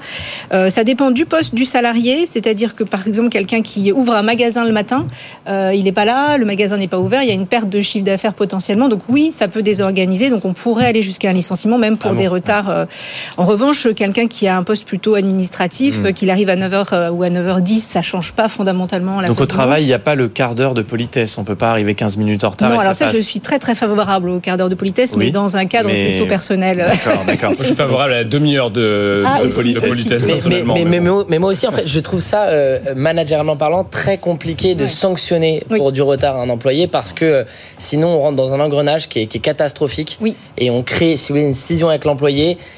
Euh, 0.53 0.69
ça 0.69 0.83
dépend 0.83 1.11
du 1.11 1.25
poste 1.25 1.55
du 1.55 1.65
salarié, 1.65 2.27
c'est-à-dire 2.29 2.75
que 2.75 2.83
par 2.83 3.07
exemple, 3.07 3.29
quelqu'un 3.29 3.61
qui 3.61 3.91
ouvre 3.91 4.13
un 4.13 4.23
magasin 4.23 4.65
le 4.65 4.71
matin, 4.71 5.07
il 5.47 5.83
n'est 5.83 5.91
pas 5.91 6.05
là, 6.05 6.37
le 6.37 6.45
magasin 6.45 6.77
n'est 6.77 6.87
pas 6.87 6.99
ouvert, 6.99 7.23
il 7.23 7.27
y 7.27 7.31
a 7.31 7.35
une 7.35 7.47
perte 7.47 7.69
de 7.69 7.81
chiffre 7.81 8.05
d'affaires 8.05 8.33
potentiellement. 8.33 8.87
Donc 8.87 9.01
oui, 9.09 9.33
ça 9.35 9.47
peut 9.47 9.61
désorganiser. 9.61 10.29
Donc 10.29 10.45
on 10.45 10.53
pourrait 10.53 10.85
aller 10.85 11.01
jusqu'à 11.01 11.29
un 11.29 11.33
licenciement, 11.33 11.77
même 11.77 11.97
pour 11.97 12.11
Ah 12.11 12.13
bon 12.13 12.19
des 12.19 12.27
retards. 12.27 12.42
Euh. 12.49 12.85
En 13.37 13.45
revanche, 13.45 13.87
quelqu'un 13.95 14.27
qui 14.27 14.47
a 14.47 14.57
un 14.57 14.63
poste 14.63 14.85
plutôt 14.85 15.15
administratif, 15.15 15.95
euh, 16.05 16.11
qu'il 16.11 16.29
arrive 16.29 16.49
à 16.49 16.55
9h 16.55 16.87
euh, 16.93 17.09
ou 17.11 17.23
à 17.23 17.29
9h10, 17.29 17.79
ça 17.81 18.01
change 18.01 18.33
pas 18.33 18.49
fondamentalement 18.49 19.21
la 19.21 19.27
Donc 19.27 19.39
au 19.41 19.45
travail, 19.45 19.83
il 19.83 19.87
n'y 19.87 19.93
a 19.93 19.99
pas 19.99 20.15
le 20.15 20.27
quart 20.27 20.55
d'heure 20.55 20.73
de 20.73 20.81
politesse. 20.81 21.37
On 21.37 21.43
peut 21.43 21.55
pas 21.55 21.69
arriver 21.71 21.95
15 21.95 22.17
minutes 22.17 22.43
en 22.43 22.49
retard. 22.49 22.69
non, 22.69 22.75
et 22.77 22.81
alors 22.81 22.95
ça, 22.95 23.07
je 23.07 23.13
passe. 23.13 23.21
suis 23.21 23.39
très 23.39 23.59
très 23.59 23.75
favorable 23.75 24.29
au 24.29 24.39
quart 24.39 24.57
d'heure 24.57 24.69
de 24.69 24.75
politesse, 24.75 25.11
Oui, 25.15 25.25
mais 25.25 25.31
dans 25.31 25.55
un 25.57 25.65
cadre 25.65 25.89
mais- 25.89 26.11
plutôt 26.11 26.27
personnel. 26.27 26.77
D'accord, 26.77 27.23
d'accord. 27.27 27.53
je 27.59 27.63
suis 27.63 27.75
favorable 27.75 28.13
à 28.13 28.17
la 28.17 28.23
demi-heure 28.23 28.71
de, 28.71 29.23
Ah, 29.25 29.39
de 29.41 29.47
aussi, 29.47 29.55
politesse, 29.55 29.83
aussi. 29.91 30.03
de 30.05 30.09
politesse, 30.17 30.45
Mais, 30.45 30.63
mais, 30.63 30.73
mais, 30.85 30.85
mais 30.85 30.99
bon. 30.99 31.15
moi- 31.15 31.25
mais 31.29 31.39
moi 31.39 31.49
aussi, 31.51 31.67
en 31.67 31.71
fait, 31.71 31.87
je 31.87 31.99
trouve 31.99 32.19
ça, 32.19 32.43
euh, 32.43 32.79
managérialement 32.95 33.55
parlant, 33.55 33.83
très 33.83 34.17
compliqué 34.17 34.75
de 34.75 34.83
Ouais. 34.83 34.87
sanctionner 34.89 35.63
Oui. 35.69 35.77
pour 35.77 35.91
du 35.91 36.01
retard 36.01 36.37
un 36.39 36.49
employé 36.49 36.87
parce 36.87 37.13
que 37.13 37.25
euh, 37.25 37.43
sinon 37.77 38.09
on 38.09 38.19
rentre 38.19 38.35
dans 38.35 38.53
un 38.53 38.59
engrenage 38.59 39.07
qui 39.09 39.19
est, 39.19 39.27
qui 39.27 39.37
est 39.37 39.41
catastrophique 39.41 40.17
Oui. 40.21 40.35
et 40.57 40.69
on 40.69 40.83
crée, 40.83 41.15
si 41.17 41.31
vous 41.31 41.37
voulez, 41.37 41.47
une 41.47 41.53
scission 41.53 41.89
avec 41.89 42.05
l'employé 42.05 42.32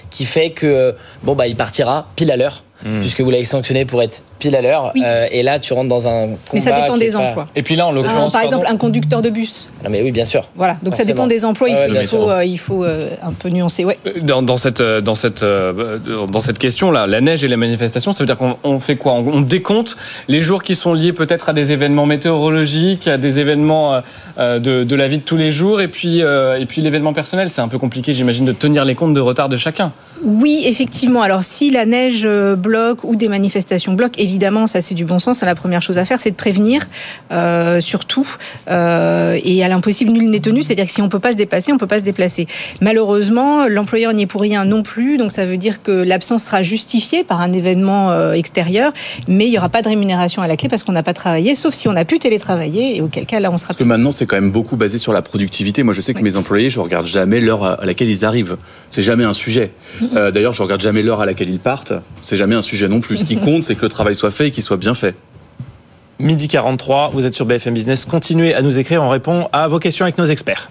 qui 0.10 0.26
fait 0.26 0.52
que 0.52 0.66
euh, 0.66 0.92
bon 1.24 1.36
bah 1.36 1.48
il 1.48 1.56
partira 1.56 2.08
pile 2.16 2.32
à 2.32 2.38
l'heure 2.38 2.65
mmh. 2.86 3.00
puisque 3.02 3.22
vous 3.22 3.30
l'avez 3.32 3.44
sanctionné 3.44 3.84
pour 3.86 4.02
être 4.02 4.22
pile 4.40 4.56
à 4.56 4.62
l'heure. 4.62 4.92
Oui. 4.96 5.02
Euh, 5.06 5.28
et 5.32 5.44
là, 5.44 5.60
tu 5.60 5.74
rentres 5.74 5.90
dans 5.90 6.08
un 6.08 6.28
combat. 6.28 6.38
Mais 6.54 6.62
ça 6.62 6.72
dépend 6.72 6.98
des 6.98 7.12
pas... 7.12 7.18
emplois. 7.18 7.48
Et 7.56 7.64
puis 7.64 7.76
là, 7.76 7.88
en 7.88 7.92
l'occurrence, 7.92 8.32
par 8.32 8.42
exemple, 8.42 8.66
un 8.70 8.78
conducteur 8.78 9.22
de 9.22 9.30
bus. 9.30 9.70
Non, 9.84 9.90
mais 9.90 10.02
oui, 10.02 10.12
bien 10.12 10.26
sûr. 10.26 10.50
Voilà. 10.56 10.74
Donc 10.76 10.96
Forcément. 10.96 10.98
ça 10.98 11.14
dépend 11.14 11.28
des 11.28 11.46
emplois. 11.46 11.70
Il 11.70 11.76
faut, 11.76 11.82
Ah 11.82 11.90
ouais, 11.90 12.04
il 12.04 12.08
faut, 12.08 12.30
euh, 12.30 12.46
il 12.46 12.60
faut 12.60 12.84
euh, 12.84 13.10
un 13.22 13.32
peu 13.32 13.50
nuancer. 13.50 13.86
Ouais. 13.86 13.98
Dans, 14.22 14.42
dans 14.42 14.58
cette 14.58 14.82
dans 14.82 15.16
cette 15.16 15.44
euh, 15.44 16.00
dans 16.28 16.40
cette 16.40 16.60
question 16.60 16.92
là, 16.92 17.08
la 17.08 17.22
neige 17.22 17.44
et 17.44 17.48
les 17.48 17.58
manifestations, 17.58 18.14
ça 18.14 18.24
veut 18.24 18.28
dire 18.28 18.38
qu'on 18.38 18.58
on 18.64 18.80
fait 18.80 18.96
quoi? 18.96 19.14
On, 19.14 19.26
on 19.28 19.42
décompte 19.42 19.98
les 20.28 20.42
jours 20.42 20.64
qui 20.64 20.76
sont 20.76 20.94
liés 20.94 21.14
peut-être 21.14 21.50
à 21.50 21.54
des 21.54 21.72
événements 21.72 22.06
météorologiques, 22.06 23.08
à 23.08 23.18
des 23.18 23.40
événements 23.40 24.02
euh, 24.38 24.60
de, 24.60 24.84
de, 24.84 24.96
la 24.96 25.08
vie 25.08 25.20
de 25.20 25.24
tous 25.24 25.38
les 25.38 25.50
jours, 25.50 25.80
et 25.80 25.88
puis 25.88 26.22
euh, 26.22 26.60
et 26.60 26.66
puis 26.66 26.82
l'événement 26.82 27.14
personnel. 27.14 27.50
C'est 27.50 27.62
un 27.62 27.68
peu 27.68 27.80
compliqué, 27.80 28.12
j'imagine, 28.14 28.46
de 28.46 28.52
tenir 28.52 28.84
les 28.84 28.96
comptes 28.96 29.14
de 29.14 29.22
retard 29.22 29.50
de 29.50 29.58
chacun. 29.58 29.94
Oui, 30.26 30.64
effectivement. 30.66 31.22
Alors, 31.22 31.44
si 31.44 31.70
la 31.70 31.86
neige 31.86 32.24
euh, 32.26 32.56
bloque 32.56 33.04
ou 33.04 33.16
des 33.16 33.30
manifestations 33.30 33.94
bloquent, 33.94 34.20
évidemment, 34.20 34.66
ça 34.66 34.82
c'est 34.82 34.96
du 34.96 35.06
bon 35.06 35.20
sens. 35.20 35.42
La 35.44 35.54
première 35.54 35.84
chose 35.84 36.00
à 36.00 36.06
faire, 36.06 36.20
c'est 36.20 36.32
de 36.32 36.36
prévenir, 36.36 36.82
euh, 37.32 37.80
surtout. 37.80 38.28
Euh, 38.72 39.40
et 39.44 39.64
à 39.64 39.68
l'impossible, 39.68 40.12
nul 40.12 40.30
n'est 40.32 40.40
tenu. 40.40 40.64
C'est-à-dire 40.64 40.86
que 40.86 40.92
si 40.92 41.02
on 41.04 41.10
peut 41.10 41.20
pas 41.20 41.32
se 41.34 41.38
déplacer, 41.38 41.72
on 41.72 41.78
peut 41.78 41.86
pas 41.86 42.00
se 42.00 42.04
déplacer. 42.04 42.48
Malheureusement, 42.82 43.68
l'employeur 43.68 44.14
n'y 44.14 44.24
est 44.24 44.26
pour 44.26 44.42
rien 44.42 44.66
non 44.66 44.82
plus. 44.82 45.18
Donc, 45.18 45.32
ça 45.32 45.46
veut 45.46 45.58
dire 45.58 45.84
que 45.84 45.92
l'absence 45.92 46.44
sera 46.46 46.64
justifiée 46.64 47.24
par 47.24 47.40
un 47.42 47.54
événement 47.54 48.10
euh, 48.10 48.34
extérieur, 48.34 48.94
mais 49.28 49.46
il 49.46 49.54
y 49.54 49.58
aura 49.60 49.70
pas 49.70 49.84
de 49.84 49.90
rémunération 49.90 50.42
à 50.42 50.48
la 50.48 50.58
clé 50.58 50.70
parce 50.70 50.82
qu'on 50.82 50.92
n'a 50.94 51.04
pas 51.04 51.14
travaillé, 51.14 51.54
sauf 51.54 51.76
si 51.76 51.88
on 51.88 51.96
a 51.96 52.04
pu 52.04 52.18
télétravailler. 52.18 52.98
Et 52.98 53.02
auquel 53.02 53.28
cas, 53.28 53.40
là, 53.40 53.52
on 53.52 53.58
sera. 53.58 53.68
Parce 53.68 53.78
que 53.78 53.84
maintenant, 53.84 54.12
c'est 54.12 54.26
quand 54.26 54.38
même 54.38 54.50
beaucoup 54.52 54.76
basé 54.76 54.98
sur 54.98 55.14
la 55.14 55.22
productivité. 55.22 55.84
Moi, 55.84 55.94
je 55.94 56.02
sais 56.02 56.14
que 56.14 56.18
Oui. 56.20 56.24
mes 56.24 56.36
employés, 56.36 56.72
je 56.72 56.80
regarde 56.80 57.06
jamais 57.06 57.40
l'heure 57.42 57.64
à 57.64 57.86
laquelle 57.86 58.10
ils 58.10 58.26
arrivent. 58.26 58.58
C'est 58.96 59.02
jamais 59.02 59.26
un 59.26 59.34
sujet. 59.34 59.72
Euh, 60.16 60.32
D'ailleurs, 60.32 60.54
je 60.54 60.64
regarde 60.64 60.80
jamais 60.80 61.04
l'heure 61.04 61.20
à 61.20 61.26
laquelle 61.26 61.50
ils 61.50 61.60
partent. 61.60 61.92
C'est 62.22 62.38
jamais 62.38 62.56
un 62.56 62.62
sujet 62.62 62.88
non 62.88 63.02
plus. 63.02 63.18
Ce 63.18 63.26
qui 63.26 63.36
compte, 63.36 63.66
c'est 63.66 63.76
que 63.76 63.82
le 63.82 63.90
travail 63.90 64.16
soit 64.16 64.32
fait 64.32 64.48
et 64.48 64.52
qu'il 64.52 64.64
soit 64.64 64.78
bien 64.78 64.94
fait. 64.94 65.16
Midi 66.18 66.48
43, 66.48 67.12
vous 67.14 67.26
êtes 67.26 67.36
sur 67.36 67.46
BFM 67.46 67.74
Business. 67.74 68.06
Continuez 68.06 68.54
à 68.54 68.62
nous 68.62 68.80
écrire, 68.80 69.04
on 69.04 69.10
répond 69.10 69.50
à 69.52 69.68
vos 69.68 69.80
questions 69.80 70.06
avec 70.06 70.18
nos 70.18 70.24
experts. 70.24 70.70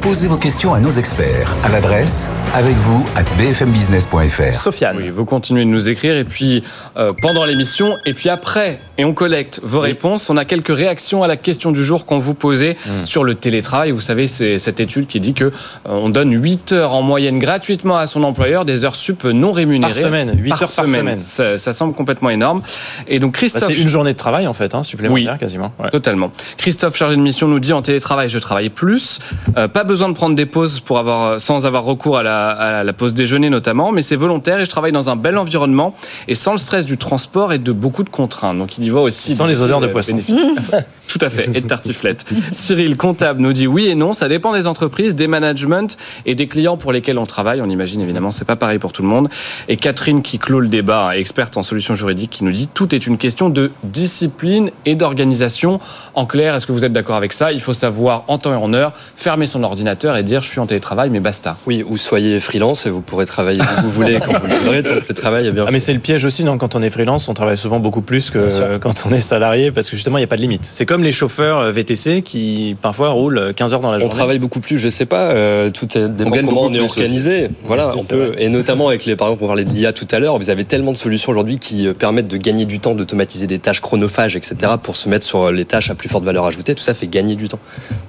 Posez 0.00 0.26
vos 0.26 0.36
questions 0.36 0.74
à 0.74 0.80
nos 0.80 0.90
experts 0.90 1.56
à 1.64 1.68
l'adresse 1.68 2.28
avec 2.54 2.74
vous 2.76 3.04
at 3.14 3.22
bfmbusiness.fr. 3.38 4.52
Sofiane. 4.54 4.96
Oui, 4.96 5.10
vous 5.10 5.24
continuez 5.24 5.64
de 5.64 5.68
nous 5.70 5.88
écrire 5.88 6.16
et 6.16 6.24
puis 6.24 6.64
euh, 6.96 7.10
pendant 7.22 7.44
l'émission 7.44 7.96
et 8.04 8.12
puis 8.14 8.28
après 8.28 8.80
et 8.98 9.04
on 9.04 9.12
collecte 9.14 9.60
vos 9.62 9.80
réponses. 9.80 10.28
On 10.28 10.36
a 10.36 10.44
quelques 10.44 10.74
réactions 10.74 11.22
à 11.22 11.28
la 11.28 11.36
question 11.36 11.70
du 11.70 11.84
jour 11.84 12.04
qu'on 12.06 12.18
vous 12.18 12.34
posait 12.34 12.76
Mm. 12.86 13.06
sur 13.06 13.22
le 13.24 13.34
télétravail. 13.34 13.90
Vous 13.90 14.00
savez, 14.00 14.26
c'est 14.26 14.58
cette 14.58 14.80
étude 14.80 15.06
qui 15.06 15.20
dit 15.20 15.34
que 15.34 15.44
euh, 15.44 15.50
on 15.86 16.08
donne 16.08 16.32
8 16.32 16.72
heures 16.72 16.92
en 16.94 17.02
moyenne 17.02 17.38
gratuitement 17.38 17.96
à 17.96 18.06
son 18.06 18.22
employeur 18.24 18.64
des 18.64 18.84
heures 18.84 18.94
sup 18.96 19.24
non 19.24 19.52
rémunérées 19.52 19.92
Par 19.92 20.02
semaine, 20.02 20.32
8 20.36 20.52
heures 20.52 20.58
par 20.58 20.68
semaine. 20.68 21.20
Ça, 21.20 21.58
ça 21.58 21.72
semble 21.72 21.94
complètement 21.94 22.30
énorme. 22.30 22.62
Et 23.08 23.18
donc 23.18 23.32
Bah, 23.32 23.38
Christophe 23.38 23.64
c'est 23.66 23.80
une 23.80 23.88
journée 23.88 24.12
de 24.12 24.18
travail 24.18 24.46
en 24.46 24.54
fait, 24.54 24.74
hein, 24.74 24.82
supplémentaire 24.82 25.38
quasiment. 25.38 25.72
Ouais. 25.78 25.90
Totalement. 25.90 26.32
Christophe, 26.56 26.96
chargé 26.96 27.16
de 27.16 27.20
mission, 27.20 27.46
nous 27.46 27.60
dit 27.60 27.72
en 27.72 27.82
télétravail, 27.82 28.28
je 28.28 28.38
travaille 28.38 28.70
plus. 28.70 29.18
Euh, 29.56 29.68
pas 29.68 29.81
besoin 29.84 30.08
de 30.08 30.14
prendre 30.14 30.34
des 30.34 30.46
pauses 30.46 30.80
pour 30.80 30.98
avoir, 30.98 31.40
sans 31.40 31.66
avoir 31.66 31.84
recours 31.84 32.18
à 32.18 32.22
la, 32.22 32.48
à 32.48 32.84
la 32.84 32.92
pause 32.92 33.14
déjeuner 33.14 33.50
notamment, 33.50 33.92
mais 33.92 34.02
c'est 34.02 34.16
volontaire 34.16 34.60
et 34.60 34.64
je 34.64 34.70
travaille 34.70 34.92
dans 34.92 35.10
un 35.10 35.16
bel 35.16 35.38
environnement 35.38 35.94
et 36.28 36.34
sans 36.34 36.52
le 36.52 36.58
stress 36.58 36.84
du 36.84 36.98
transport 36.98 37.52
et 37.52 37.58
de 37.58 37.72
beaucoup 37.72 38.04
de 38.04 38.10
contraintes. 38.10 38.58
Donc 38.58 38.78
il 38.78 38.84
y 38.84 38.90
voit 38.90 39.02
aussi. 39.02 39.34
Sans 39.34 39.46
les 39.46 39.62
odeurs 39.62 39.80
de 39.80 39.86
euh, 39.86 39.92
poisson. 39.92 40.20
Tout 41.08 41.18
à 41.20 41.28
fait, 41.28 41.48
et 41.54 41.60
de 41.60 41.66
tartiflette. 41.66 42.24
Cyril, 42.52 42.96
comptable, 42.96 43.40
nous 43.40 43.52
dit 43.52 43.66
oui 43.66 43.88
et 43.88 43.94
non, 43.94 44.12
ça 44.12 44.28
dépend 44.28 44.52
des 44.52 44.66
entreprises, 44.66 45.14
des 45.14 45.26
managements 45.26 45.88
et 46.24 46.34
des 46.34 46.46
clients 46.46 46.76
pour 46.76 46.92
lesquels 46.92 47.18
on 47.18 47.26
travaille. 47.26 47.60
On 47.60 47.68
imagine 47.68 48.00
évidemment, 48.00 48.30
c'est 48.30 48.46
pas 48.46 48.56
pareil 48.56 48.78
pour 48.78 48.92
tout 48.92 49.02
le 49.02 49.08
monde. 49.08 49.28
Et 49.68 49.76
Catherine, 49.76 50.22
qui 50.22 50.38
clôt 50.38 50.60
le 50.60 50.68
débat, 50.68 51.16
experte 51.16 51.56
en 51.56 51.62
solutions 51.62 51.94
juridiques, 51.94 52.30
qui 52.30 52.44
nous 52.44 52.52
dit 52.52 52.68
tout 52.72 52.94
est 52.94 53.06
une 53.06 53.18
question 53.18 53.50
de 53.50 53.70
discipline 53.84 54.70
et 54.86 54.94
d'organisation. 54.94 55.80
En 56.14 56.24
clair, 56.24 56.54
est-ce 56.54 56.66
que 56.66 56.72
vous 56.72 56.84
êtes 56.84 56.92
d'accord 56.92 57.16
avec 57.16 57.32
ça? 57.32 57.52
Il 57.52 57.60
faut 57.60 57.74
savoir 57.74 58.24
en 58.28 58.38
temps 58.38 58.52
et 58.52 58.56
en 58.56 58.72
heure 58.72 58.92
fermer 59.16 59.46
son 59.46 59.62
ordinateur 59.64 60.16
et 60.16 60.22
dire 60.22 60.42
je 60.42 60.48
suis 60.48 60.60
en 60.60 60.66
télétravail, 60.66 61.10
mais 61.10 61.20
basta. 61.20 61.56
Oui, 61.66 61.84
ou 61.86 61.96
soyez 61.96 62.40
freelance 62.40 62.86
et 62.86 62.90
vous 62.90 63.02
pourrez 63.02 63.26
travailler 63.26 63.60
où 63.60 63.82
vous 63.82 63.90
voulez 63.90 64.18
quand 64.24 64.38
vous 64.40 64.46
le 64.46 64.54
voudrez, 64.54 64.82
tant 64.82 64.94
que 64.94 65.08
le 65.08 65.14
travail 65.14 65.46
est 65.46 65.52
bien 65.52 65.64
Ah 65.68 65.70
mais 65.72 65.80
c'est 65.80 65.92
le 65.92 66.00
piège 66.00 66.24
aussi, 66.24 66.44
non? 66.44 66.56
Quand 66.58 66.74
on 66.74 66.82
est 66.82 66.90
freelance, 66.90 67.28
on 67.28 67.34
travaille 67.34 67.58
souvent 67.58 67.80
beaucoup 67.80 68.02
plus 68.02 68.30
que 68.30 68.78
quand 68.78 69.04
on 69.06 69.12
est 69.12 69.20
salarié 69.20 69.72
parce 69.72 69.90
que 69.90 69.96
justement 69.96 70.16
il 70.18 70.20
n'y 70.20 70.24
a 70.24 70.28
pas 70.28 70.36
de 70.36 70.42
limite. 70.42 70.64
C'est 70.64 70.86
comme 70.92 71.04
les 71.04 71.12
chauffeurs 71.12 71.56
euh, 71.58 71.72
VTC 71.72 72.20
qui 72.20 72.76
parfois 72.82 73.08
roulent 73.08 73.52
15 73.56 73.72
heures 73.72 73.80
dans 73.80 73.90
la 73.90 73.96
On 73.96 74.00
journée. 74.00 74.14
travaille 74.14 74.38
beaucoup 74.38 74.60
plus, 74.60 74.76
je 74.76 74.90
sais 74.90 75.06
pas, 75.06 75.30
euh, 75.30 75.70
tout 75.70 75.96
est 75.96 76.06
dépend 76.06 76.30
comment 76.44 76.64
on 76.64 76.68
est 76.74 76.76
plus 76.76 76.84
organisé. 76.84 77.48
Voilà, 77.64 77.94
Oui, 77.94 78.02
on 78.02 78.04
peut, 78.04 78.26
vrai. 78.26 78.42
et 78.44 78.50
notamment 78.50 78.88
avec 78.88 79.06
les, 79.06 79.16
par 79.16 79.28
exemple, 79.28 79.44
on 79.44 79.46
parlait 79.46 79.64
de 79.64 79.70
l'IA 79.70 79.94
tout 79.94 80.06
à 80.10 80.18
l'heure, 80.18 80.36
vous 80.36 80.50
avez 80.50 80.64
tellement 80.64 80.92
de 80.92 80.98
solutions 80.98 81.32
aujourd'hui 81.32 81.58
qui 81.58 81.86
euh, 81.86 81.94
permettent 81.94 82.28
de 82.28 82.36
gagner 82.36 82.66
du 82.66 82.78
temps, 82.78 82.94
d'automatiser 82.94 83.46
des 83.46 83.58
tâches 83.58 83.80
chronophages, 83.80 84.36
etc., 84.36 84.54
pour 84.82 84.96
se 84.96 85.08
mettre 85.08 85.24
sur 85.24 85.50
les 85.50 85.64
tâches 85.64 85.88
à 85.88 85.94
plus 85.94 86.10
forte 86.10 86.24
valeur 86.24 86.44
ajoutée. 86.44 86.74
Tout 86.74 86.82
ça 86.82 86.92
fait 86.92 87.06
gagner 87.06 87.36
du 87.36 87.48
temps. 87.48 87.60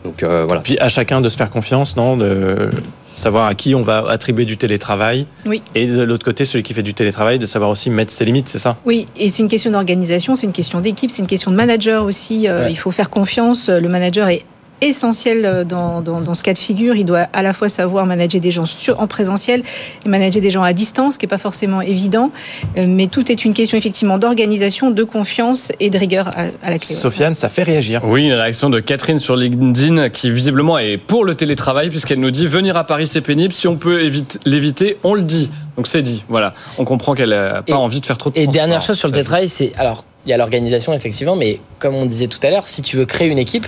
Donc 0.03 0.21
euh, 0.21 0.43
voilà. 0.45 0.61
Puis 0.61 0.77
à 0.79 0.89
chacun 0.89 1.21
de 1.21 1.29
se 1.29 1.37
faire 1.37 1.49
confiance, 1.49 1.95
non 1.95 2.17
de 2.17 2.69
savoir 3.15 3.45
à 3.47 3.55
qui 3.55 3.75
on 3.75 3.83
va 3.83 4.05
attribuer 4.09 4.45
du 4.45 4.57
télétravail. 4.57 5.25
Oui. 5.45 5.61
Et 5.75 5.87
de 5.87 6.01
l'autre 6.01 6.25
côté, 6.25 6.45
celui 6.45 6.63
qui 6.63 6.73
fait 6.73 6.83
du 6.83 6.93
télétravail, 6.93 7.39
de 7.39 7.45
savoir 7.45 7.69
aussi 7.69 7.89
mettre 7.89 8.11
ses 8.11 8.25
limites, 8.25 8.49
c'est 8.49 8.59
ça? 8.59 8.77
Oui, 8.85 9.07
et 9.17 9.29
c'est 9.29 9.43
une 9.43 9.49
question 9.49 9.71
d'organisation, 9.71 10.35
c'est 10.35 10.45
une 10.47 10.53
question 10.53 10.79
d'équipe, 10.79 11.11
c'est 11.11 11.21
une 11.21 11.27
question 11.27 11.51
de 11.51 11.55
manager 11.55 12.03
aussi. 12.03 12.47
Euh, 12.47 12.63
Ouais. 12.63 12.71
Il 12.71 12.75
faut 12.75 12.91
faire 12.91 13.09
confiance. 13.09 13.67
Le 13.69 13.89
manager 13.89 14.27
est 14.29 14.43
essentiel 14.87 15.45
euh, 15.45 15.63
dans, 15.63 16.01
dans, 16.01 16.21
dans 16.21 16.33
ce 16.35 16.43
cas 16.43 16.53
de 16.53 16.57
figure. 16.57 16.95
Il 16.95 17.05
doit 17.05 17.27
à 17.33 17.41
la 17.41 17.53
fois 17.53 17.69
savoir 17.69 18.05
manager 18.05 18.39
des 18.41 18.51
gens 18.51 18.65
sur, 18.65 18.99
en 18.99 19.07
présentiel 19.07 19.63
et 20.05 20.09
manager 20.09 20.41
des 20.41 20.51
gens 20.51 20.63
à 20.63 20.73
distance, 20.73 21.13
ce 21.15 21.19
qui 21.19 21.25
n'est 21.25 21.29
pas 21.29 21.37
forcément 21.37 21.81
évident. 21.81 22.31
Euh, 22.77 22.85
Mais 22.87 23.07
tout 23.07 23.31
est 23.31 23.45
une 23.45 23.53
question 23.53 23.77
effectivement 23.77 24.17
d'organisation, 24.17 24.91
de 24.91 25.03
confiance 25.03 25.71
et 25.79 25.89
de 25.89 25.97
rigueur 25.97 26.27
à, 26.37 26.45
à 26.61 26.69
la 26.71 26.79
clé. 26.79 26.95
Sofiane, 26.95 27.35
ça 27.35 27.49
fait 27.49 27.63
réagir. 27.63 28.01
Oui, 28.05 28.25
une 28.25 28.33
réaction 28.33 28.69
de 28.69 28.79
Catherine 28.79 29.19
sur 29.19 29.35
LinkedIn 29.35 30.09
qui 30.09 30.29
visiblement 30.31 30.77
est 30.77 30.97
pour 30.97 31.25
le 31.25 31.35
télétravail 31.35 31.89
puisqu'elle 31.89 32.19
nous 32.19 32.31
dit 32.31 32.47
venir 32.47 32.77
à 32.77 32.85
Paris 32.85 33.07
c'est 33.07 33.21
pénible, 33.21 33.53
si 33.53 33.67
on 33.67 33.75
peut 33.77 34.01
évite- 34.03 34.39
l'éviter, 34.45 34.97
on 35.03 35.13
le 35.13 35.21
dit. 35.23 35.49
Donc 35.77 35.87
c'est 35.87 36.01
dit, 36.01 36.23
voilà. 36.29 36.53
On 36.77 36.85
comprend 36.85 37.13
qu'elle 37.15 37.29
n'a 37.29 37.61
pas 37.63 37.73
Et- 37.73 37.73
envie 37.73 37.99
de 38.01 38.05
faire 38.05 38.17
trop 38.17 38.29
de 38.29 38.37
Et 38.37 38.45
dernière 38.47 38.81
chose 38.81 38.97
sur 38.97 39.07
le 39.07 39.13
télétravail, 39.13 39.49
c'est 39.49 39.71
alors 39.77 40.05
il 40.25 40.29
y 40.29 40.33
a 40.33 40.37
l'organisation 40.37 40.93
effectivement, 40.93 41.35
mais 41.35 41.59
comme 41.79 41.95
on 41.95 42.05
disait 42.05 42.27
tout 42.27 42.39
à 42.43 42.49
l'heure, 42.49 42.67
si 42.67 42.81
tu 42.81 42.95
veux 42.95 43.05
créer 43.05 43.27
une 43.27 43.39
équipe 43.39 43.67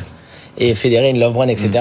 et 0.58 0.76
fédérer 0.76 1.10
une 1.10 1.20
love 1.20 1.36
etc. 1.50 1.72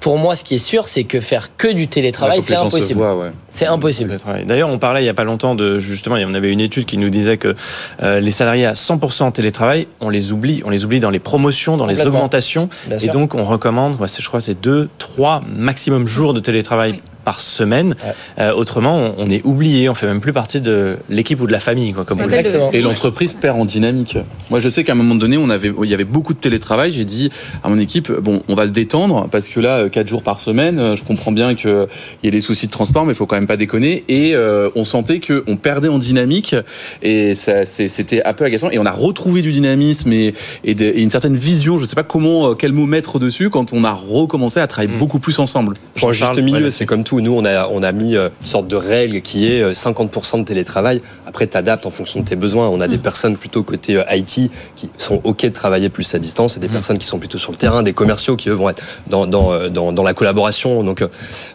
Pour 0.00 0.18
moi, 0.18 0.36
ce 0.36 0.44
qui 0.44 0.54
est 0.54 0.58
sûr, 0.58 0.88
c'est 0.88 1.04
que 1.04 1.20
faire 1.20 1.56
que 1.56 1.68
du 1.68 1.88
télétravail, 1.88 2.38
que 2.38 2.44
c'est 2.44 2.54
impossible. 2.54 3.00
ouais. 3.00 3.30
C'est 3.50 3.66
impossible. 3.66 4.18
D'ailleurs, 4.46 4.68
on 4.68 4.78
parlait 4.78 5.02
il 5.02 5.06
y 5.06 5.10
a 5.10 5.14
pas 5.14 5.24
longtemps 5.24 5.54
de 5.54 5.78
justement, 5.78 6.16
on 6.16 6.34
avait 6.34 6.52
une 6.52 6.60
étude 6.60 6.84
qui 6.86 6.98
nous 6.98 7.10
disait 7.10 7.36
que 7.36 7.54
euh, 8.02 8.20
les 8.20 8.30
salariés 8.30 8.66
à 8.66 8.72
100% 8.74 9.24
en 9.24 9.30
télétravail, 9.30 9.86
on 10.00 10.08
les 10.10 10.32
oublie, 10.32 10.62
on 10.64 10.70
les 10.70 10.84
oublie 10.84 11.00
dans 11.00 11.10
les 11.10 11.18
promotions, 11.18 11.76
dans 11.76 11.86
les 11.86 12.00
augmentations, 12.06 12.68
Bien 12.86 12.96
et 12.96 13.00
sûr. 13.00 13.12
donc 13.12 13.34
on 13.34 13.44
recommande, 13.44 13.96
je 14.00 14.26
crois, 14.28 14.40
c'est 14.40 14.60
deux, 14.60 14.88
trois 14.98 15.42
maximum 15.48 16.06
jours 16.06 16.34
de 16.34 16.40
télétravail 16.40 16.92
Oui. 16.92 17.00
Par 17.24 17.40
semaine. 17.40 17.96
Ouais. 18.04 18.12
Euh, 18.40 18.52
autrement, 18.54 19.14
on, 19.18 19.24
on 19.26 19.30
est 19.30 19.42
oublié, 19.44 19.88
on 19.88 19.94
fait 19.94 20.06
même 20.06 20.20
plus 20.20 20.32
partie 20.32 20.60
de 20.60 20.96
l'équipe 21.08 21.40
ou 21.40 21.46
de 21.46 21.52
la 21.52 21.60
famille, 21.60 21.92
quoi, 21.92 22.04
comme. 22.04 22.20
Exactement. 22.20 22.70
Et 22.72 22.80
l'entreprise 22.80 23.32
perd 23.34 23.58
en 23.58 23.64
dynamique. 23.64 24.16
Moi, 24.50 24.60
je 24.60 24.68
sais 24.68 24.84
qu'à 24.84 24.92
un 24.92 24.96
moment 24.96 25.14
donné, 25.14 25.36
on 25.36 25.50
avait, 25.50 25.72
il 25.82 25.90
y 25.90 25.94
avait 25.94 26.04
beaucoup 26.04 26.34
de 26.34 26.38
télétravail. 26.38 26.92
J'ai 26.92 27.04
dit 27.04 27.30
à 27.62 27.68
mon 27.68 27.78
équipe, 27.78 28.10
bon, 28.12 28.42
on 28.48 28.54
va 28.54 28.66
se 28.66 28.72
détendre 28.72 29.28
parce 29.30 29.48
que 29.48 29.60
là, 29.60 29.78
euh, 29.78 29.88
quatre 29.88 30.08
jours 30.08 30.22
par 30.22 30.40
semaine, 30.40 30.78
euh, 30.78 30.96
je 30.96 31.04
comprends 31.04 31.32
bien 31.32 31.54
qu'il 31.54 31.86
y 32.22 32.28
a 32.28 32.30
des 32.30 32.40
soucis 32.40 32.66
de 32.66 32.72
transport, 32.72 33.04
mais 33.06 33.12
il 33.12 33.16
faut 33.16 33.26
quand 33.26 33.36
même 33.36 33.46
pas 33.46 33.56
déconner. 33.56 34.04
Et 34.08 34.34
euh, 34.34 34.68
on 34.74 34.84
sentait 34.84 35.18
que 35.20 35.44
on 35.46 35.56
perdait 35.56 35.88
en 35.88 35.98
dynamique 35.98 36.54
et 37.02 37.34
ça, 37.34 37.64
c'était 37.64 38.22
un 38.24 38.32
peu 38.32 38.44
agaçant. 38.44 38.70
Et 38.70 38.78
on 38.78 38.86
a 38.86 38.92
retrouvé 38.92 39.42
du 39.42 39.52
dynamisme 39.52 40.12
et, 40.12 40.34
et, 40.64 40.74
de- 40.74 40.84
et 40.84 41.02
une 41.02 41.10
certaine 41.10 41.36
vision. 41.36 41.78
Je 41.78 41.86
sais 41.86 41.94
pas 41.96 42.02
comment, 42.02 42.54
quel 42.54 42.72
mot 42.72 42.86
mettre 42.86 43.18
dessus 43.18 43.50
quand 43.50 43.72
on 43.72 43.84
a 43.84 43.92
recommencé 43.92 44.60
à 44.60 44.66
travailler 44.66 44.84
Mm. 44.94 44.98
beaucoup 44.98 45.18
plus 45.18 45.38
ensemble. 45.38 45.76
Je 45.96 46.06
juste 46.12 46.20
parle- 46.20 46.42
milieu, 46.42 46.64
ouais, 46.66 46.70
c'est 46.70 46.84
comme 46.84 47.04
tout. 47.04 47.13
Nous, 47.20 47.32
on 47.32 47.44
a, 47.44 47.68
on 47.68 47.82
a 47.82 47.92
mis 47.92 48.16
euh, 48.16 48.28
une 48.40 48.46
sorte 48.46 48.68
de 48.68 48.76
règle 48.76 49.20
qui 49.20 49.52
est 49.52 49.62
euh, 49.62 49.72
50% 49.72 50.40
de 50.40 50.44
télétravail. 50.44 51.00
Après, 51.26 51.46
tu 51.46 51.56
adaptes 51.56 51.86
en 51.86 51.90
fonction 51.90 52.20
de 52.20 52.24
tes 52.24 52.36
besoins. 52.36 52.68
On 52.68 52.80
a 52.80 52.88
des 52.88 52.98
personnes 52.98 53.36
plutôt 53.36 53.62
côté 53.62 53.96
euh, 53.96 54.04
IT 54.10 54.50
qui 54.76 54.90
sont 54.98 55.20
OK 55.24 55.42
de 55.42 55.48
travailler 55.48 55.88
plus 55.88 56.14
à 56.14 56.18
distance 56.18 56.56
et 56.56 56.60
des 56.60 56.68
personnes 56.68 56.98
qui 56.98 57.06
sont 57.06 57.18
plutôt 57.18 57.38
sur 57.38 57.52
le 57.52 57.56
terrain, 57.56 57.82
des 57.82 57.92
commerciaux 57.92 58.36
qui, 58.36 58.48
eux, 58.48 58.52
vont 58.52 58.68
être 58.68 58.82
dans, 59.08 59.26
dans, 59.26 59.52
euh, 59.52 59.68
dans, 59.68 59.92
dans 59.92 60.02
la 60.02 60.14
collaboration. 60.14 60.82
Donc, 60.82 61.02
euh, 61.02 61.08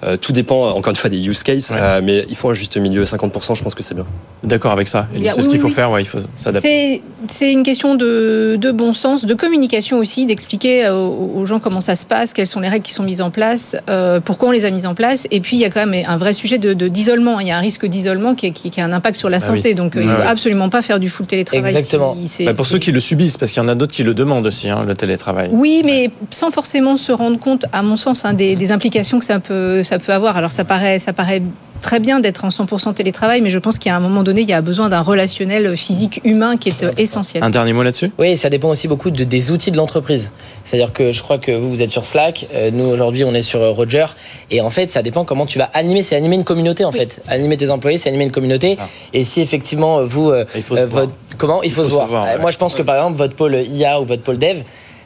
euh, 0.04 0.18
tout 0.18 0.32
dépend, 0.32 0.70
encore 0.72 0.92
une 0.92 0.96
fois, 0.96 1.10
des 1.10 1.20
use 1.20 1.44
cases. 1.44 1.70
Ouais. 1.70 1.78
Euh, 1.80 2.02
mais 2.04 2.26
il 2.30 2.36
faut 2.36 2.50
un 2.50 2.54
juste 2.54 2.78
milieu. 2.78 3.04
50%, 3.04 3.56
je 3.56 3.64
pense 3.64 3.76
que 3.76 3.84
c'est 3.84 3.96
bien. 3.96 4.06
D'accord 4.44 4.72
avec 4.72 4.88
ça. 4.88 5.08
C'est 5.14 5.30
ce 5.30 5.42
oui, 5.42 5.48
qu'il 5.50 5.60
faut 5.60 5.68
oui. 5.68 5.74
faire, 5.74 5.92
ouais, 5.92 6.02
il 6.02 6.08
faut 6.08 6.20
s'adapter. 6.36 6.68
C'est 6.68 7.02
c'est 7.28 7.52
une 7.52 7.64
question 7.64 7.96
de, 7.96 8.58
de 8.60 8.72
bon 8.72 8.94
sens, 8.94 9.26
de 9.26 9.34
communication 9.34 9.98
aussi, 9.98 10.26
d'expliquer 10.26 10.90
aux, 10.90 11.32
aux 11.36 11.46
gens 11.46 11.60
comment 11.60 11.82
ça 11.82 11.96
se 11.96 12.06
passe, 12.06 12.34
quelles 12.34 12.48
sont 12.48 12.60
les 12.60 12.70
règles 12.70 12.86
qui 12.86 12.94
sont 12.94 13.04
mises 13.04 13.22
en 13.22 13.30
place, 13.30 13.76
euh, 13.90 14.20
pourquoi 14.20 14.50
on 14.50 14.52
les 14.52 14.66
a 14.66 14.72
mises 14.72 14.86
en 14.86 14.96
place. 14.96 15.28
Et 15.32 15.42
puis 15.42 15.49
il 15.58 15.62
y 15.62 15.66
a 15.66 15.70
quand 15.70 15.86
même 15.86 16.06
un 16.08 16.18
vrai 16.18 16.34
sujet 16.34 16.58
de 16.58 16.74
de- 16.74 16.88
d'isolement. 16.88 17.40
il 17.40 17.48
y 17.48 17.52
a 17.52 17.58
un 17.58 17.62
risque 17.62 17.86
d'isolement 17.86 18.36
qui, 18.36 18.52
qui, 18.54 18.70
qui 18.70 18.82
a 18.82 18.86
un 18.86 18.94
impact 18.94 19.16
sur 19.18 19.30
la 19.30 19.38
Ah 19.38 19.40
santé. 19.40 19.70
oui. 19.70 19.76
Donc 19.76 19.96
Ouais, 19.96 20.02
il 20.04 20.08
ne 20.08 20.14
faut 20.16 20.22
absolument 20.28 20.70
pas 20.70 20.82
faire 20.82 21.00
du 21.00 21.10
full 21.10 21.26
télétravail. 21.28 21.76
Exactement. 21.76 22.16
si- 22.26 22.46
Bah, 22.46 22.54
pour 22.54 22.66
ceux 22.66 22.80
qui 22.80 22.92
le 22.92 23.00
subissent, 23.00 23.38
parce 23.38 23.52
qu'il 23.52 23.62
y 23.62 23.66
en 23.66 23.70
a 23.70 23.76
d'autres 23.76 23.94
qui 23.94 24.04
le 24.04 24.14
demandent 24.14 24.46
aussi, 24.48 24.70
hein, 24.70 24.84
le 24.88 24.94
télétravail. 24.96 25.50
Oui, 25.52 25.82
mais 25.86 26.12
sans 26.32 26.52
forcément 26.52 26.98
se 26.98 27.12
rendre 27.12 27.40
compte, 27.40 27.66
à 27.74 27.82
mon 27.84 27.96
sens, 27.98 28.26
hein, 28.26 28.34
des, 28.34 28.56
des 28.56 28.72
implications 28.72 29.20
que 29.20 29.26
ça 29.26 29.40
peut, 29.40 29.84
ça 29.84 30.00
peut 30.00 30.14
avoir. 30.14 30.38
Alors 30.38 30.52
ça 30.52 30.64
paraît, 30.66 31.00
ça 31.00 31.14
paraît 31.14 31.42
très 31.82 32.00
bien 32.00 32.20
d'être 32.20 32.46
en 32.46 32.50
100% 32.50 32.94
télétravail, 32.94 33.42
mais 33.42 33.50
je 33.50 33.60
pense 33.60 33.78
qu'à 33.80 33.96
un 33.96 34.00
moment 34.00 34.24
donné, 34.24 34.42
il 34.42 34.50
y 34.50 34.54
a 34.54 34.62
besoin 34.62 34.90
d'un 34.90 35.02
relationnel 35.02 35.76
physique 35.78 36.22
humain 36.24 36.58
qui 36.58 36.70
est 36.70 36.84
euh, 36.84 36.92
essentiel. 36.98 37.44
Un 37.44 37.50
dernier 37.50 37.74
mot 37.74 37.84
là-dessus? 37.84 38.12
Oui, 38.18 38.38
ça 38.38 38.50
dépend 38.50 38.70
aussi 38.70 38.88
beaucoup 38.88 39.12
de, 39.12 39.24
des 39.24 39.52
outils 39.52 39.72
de 39.72 39.78
l'entreprise. 39.78 40.32
C'est-à-dire 40.64 40.94
que 40.94 41.12
je 41.12 41.22
crois 41.24 41.38
que 41.38 41.52
vous, 41.52 41.70
vous 41.70 41.82
êtes 41.82 41.92
sur 41.92 42.06
Slack, 42.06 42.48
euh, 42.54 42.70
nous 42.72 42.86
aujourd'hui 42.86 43.24
on 43.24 43.34
est 43.34 43.42
sur 43.42 43.62
euh, 43.62 43.72
Roger, 43.72 44.06
et 44.52 44.62
en 44.62 44.70
fait 44.70 44.92
ça 44.92 45.02
dépend 45.02 45.26
comment 45.26 45.46
tu 45.46 45.58
vas 45.60 45.66
animer. 45.74 46.04
C'est 46.04 46.16
animer 46.16 46.36
une 46.36 46.44
communauté 46.44 46.86
en 46.86 46.92
fait. 46.92 47.22
Animer 47.28 47.58
tes 47.58 47.70
employés, 47.70 47.98
c'est 47.98 48.10
animer 48.10 48.26
une 48.26 48.32
communauté. 48.32 48.78
Et 49.14 49.24
si 49.24 49.42
effectivement 49.42 50.04
vous, 50.04 50.30
euh, 50.30 50.46
Il 50.56 50.62
faut 50.64 50.76
se 50.76 50.82
euh, 50.82 50.86
voir. 50.86 51.04
votre- 51.06 51.14
comment? 51.38 51.64
Il 51.64 51.72
faut, 51.72 51.86
se 51.86 51.90
voir. 51.90 52.12
ouais. 52.12 52.38
Moi 52.40 52.52
je 52.52 52.58
pense 52.58 52.76
que 52.76 52.82
par 52.82 52.96
exemple 52.96 53.18
votre 53.18 53.36
pôle 53.36 53.56
IA 53.56 54.00
ou 54.02 54.06
votre 54.06 54.22
pôle 54.24 54.38
Dev 54.38 54.58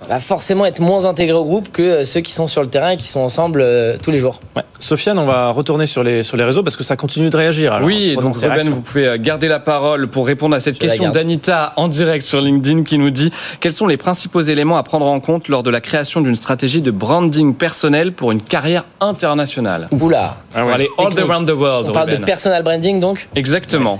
va 0.07 0.19
forcément 0.19 0.65
être 0.65 0.79
moins 0.79 1.05
intégré 1.05 1.35
au 1.35 1.45
groupe 1.45 1.71
que 1.71 1.81
euh, 1.81 2.05
ceux 2.05 2.21
qui 2.21 2.33
sont 2.33 2.47
sur 2.47 2.61
le 2.61 2.67
terrain 2.67 2.91
et 2.91 2.97
qui 2.97 3.07
sont 3.07 3.19
ensemble 3.19 3.61
euh, 3.61 3.97
tous 4.01 4.11
les 4.11 4.19
jours. 4.19 4.39
Ouais. 4.55 4.63
Sofiane, 4.79 5.17
on 5.17 5.25
va 5.25 5.49
retourner 5.51 5.87
sur 5.87 6.03
les, 6.03 6.23
sur 6.23 6.35
les 6.37 6.43
réseaux 6.43 6.63
parce 6.63 6.75
que 6.75 6.83
ça 6.83 6.95
continue 6.95 7.29
de 7.29 7.37
réagir. 7.37 7.73
Alors, 7.73 7.87
oui, 7.87 8.13
prenons 8.15 8.29
donc 8.29 8.37
Ruben, 8.37 8.69
vous 8.69 8.81
pouvez 8.81 9.07
euh, 9.07 9.17
garder 9.19 9.47
la 9.47 9.59
parole 9.59 10.09
pour 10.09 10.27
répondre 10.27 10.55
à 10.55 10.59
cette 10.59 10.75
Je 10.75 10.81
question 10.81 11.09
d'Anita 11.09 11.73
en 11.77 11.87
direct 11.87 12.25
sur 12.25 12.41
LinkedIn 12.41 12.83
qui 12.83 12.97
nous 12.97 13.09
dit 13.09 13.31
quels 13.59 13.73
sont 13.73 13.87
les 13.87 13.97
principaux 13.97 14.41
éléments 14.41 14.77
à 14.77 14.83
prendre 14.83 15.05
en 15.05 15.19
compte 15.19 15.47
lors 15.47 15.63
de 15.63 15.69
la 15.69 15.81
création 15.81 16.21
d'une 16.21 16.35
stratégie 16.35 16.81
de 16.81 16.91
branding 16.91 17.53
personnel 17.55 18.11
pour 18.13 18.31
une 18.31 18.41
carrière 18.41 18.85
internationale? 18.99 19.87
Oula. 19.99 20.37
Pour 20.53 20.69
aller 20.69 20.89
all 20.97 21.17
around 21.19 21.47
the 21.47 21.53
world, 21.53 21.89
On 21.89 21.93
parle 21.93 22.09
de 22.09 22.17
personal 22.17 22.63
branding 22.63 22.99
donc? 22.99 23.29
Exactement. 23.35 23.99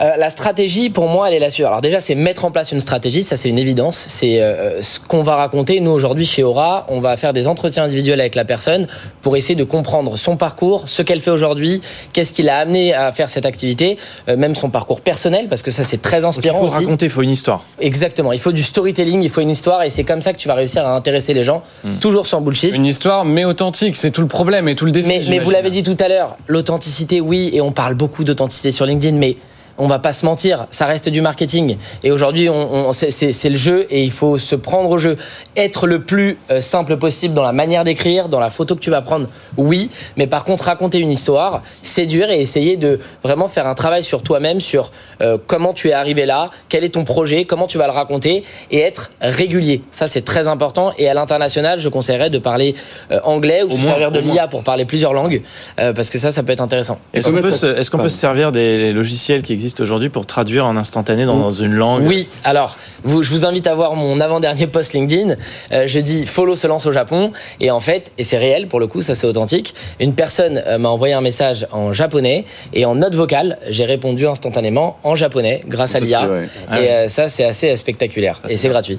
Euh, 0.00 0.16
la 0.16 0.30
stratégie, 0.30 0.90
pour 0.90 1.08
moi, 1.08 1.28
elle 1.28 1.34
est 1.34 1.38
là-dessus. 1.38 1.64
Alors 1.64 1.80
déjà, 1.80 2.00
c'est 2.00 2.14
mettre 2.14 2.44
en 2.44 2.50
place 2.50 2.72
une 2.72 2.80
stratégie, 2.80 3.22
ça 3.22 3.36
c'est 3.36 3.48
une 3.48 3.58
évidence. 3.58 3.96
C'est 4.08 4.40
euh, 4.40 4.82
ce 4.82 4.98
qu'on 5.00 5.22
va 5.22 5.36
raconter. 5.36 5.80
Nous, 5.80 5.90
aujourd'hui, 5.90 6.26
chez 6.26 6.42
Aura, 6.42 6.86
on 6.88 7.00
va 7.00 7.16
faire 7.16 7.32
des 7.32 7.46
entretiens 7.48 7.84
individuels 7.84 8.20
avec 8.20 8.34
la 8.34 8.44
personne 8.44 8.86
pour 9.22 9.36
essayer 9.36 9.54
de 9.54 9.64
comprendre 9.64 10.16
son 10.16 10.36
parcours, 10.36 10.84
ce 10.86 11.02
qu'elle 11.02 11.20
fait 11.20 11.30
aujourd'hui, 11.30 11.80
qu'est-ce 12.12 12.32
qui 12.32 12.42
l'a 12.42 12.58
amené 12.58 12.94
à 12.94 13.12
faire 13.12 13.28
cette 13.28 13.46
activité, 13.46 13.98
euh, 14.28 14.36
même 14.36 14.54
son 14.54 14.70
parcours 14.70 15.00
personnel, 15.00 15.48
parce 15.48 15.62
que 15.62 15.70
ça 15.70 15.84
c'est 15.84 16.00
très 16.00 16.20
Donc, 16.20 16.34
il 16.34 16.38
inspirant 16.38 16.58
faut 16.60 16.64
aussi. 16.66 16.76
raconter, 16.76 17.06
il 17.06 17.10
faut 17.10 17.22
une 17.22 17.30
histoire. 17.30 17.64
Exactement, 17.80 18.32
il 18.32 18.40
faut 18.40 18.52
du 18.52 18.62
storytelling, 18.62 19.22
il 19.22 19.30
faut 19.30 19.40
une 19.40 19.50
histoire, 19.50 19.82
et 19.82 19.90
c'est 19.90 20.04
comme 20.04 20.22
ça 20.22 20.32
que 20.32 20.38
tu 20.38 20.48
vas 20.48 20.54
réussir 20.54 20.86
à 20.86 20.94
intéresser 20.94 21.34
les 21.34 21.44
gens, 21.44 21.62
toujours 22.00 22.26
sans 22.26 22.40
bullshit. 22.40 22.74
Une 22.76 22.86
histoire, 22.86 23.24
mais 23.24 23.44
authentique, 23.44 23.96
c'est 23.96 24.10
tout 24.10 24.22
le 24.22 24.28
problème 24.28 24.68
et 24.68 24.74
tout 24.74 24.84
le 24.86 24.92
défi. 24.92 25.08
Mais, 25.08 25.22
mais 25.28 25.38
vous 25.38 25.50
l'avez 25.50 25.70
dit 25.70 25.82
tout 25.82 25.96
à 25.98 26.08
l'heure, 26.08 26.36
l'authenticité, 26.46 27.20
oui, 27.20 27.50
et 27.52 27.60
on 27.60 27.72
parle 27.72 27.94
beaucoup 27.94 28.24
d'authenticité 28.24 28.72
sur 28.72 28.86
LinkedIn, 28.86 29.16
mais 29.16 29.36
on 29.78 29.86
va 29.86 29.98
pas 29.98 30.12
se 30.12 30.24
mentir, 30.26 30.66
ça 30.70 30.86
reste 30.86 31.08
du 31.08 31.20
marketing. 31.22 31.76
Et 32.04 32.10
aujourd'hui, 32.12 32.48
on, 32.48 32.88
on- 32.88 32.92
c'est- 32.92 33.48
le 33.48 33.56
jeu 33.56 33.86
et 33.90 34.02
il 34.04 34.10
faut 34.12 34.38
se 34.38 34.54
prendre 34.54 34.90
au 34.90 34.98
jeu. 34.98 35.16
Être 35.56 35.86
le 35.86 36.02
plus 36.02 36.38
euh, 36.50 36.60
simple 36.60 36.96
possible 36.96 37.34
dans 37.34 37.42
la 37.42 37.52
manière 37.52 37.84
d'écrire, 37.84 38.28
dans 38.28 38.40
la 38.40 38.50
photo 38.50 38.74
que 38.74 38.80
tu 38.80 38.90
vas 38.90 39.02
prendre, 39.02 39.26
oui. 39.56 39.90
Mais 40.16 40.26
par 40.26 40.44
contre, 40.44 40.64
raconter 40.64 40.98
une 40.98 41.10
histoire, 41.12 41.62
séduire 41.82 42.30
et 42.30 42.40
essayer 42.40 42.76
de 42.76 43.00
vraiment 43.22 43.48
faire 43.48 43.66
un 43.66 43.74
travail 43.74 44.04
sur 44.04 44.22
toi-même, 44.22 44.60
sur 44.60 44.90
euh, 45.20 45.38
comment 45.46 45.72
tu 45.72 45.88
es 45.88 45.92
arrivé 45.92 46.26
là, 46.26 46.50
quel 46.68 46.84
est 46.84 46.90
ton 46.90 47.04
projet, 47.04 47.44
comment 47.44 47.66
tu 47.66 47.78
vas 47.78 47.86
le 47.86 47.92
raconter 47.92 48.44
et 48.70 48.78
être 48.80 49.10
régulier. 49.20 49.82
Ça, 49.90 50.06
c'est 50.08 50.22
très 50.24 50.48
important. 50.48 50.92
Et 50.98 51.08
à 51.08 51.14
l'international, 51.14 51.80
je 51.80 51.88
conseillerais 51.88 52.30
de 52.30 52.38
parler 52.38 52.74
euh, 53.10 53.20
anglais 53.24 53.62
ou 53.62 53.70
se 53.70 53.76
moins, 53.76 53.90
servir 53.90 54.10
de 54.12 54.20
l'IA 54.20 54.48
pour 54.48 54.62
parler 54.62 54.84
plusieurs 54.84 55.12
langues, 55.12 55.42
euh, 55.80 55.92
parce 55.92 56.10
que 56.10 56.18
ça, 56.18 56.30
ça 56.30 56.42
peut 56.42 56.52
être 56.52 56.60
intéressant. 56.60 56.98
Est-ce 57.14 57.28
qu'on 57.28 57.34
Ouais, 57.34 57.40
peut, 57.40 57.50
ça- 57.52 57.58
se, 57.58 57.66
est-ce 57.78 57.90
qu'on 57.90 57.98
peut 57.98 58.08
se 58.08 58.18
servir 58.18 58.52
des 58.52 58.92
logiciels 58.92 59.42
qui 59.42 59.52
existent 59.52 59.61
aujourd'hui 59.80 60.08
pour 60.08 60.26
traduire 60.26 60.66
en 60.66 60.76
instantané 60.76 61.24
dans 61.24 61.50
une 61.50 61.74
langue 61.74 62.04
Oui, 62.06 62.28
alors, 62.44 62.76
vous, 63.04 63.22
je 63.22 63.30
vous 63.30 63.44
invite 63.44 63.66
à 63.66 63.74
voir 63.74 63.94
mon 63.94 64.20
avant-dernier 64.20 64.66
post 64.66 64.92
LinkedIn. 64.92 65.34
Euh, 65.72 65.84
je 65.86 65.98
dis 65.98 66.26
Follow 66.26 66.56
se 66.56 66.66
lance 66.66 66.86
au 66.86 66.92
Japon. 66.92 67.32
Et 67.60 67.70
en 67.70 67.80
fait, 67.80 68.12
et 68.18 68.24
c'est 68.24 68.38
réel 68.38 68.68
pour 68.68 68.80
le 68.80 68.86
coup, 68.86 69.02
ça 69.02 69.14
c'est 69.14 69.26
authentique, 69.26 69.74
une 70.00 70.14
personne 70.14 70.62
euh, 70.66 70.78
m'a 70.78 70.88
envoyé 70.88 71.14
un 71.14 71.20
message 71.20 71.66
en 71.72 71.92
japonais 71.92 72.44
et 72.72 72.84
en 72.84 72.94
note 72.94 73.14
vocale, 73.14 73.58
j'ai 73.68 73.84
répondu 73.84 74.26
instantanément 74.26 74.98
en 75.02 75.14
japonais 75.14 75.60
grâce 75.66 75.94
à 75.94 76.00
l'IA. 76.00 76.26
vrai. 76.26 76.48
Ah 76.68 76.80
et 76.80 76.90
euh, 76.90 77.08
ça, 77.08 77.28
c'est 77.28 77.44
assez 77.44 77.76
spectaculaire. 77.76 78.38
et 78.48 78.56
c'est 78.56 78.68
gratuit. 78.68 78.98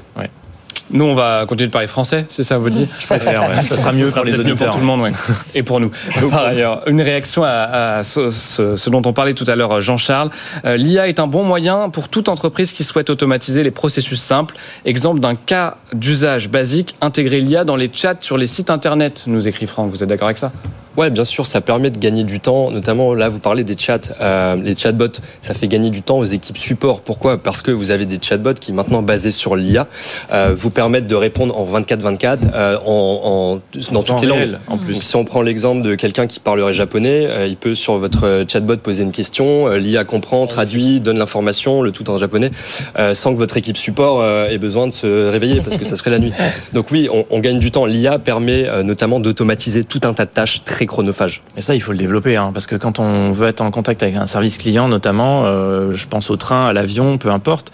Nous, 0.91 1.05
on 1.05 1.15
va 1.15 1.45
continuer 1.47 1.67
de 1.67 1.71
parler 1.71 1.87
français, 1.87 2.25
c'est 2.29 2.43
ça 2.43 2.57
vous 2.57 2.69
dit 2.69 2.87
Je 2.99 3.07
préfère, 3.07 3.49
ouais. 3.49 3.61
ça 3.63 3.77
sera 3.77 3.91
mieux 3.93 4.07
sera 4.07 4.17
pour 4.17 4.25
les 4.25 4.31
peut-être 4.33 4.45
mieux 4.45 4.51
auditeurs. 4.51 4.67
pour 4.67 4.75
tout 4.75 4.81
le 4.81 4.85
monde, 4.85 5.01
ouais. 5.01 5.11
Et 5.55 5.63
pour 5.63 5.79
nous. 5.79 5.89
Par 6.29 6.45
ailleurs, 6.45 6.81
une 6.87 7.01
réaction 7.01 7.43
à, 7.43 7.97
à 7.97 8.03
ce, 8.03 8.29
ce- 8.31 8.75
ce 8.75 8.89
dont 8.89 9.01
on 9.05 9.13
parlait 9.13 9.33
tout 9.33 9.45
à 9.47 9.55
l'heure, 9.55 9.81
Jean-Charles. 9.81 10.29
Euh, 10.65 10.75
L'IA 10.77 11.07
est 11.07 11.19
un 11.19 11.27
bon 11.27 11.43
moyen 11.43 11.89
pour 11.89 12.09
toute 12.09 12.29
entreprise 12.29 12.73
qui 12.73 12.83
souhaite 12.83 13.09
automatiser 13.09 13.63
les 13.63 13.71
processus 13.71 14.21
simples. 14.21 14.55
Exemple 14.85 15.19
d'un 15.19 15.35
cas 15.35 15.77
d'usage 15.93 16.49
basique, 16.49 16.95
intégrer 17.01 17.39
l'IA 17.39 17.63
dans 17.63 17.75
les 17.77 17.89
chats 17.91 18.15
sur 18.21 18.37
les 18.37 18.47
sites 18.47 18.69
internet, 18.69 19.23
nous 19.27 19.47
écrit 19.47 19.65
Franck. 19.67 19.89
Vous 19.89 20.03
êtes 20.03 20.09
d'accord 20.09 20.27
avec 20.27 20.37
ça? 20.37 20.51
Ouais, 20.95 21.09
bien 21.09 21.25
sûr, 21.25 21.47
ça 21.47 21.59
permet 21.59 21.89
de 21.89 21.97
gagner 21.97 22.23
du 22.23 22.39
temps. 22.39 22.69
Notamment, 22.69 23.15
là, 23.15 23.27
vous 23.27 23.39
parlez 23.39 23.63
des 23.63 23.75
chats, 23.77 23.99
euh, 24.21 24.55
les 24.55 24.75
chatbots. 24.75 25.19
Ça 25.41 25.55
fait 25.55 25.67
gagner 25.67 25.89
du 25.89 26.03
temps 26.03 26.19
aux 26.19 26.25
équipes 26.25 26.57
support. 26.57 27.01
Pourquoi? 27.01 27.41
Parce 27.41 27.63
que 27.63 27.71
vous 27.71 27.89
avez 27.89 28.05
des 28.05 28.19
chatbots 28.21 28.53
qui, 28.53 28.73
maintenant 28.73 29.01
basés 29.01 29.31
sur 29.31 29.55
l'IA, 29.55 29.87
euh, 30.31 30.53
vous 30.55 30.69
permettent 30.69 31.07
de 31.07 31.15
répondre 31.15 31.57
en 31.57 31.65
24-24 31.65 32.37
euh, 32.53 32.77
en, 32.85 33.59
en, 33.63 33.91
dans 33.91 34.03
toutes 34.03 34.21
les 34.21 34.27
langues. 34.27 34.57
en 34.67 34.77
plus. 34.77 34.93
Donc, 34.93 35.03
si 35.03 35.15
on 35.15 35.25
prend 35.25 35.41
l'exemple 35.41 35.81
de 35.81 35.95
quelqu'un 35.95 36.27
qui 36.27 36.39
parlerait 36.39 36.73
japonais, 36.73 37.47
il 37.47 37.57
peut 37.57 37.73
sur 37.73 37.97
votre 37.97 38.45
chatbot 38.47 38.77
poser 38.77 39.03
une 39.03 39.11
question, 39.11 39.69
l'IA 39.71 40.03
comprend, 40.03 40.45
traduit, 40.45 40.99
donne 40.99 41.17
l'information, 41.17 41.81
le 41.81 41.91
tout 41.91 42.09
en 42.11 42.19
japonais, 42.19 42.51
sans 43.13 43.33
que 43.33 43.37
votre 43.37 43.57
équipe 43.57 43.77
support 43.77 44.23
ait 44.23 44.57
besoin 44.57 44.87
de 44.87 44.91
se 44.91 45.29
réveiller 45.29 45.61
parce 45.61 45.77
que 45.77 45.85
ça 45.85 45.95
serait 45.95 46.11
la 46.11 46.19
nuit. 46.19 46.33
Donc 46.73 46.91
oui, 46.91 47.09
on, 47.11 47.25
on 47.31 47.39
gagne 47.39 47.59
du 47.59 47.71
temps. 47.71 47.85
L'IA 47.85 48.19
permet 48.19 48.67
notamment 48.83 49.19
d'automatiser 49.19 49.83
tout 49.83 50.01
un 50.03 50.13
tas 50.13 50.25
de 50.25 50.31
tâches 50.31 50.63
très 50.63 50.82
chronophages. 50.85 51.41
Mais 51.55 51.61
ça, 51.61 51.75
il 51.75 51.81
faut 51.81 51.91
le 51.91 51.97
développer, 51.97 52.35
hein, 52.35 52.51
parce 52.53 52.67
que 52.67 52.75
quand 52.75 52.99
on 52.99 53.31
veut 53.31 53.47
être 53.47 53.61
en 53.61 53.71
contact 53.71 54.03
avec 54.03 54.15
un 54.15 54.25
service 54.25 54.57
client, 54.57 54.87
notamment, 54.87 55.45
euh, 55.45 55.93
je 55.93 56.07
pense 56.07 56.29
au 56.29 56.37
train, 56.37 56.67
à 56.67 56.73
l'avion, 56.73 57.17
peu 57.17 57.29
importe, 57.29 57.71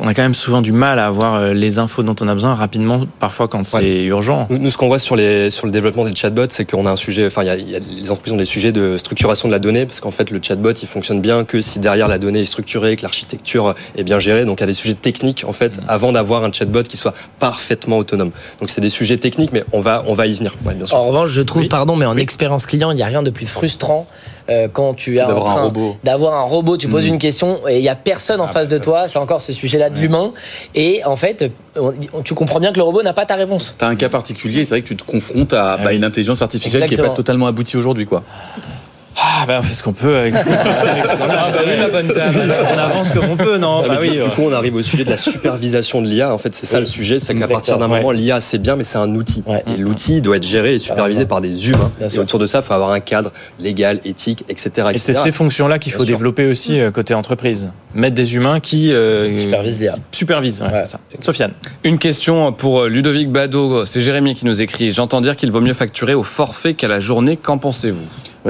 on 0.00 0.06
a 0.08 0.14
quand 0.14 0.22
même 0.22 0.34
souvent 0.34 0.62
du 0.62 0.72
mal 0.72 0.98
à 0.98 1.06
avoir 1.06 1.34
euh, 1.36 1.52
les 1.54 1.78
infos 1.78 2.02
dont 2.02 2.14
on 2.20 2.28
a 2.28 2.34
besoin 2.34 2.54
rapidement, 2.54 3.02
parfois 3.18 3.48
quand 3.48 3.64
c'est 3.64 3.76
Ouais. 3.78 4.02
urgent. 4.04 4.46
Nous, 4.50 4.58
nous, 4.58 4.70
ce 4.70 4.76
qu'on 4.76 4.88
voit 4.88 4.98
sur, 4.98 5.16
les, 5.16 5.50
sur 5.50 5.66
le 5.66 5.72
développement 5.72 6.04
des 6.04 6.14
chatbots, 6.14 6.46
c'est 6.50 6.64
qu'on 6.70 6.86
a 6.86 6.90
un 6.90 6.96
sujet, 6.96 7.26
enfin, 7.26 7.42
il 7.42 7.46
y 7.46 7.50
a, 7.50 7.56
il 7.56 7.68
y 7.70 7.76
a- 7.76 7.80
les 7.80 8.10
entreprises 8.10 8.32
ont 8.32 8.36
des 8.38 8.44
sujets 8.44 8.72
de 8.72 8.96
structuration 8.98 9.48
de 9.48 9.52
la 9.52 9.58
donnée, 9.58 9.86
parce 9.86 10.00
qu'en 10.00 10.10
fait, 10.10 10.30
le 10.30 10.40
chatbot, 10.42 10.72
il 10.72 10.88
fonctionne 10.88 11.20
bien 11.20 11.44
que 11.44 11.60
si 11.60 11.78
derrière 11.78 12.08
la 12.08 12.18
donnée 12.18 12.40
est 12.40 12.44
structurée, 12.44 12.96
que 12.96 13.02
l'architecture 13.02 13.74
est 13.96 14.04
bien 14.04 14.18
gérée. 14.18 14.44
Donc, 14.44 14.58
il 14.60 14.62
y 14.62 14.64
a 14.64 14.66
des 14.66 14.72
sujets 14.72 14.94
techniques, 14.94 15.44
en 15.46 15.52
fait, 15.52 15.78
avant 15.88 16.12
d'avoir 16.12 16.44
un 16.44 16.52
chatbot 16.52 16.82
qui 16.82 16.96
soit 16.96 17.14
parfaitement 17.38 17.98
autonome. 17.98 18.30
Donc, 18.60 18.70
c'est 18.70 18.80
des 18.80 18.90
sujets 18.90 19.16
techniques, 19.18 19.52
mais 19.52 19.64
on 19.72 19.80
va, 19.80 20.02
on 20.06 20.14
va 20.14 20.26
y 20.26 20.34
venir, 20.34 20.56
ouais, 20.64 20.74
bien 20.74 20.86
sûr. 20.86 20.96
En 20.96 21.04
revanche, 21.08 21.30
je 21.30 21.40
trouve, 21.42 21.62
Oui. 21.62 21.68
pardon, 21.68 21.96
mais 21.96 22.06
en 22.06 22.16
expérience 22.16 22.66
client, 22.66 22.90
il 22.90 22.96
n'y 22.96 23.02
a 23.02 23.06
rien 23.06 23.22
de 23.22 23.30
plus 23.30 23.46
frustrant 23.46 24.06
euh, 24.48 24.68
quand 24.72 24.94
tu 24.94 25.20
as 25.20 25.26
en 25.26 25.28
D'avoir 25.28 25.50
un 25.50 25.54
train 25.54 25.62
robot. 25.64 25.96
d'avoir 26.04 26.34
un 26.34 26.42
robot, 26.42 26.76
tu 26.76 26.88
poses 26.88 27.06
une 27.06 27.18
question 27.18 27.60
et 27.68 27.76
il 27.78 27.82
n'y 27.82 27.88
a 27.88 27.94
personne 27.94 28.40
en 28.40 28.48
face 28.48 28.68
de 28.68 28.78
toi. 28.78 29.08
C'est 29.08 29.18
encore 29.18 29.42
ce 29.42 29.52
sujet-là 29.52 29.90
de 29.90 29.98
l'humain. 29.98 30.32
Et 30.74 31.02
en 31.04 31.16
fait, 31.16 31.50
on- 31.76 31.92
tu 32.24 32.34
comprends 32.34 32.60
bien 32.60 32.72
que 32.72 32.76
le 32.78 32.82
robot 32.84 33.02
n'a 33.02 33.12
pas 33.12 33.26
ta 33.26 33.34
réponse. 33.34 33.74
T'as 33.78 33.88
un 33.88 33.96
cas 33.96 34.08
particulier, 34.08 34.64
c'est 34.64 34.74
vrai 34.74 34.82
que 34.82 34.88
tu 34.88 34.96
te 34.96 35.04
confrontes 35.04 35.52
à 35.52 35.76
bah, 35.76 35.92
une 35.92 36.04
intelligence 36.04 36.42
artificielle 36.42 36.82
qui 36.82 36.88
est 36.88 36.92
Exactement. 36.94 37.10
pas 37.12 37.16
totalement 37.16 37.46
aboutie 37.46 37.76
aujourd'hui, 37.76 38.06
quoi. 38.06 38.22
Ah, 39.16 39.44
ben, 39.46 39.58
on 39.58 39.62
fait 39.62 39.74
ce 39.74 39.82
qu'on 39.82 39.92
peut 39.92 40.16
avec 40.16 40.34
ce 40.34 40.44
qu'on. 40.44 40.50
On 42.74 42.78
avance 42.78 43.10
comme 43.12 43.24
on 43.30 43.36
peut, 43.36 43.58
non 43.58 43.82
Ah, 43.84 43.88
Bah 43.88 43.98
mais 44.00 44.06
du, 44.06 44.10
oui, 44.12 44.16
du 44.18 44.22
ouais. 44.22 44.28
coup, 44.34 44.42
on 44.42 44.52
arrive 44.52 44.74
au 44.76 44.82
sujet 44.82 45.04
de 45.04 45.10
la 45.10 45.16
supervision 45.16 46.00
de 46.00 46.06
l'IA. 46.06 46.32
En 46.32 46.38
fait, 46.38 46.54
c'est 46.54 46.66
ça 46.66 46.76
Oui. 46.78 46.82
le 46.84 46.86
sujet, 46.86 47.18
c'est 47.18 47.34
qu'à 47.34 47.48
partir 47.48 47.76
d'un 47.78 47.90
Ouais. 47.90 47.98
moment, 47.98 48.12
l'IA, 48.12 48.40
c'est 48.40 48.58
bien, 48.58 48.76
mais 48.76 48.84
c'est 48.84 48.98
un 48.98 49.12
outil. 49.14 49.42
Ouais. 49.46 49.64
Et 49.66 49.76
l'outil 49.76 50.20
doit 50.20 50.36
être 50.36 50.46
géré 50.46 50.74
et 50.74 50.78
supervisé 50.78 51.26
par 51.26 51.40
des 51.40 51.68
humains. 51.70 51.90
Bien 51.98 52.06
et 52.06 52.10
sûr. 52.10 52.22
autour 52.22 52.38
de 52.38 52.46
ça, 52.46 52.58
il 52.58 52.64
faut 52.64 52.72
avoir 52.72 52.90
un 52.90 53.00
cadre 53.00 53.32
légal, 53.58 54.00
éthique, 54.04 54.44
etc. 54.48 54.88
Et 54.94 54.98
c'est 54.98 55.12
ces 55.14 55.32
fonctions-là 55.32 55.78
qu'il 55.78 55.92
faut 55.92 55.98
Bien 55.98 56.06
sûr. 56.08 56.16
développer 56.16 56.46
aussi 56.46 56.80
euh, 56.80 56.90
côté 56.90 57.12
entreprise. 57.14 57.70
Mettre 57.94 58.14
des 58.14 58.36
humains 58.36 58.60
qui 58.60 58.92
euh, 58.92 59.36
Supervise 59.38 59.80
l'IA. 59.80 59.96
supervisent. 60.12 60.62
ouais, 60.62 60.68
Ouais. 60.68 60.82
c'est 60.84 60.92
ça. 60.92 61.00
Sofiane. 61.20 61.52
Une 61.84 61.98
question 61.98 62.52
pour 62.52 62.84
Ludovic 62.84 63.30
Bado. 63.30 63.84
C'est 63.84 64.00
Jérémy 64.00 64.34
qui 64.34 64.46
nous 64.46 64.62
écrit. 64.62 64.92
J'entends 64.92 65.20
dire 65.20 65.36
qu'il 65.36 65.50
vaut 65.50 65.60
mieux 65.60 65.74
facturer 65.74 66.14
au 66.14 66.22
forfait 66.22 66.74
qu'à 66.74 66.88
la 66.88 67.00
journée. 67.00 67.36
Qu'en 67.36 67.58
pensez-vous? 67.58 68.00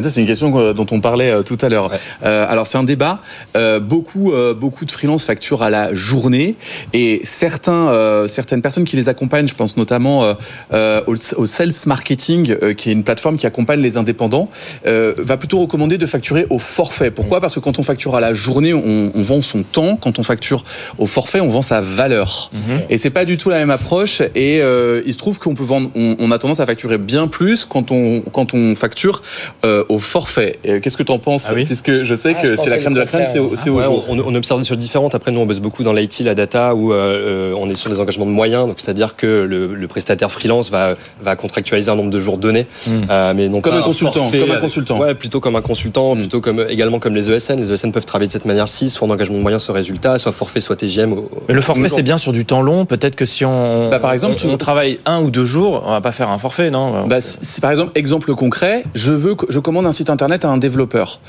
C'est 0.03 0.21
une 0.21 0.27
question 0.27 0.57
euh, 0.59 0.73
dont 0.73 0.87
on 0.91 1.01
parlait 1.01 1.31
euh, 1.31 1.43
tout 1.43 1.59
à 1.61 1.69
l'heure. 1.69 1.91
Ouais. 1.91 1.99
Euh, 2.25 2.47
alors 2.49 2.67
c'est 2.67 2.79
un 2.79 2.85
débat. 2.85 3.21
Euh, 3.57 3.81
beaucoup, 3.81 4.33
euh, 4.33 4.55
beaucoup 4.55 4.85
de 4.85 4.91
freelance 4.91 5.25
facturent 5.25 5.63
à 5.63 5.71
la 5.71 5.95
journée 5.95 6.55
et 6.93 7.21
certains, 7.25 8.27
certaines 8.29 8.63
personnes 8.63 8.85
qui 8.85 8.97
les 8.97 9.09
accompagnent, 9.09 9.49
je 9.49 9.55
pense 9.55 9.77
notamment 9.77 10.35
au, 10.73 11.15
au 11.37 11.47
sales 11.47 11.73
marketing, 11.87 12.75
qui 12.75 12.91
est 12.91 12.93
une 12.93 13.05
plateforme 13.05 13.37
qui 13.37 13.47
accompagne 13.47 13.81
les 13.81 13.97
indépendants, 13.97 14.49
va 14.85 15.37
plutôt 15.37 15.61
recommander 15.61 15.99
de 15.99 16.07
facturer 16.07 16.47
au 16.51 16.59
forfait. 16.59 17.11
Pourquoi? 17.11 17.41
Parce 17.41 17.55
que 17.55 17.61
quand 17.61 17.79
on 17.79 17.83
facture 17.83 18.15
à 18.17 18.21
la 18.21 18.33
journée, 18.35 18.73
on, 18.75 19.11
on 19.15 19.23
vend 19.23 19.43
son 19.43 19.63
temps. 19.63 19.97
Quand 19.97 20.19
on 20.19 20.23
facture 20.23 20.65
au 20.99 21.07
forfait, 21.07 21.41
on 21.41 21.49
vend 21.49 21.63
sa 21.63 21.81
valeur. 21.81 22.51
Et 22.89 22.99
c'est 22.99 23.11
pas 23.11 23.25
du 23.25 23.37
tout 23.37 23.51
la 23.51 23.59
même 23.59 23.71
approche. 23.71 24.23
Et 24.35 24.59
il 24.59 25.13
se 25.13 25.19
trouve 25.19 25.39
qu'on 25.39 25.55
peut 25.55 25.65
vendre, 25.65 25.91
on, 25.95 26.17
on 26.19 26.31
a 26.31 26.39
tendance 26.39 26.61
à 26.61 26.67
facturer 26.67 26.99
bien 26.99 27.29
plus 27.29 27.65
quand 27.65 27.91
on 27.91 28.21
quand 28.21 28.55
on 28.55 28.75
facture 28.75 29.23
euh, 29.65 29.80
euh, 29.81 29.85
au 29.89 29.99
forfait. 29.99 30.59
Euh, 30.67 30.81
Qu'est-ce 30.81 30.97
que 30.97 31.03
tu 31.03 31.13
en 31.13 31.19
penses 31.19 31.47
Ah 31.51 31.55
oui 31.55 31.65
Puisque 31.65 32.03
je 32.03 32.15
sais 32.15 32.35
Ah, 32.39 32.43
que 32.43 32.57
c'est 32.57 32.71
la 32.71 32.79
crème 32.79 32.95
de 32.95 32.99
la 32.99 33.07
crème, 33.07 33.25
c'est 33.31 33.39
au, 33.39 33.53
c'est 33.57 33.71
au 33.71 33.77
Ouais, 33.79 33.85
jour. 33.85 34.05
on, 34.09 34.19
on 34.19 34.35
observe 34.35 34.61
des 34.61 34.67
choses 34.67 34.79
différentes. 34.79 35.15
Après, 35.15 35.31
nous, 35.33 35.41
on 35.41 35.47
bosse 35.47 35.61
beaucoup 35.61 35.83
dans 35.83 35.93
l'IT, 35.93 36.21
la 36.21 36.35
data, 36.35 36.75
où 36.75 36.93
euh, 36.93 37.55
on 37.59 37.69
est 37.71 37.75
sur 37.75 37.91
des 37.91 38.01
engagements 38.01 38.27
de 38.27 38.31
moyens. 38.31 38.67
Donc, 38.67 38.77
c'est-à-dire 38.79 39.17
que 39.17 39.27
le, 39.27 39.75
le 39.75 39.89
prestataire 39.89 40.31
freelance 40.31 40.71
va, 40.71 40.95
va 41.23 41.37
contractualiser 41.37 41.91
un 41.91 41.97
nombre 41.97 42.11
de 42.11 42.19
jours 42.19 42.39
donnés. 42.39 42.67
Euh, 43.11 43.33
mais 43.35 43.49
non 43.49 43.61
Comme 43.61 43.73
pas 43.75 43.79
un 43.81 43.83
consultant, 43.83 44.13
forfait 44.23 44.39
comme 44.41 44.49
un 44.49 44.53
avec- 44.53 44.63
consultant. 44.63 44.99
Ouais, 45.01 45.15
plutôt 45.15 45.41
comme 45.41 45.57
un 45.57 45.63
consultant, 45.63 46.15
plutôt 46.15 46.41
comme 46.41 46.65
également 46.69 46.99
comme 46.99 47.15
les 47.15 47.31
ESN. 47.31 47.61
Les 47.61 47.73
ESN 47.73 47.93
peuvent 47.93 48.05
travailler 48.07 48.27
de 48.29 48.33
cette 48.33 48.45
manière-ci, 48.45 48.91
soit 48.91 49.07
en 49.07 49.11
engagement 49.11 49.37
de 49.37 49.43
moyens, 49.43 49.63
soit 49.63 49.75
résultat, 49.75 50.19
soit 50.19 50.33
forfait, 50.33 50.61
soit 50.61 50.77
TGM. 50.77 51.15
Mais 51.49 51.55
le 51.55 51.61
forfait, 51.61 51.89
c'est 51.89 52.03
bien 52.03 52.19
sur 52.19 52.33
du 52.33 52.45
temps 52.45 52.63
long. 52.63 52.85
Peut-être 52.87 53.17
que 53.17 53.25
si 53.25 53.45
on, 53.45 53.89
Bah, 53.91 53.99
par 53.99 54.13
exemple, 54.13 54.35
on, 54.35 54.37
tu- 54.37 54.47
on 54.49 54.57
travaille 54.57 54.99
un 55.07 55.23
ou 55.23 55.31
deux 55.31 55.45
jours, 55.45 55.83
on 55.87 55.91
va 55.93 56.01
pas 56.01 56.13
faire 56.13 56.29
un 56.31 56.39
forfait, 56.39 56.71
non? 56.71 57.07
Bah, 57.07 57.19
par 57.61 57.71
exemple 57.71 57.93
exemple 57.95 58.35
concret. 58.35 58.85
Je 58.95 59.13
veux, 59.13 59.35
que- 59.35 59.47
je 59.49 59.59
commande 59.71 59.87
un 59.87 59.93
site 59.93 60.11
internet 60.11 60.45
à 60.45 60.49
un 60.49 60.57
développeur. 60.57 61.21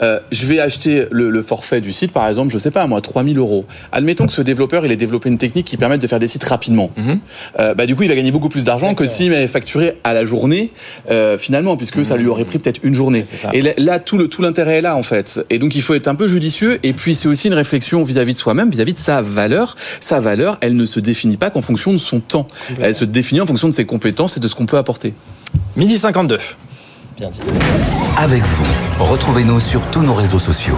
Euh, 0.00 0.20
je 0.32 0.46
vais 0.46 0.58
acheter 0.58 1.04
le, 1.10 1.28
le 1.28 1.42
forfait 1.42 1.82
du 1.82 1.92
site, 1.92 2.12
par 2.12 2.26
exemple, 2.26 2.50
je 2.50 2.56
sais 2.56 2.70
pas 2.70 2.86
moi, 2.86 3.02
3000 3.02 3.36
euros. 3.36 3.66
Admettons 3.92 4.24
que 4.26 4.32
ce 4.32 4.40
développeur, 4.40 4.86
il 4.86 4.90
ait 4.90 4.96
développé 4.96 5.28
une 5.28 5.36
technique 5.36 5.66
qui 5.66 5.76
permette 5.76 6.00
de 6.00 6.06
faire 6.06 6.18
des 6.18 6.26
sites 6.26 6.44
rapidement. 6.44 6.90
Mhm. 6.96 7.20
Euh, 7.58 7.74
bah 7.74 7.84
du 7.84 7.94
coup, 7.94 8.04
il 8.04 8.08
va 8.08 8.14
gagner 8.14 8.30
beaucoup 8.30 8.48
plus 8.48 8.64
d'argent 8.64 8.94
que 8.94 9.06
s'il 9.06 9.32
m'avait 9.32 9.48
facturé 9.48 9.98
à 10.02 10.14
la 10.14 10.24
journée, 10.24 10.72
euh, 11.10 11.36
finalement, 11.36 11.76
puisque 11.76 12.02
ça 12.06 12.16
lui 12.16 12.26
aurait 12.26 12.46
pris 12.46 12.58
peut-être 12.58 12.80
une 12.84 12.94
journée. 12.94 13.22
Et 13.52 13.60
là, 13.60 13.72
là, 13.76 13.98
tout 13.98 14.16
le 14.16 14.28
tout 14.28 14.40
l'intérêt 14.40 14.78
est 14.78 14.80
là 14.80 14.96
en 14.96 15.02
fait. 15.02 15.44
Et 15.50 15.58
donc 15.58 15.74
il 15.74 15.82
faut 15.82 15.92
être 15.92 16.08
un 16.08 16.14
peu 16.14 16.26
judicieux. 16.26 16.78
Et 16.82 16.94
puis 16.94 17.14
c'est 17.14 17.28
aussi 17.28 17.48
une 17.48 17.54
réflexion 17.54 18.02
vis-à-vis 18.02 18.32
de 18.32 18.38
soi-même, 18.38 18.70
vis-à-vis 18.70 18.94
de 18.94 18.98
sa 18.98 19.20
valeur. 19.20 19.76
Sa 20.00 20.20
valeur, 20.20 20.56
elle 20.62 20.74
ne 20.74 20.86
se 20.86 21.00
définit 21.00 21.36
pas 21.36 21.50
qu'en 21.50 21.60
fonction 21.60 21.92
de 21.92 21.98
son 21.98 22.20
temps. 22.20 22.48
Elle 22.80 22.94
se 22.94 23.04
définit 23.04 23.42
en 23.42 23.46
fonction 23.46 23.68
de 23.68 23.74
ses 23.74 23.84
compétences 23.84 24.38
et 24.38 24.40
de 24.40 24.48
ce 24.48 24.54
qu'on 24.54 24.64
peut 24.64 24.78
apporter. 24.78 25.12
Midi 25.76 25.98
52. 25.98 26.38
Bien 27.20 27.28
dit. 27.28 27.40
Avec 28.16 28.42
vous, 28.44 28.64
retrouvez-nous 28.98 29.60
sur 29.60 29.82
tous 29.90 30.00
nos 30.00 30.14
réseaux 30.14 30.38
sociaux. 30.38 30.76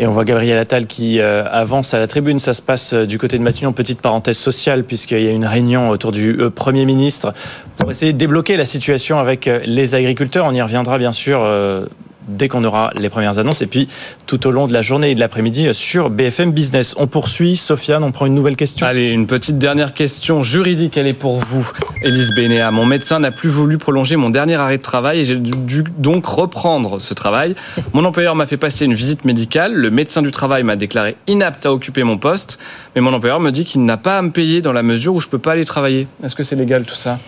Et 0.00 0.06
on 0.06 0.12
voit 0.12 0.24
Gabriel 0.24 0.56
Attal 0.56 0.86
qui 0.86 1.20
euh, 1.20 1.44
avance 1.50 1.92
à 1.92 1.98
la 1.98 2.06
tribune. 2.06 2.38
Ça 2.38 2.54
se 2.54 2.62
passe 2.62 2.94
euh, 2.94 3.04
du 3.04 3.18
côté 3.18 3.36
de 3.36 3.42
Matignon. 3.42 3.74
Petite 3.74 4.00
parenthèse 4.00 4.38
sociale, 4.38 4.84
puisqu'il 4.84 5.22
y 5.22 5.28
a 5.28 5.32
une 5.32 5.44
réunion 5.44 5.90
autour 5.90 6.12
du 6.12 6.40
euh, 6.40 6.48
Premier 6.48 6.86
ministre 6.86 7.34
pour 7.76 7.90
essayer 7.90 8.14
de 8.14 8.18
débloquer 8.18 8.56
la 8.56 8.64
situation 8.64 9.18
avec 9.18 9.48
euh, 9.48 9.60
les 9.66 9.94
agriculteurs. 9.94 10.46
On 10.46 10.52
y 10.52 10.62
reviendra 10.62 10.96
bien 10.96 11.12
sûr 11.12 11.40
euh, 11.42 11.84
dès 12.28 12.48
qu'on 12.48 12.64
aura 12.64 12.90
les 12.96 13.08
premières 13.08 13.38
annonces. 13.38 13.62
Et 13.62 13.66
puis 13.66 13.88
tout 14.26 14.46
au 14.46 14.50
long 14.50 14.66
de 14.66 14.72
la 14.72 14.82
journée 14.82 15.10
et 15.10 15.14
de 15.14 15.20
l'après-midi 15.20 15.68
sur 15.72 16.10
BFM 16.10 16.52
Business. 16.52 16.94
On 16.98 17.06
poursuit. 17.06 17.56
Sofiane, 17.56 18.02
on 18.04 18.12
prend 18.12 18.26
une 18.26 18.34
nouvelle 18.34 18.56
question. 18.56 18.86
Allez, 18.86 19.10
une 19.10 19.26
petite 19.26 19.58
dernière 19.58 19.94
question 19.94 20.42
juridique, 20.42 20.96
elle 20.96 21.06
est 21.06 21.14
pour 21.14 21.38
vous, 21.38 21.70
Élise 22.04 22.30
Bénéa. 22.34 22.70
Mon 22.70 22.86
médecin 22.86 23.20
n'a 23.20 23.30
plus 23.30 23.48
voulu 23.48 23.78
prolonger 23.78 24.16
mon 24.16 24.30
dernier 24.30 24.54
arrêt 24.54 24.78
de 24.78 24.82
travail 24.82 25.20
et 25.20 25.24
j'ai 25.24 25.36
dû 25.36 25.84
donc 25.98 26.26
reprendre 26.26 27.00
ce 27.00 27.14
travail. 27.14 27.54
Mon 27.92 28.04
employeur 28.04 28.34
m'a 28.34 28.46
fait 28.46 28.56
passer 28.56 28.84
une 28.84 28.94
visite 28.94 29.24
médicale, 29.24 29.74
le 29.74 29.90
médecin 29.90 30.22
du 30.22 30.30
travail 30.30 30.62
m'a 30.62 30.76
déclaré 30.76 31.16
inapte 31.26 31.66
à 31.66 31.72
occuper 31.72 32.02
mon 32.02 32.18
poste, 32.18 32.58
mais 32.94 33.00
mon 33.00 33.12
employeur 33.12 33.40
me 33.40 33.50
dit 33.50 33.64
qu'il 33.64 33.84
n'a 33.84 33.96
pas 33.96 34.18
à 34.18 34.22
me 34.22 34.30
payer 34.30 34.62
dans 34.62 34.72
la 34.72 34.82
mesure 34.82 35.14
où 35.14 35.20
je 35.20 35.28
peux 35.28 35.38
pas 35.38 35.52
aller 35.52 35.64
travailler. 35.64 36.06
Est-ce 36.22 36.34
que 36.34 36.42
c'est 36.42 36.56
légal 36.56 36.84
tout 36.84 36.94
ça? 36.94 37.18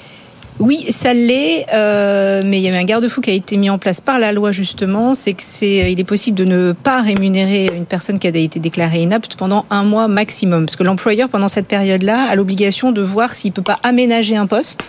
Oui, 0.61 0.87
ça 0.91 1.15
l'est, 1.15 1.67
euh, 1.73 2.43
mais 2.45 2.59
il 2.59 2.63
y 2.63 2.69
avait 2.69 2.79
un 2.79 2.85
garde-fou 2.85 3.21
qui 3.21 3.31
a 3.31 3.33
été 3.33 3.57
mis 3.57 3.71
en 3.71 3.79
place 3.79 4.01
par 4.01 4.19
la 4.19 4.33
loi 4.33 4.51
justement, 4.51 5.15
c'est 5.15 5.35
que 5.35 5.43
c'est, 5.45 5.93
il 5.93 6.01
est 6.01 6.05
possible 6.05 6.37
de 6.37 6.45
ne 6.45 6.73
pas 6.73 7.01
rémunérer 7.01 7.71
une 7.73 7.87
personne 7.87 8.19
qui 8.19 8.27
a 8.27 8.31
été 8.31 8.59
déclarée 8.59 9.03
inapte 9.03 9.37
pendant 9.37 9.67
un 9.71 9.85
mois 9.85 10.09
maximum, 10.09 10.67
parce 10.67 10.75
que 10.75 10.83
l'employeur 10.83 11.29
pendant 11.29 11.47
cette 11.47 11.69
période-là 11.69 12.25
a 12.29 12.35
l'obligation 12.35 12.91
de 12.91 13.03
voir 13.03 13.35
s'il 13.35 13.53
peut 13.53 13.63
pas 13.63 13.79
aménager 13.85 14.37
un 14.37 14.47
poste 14.47 14.83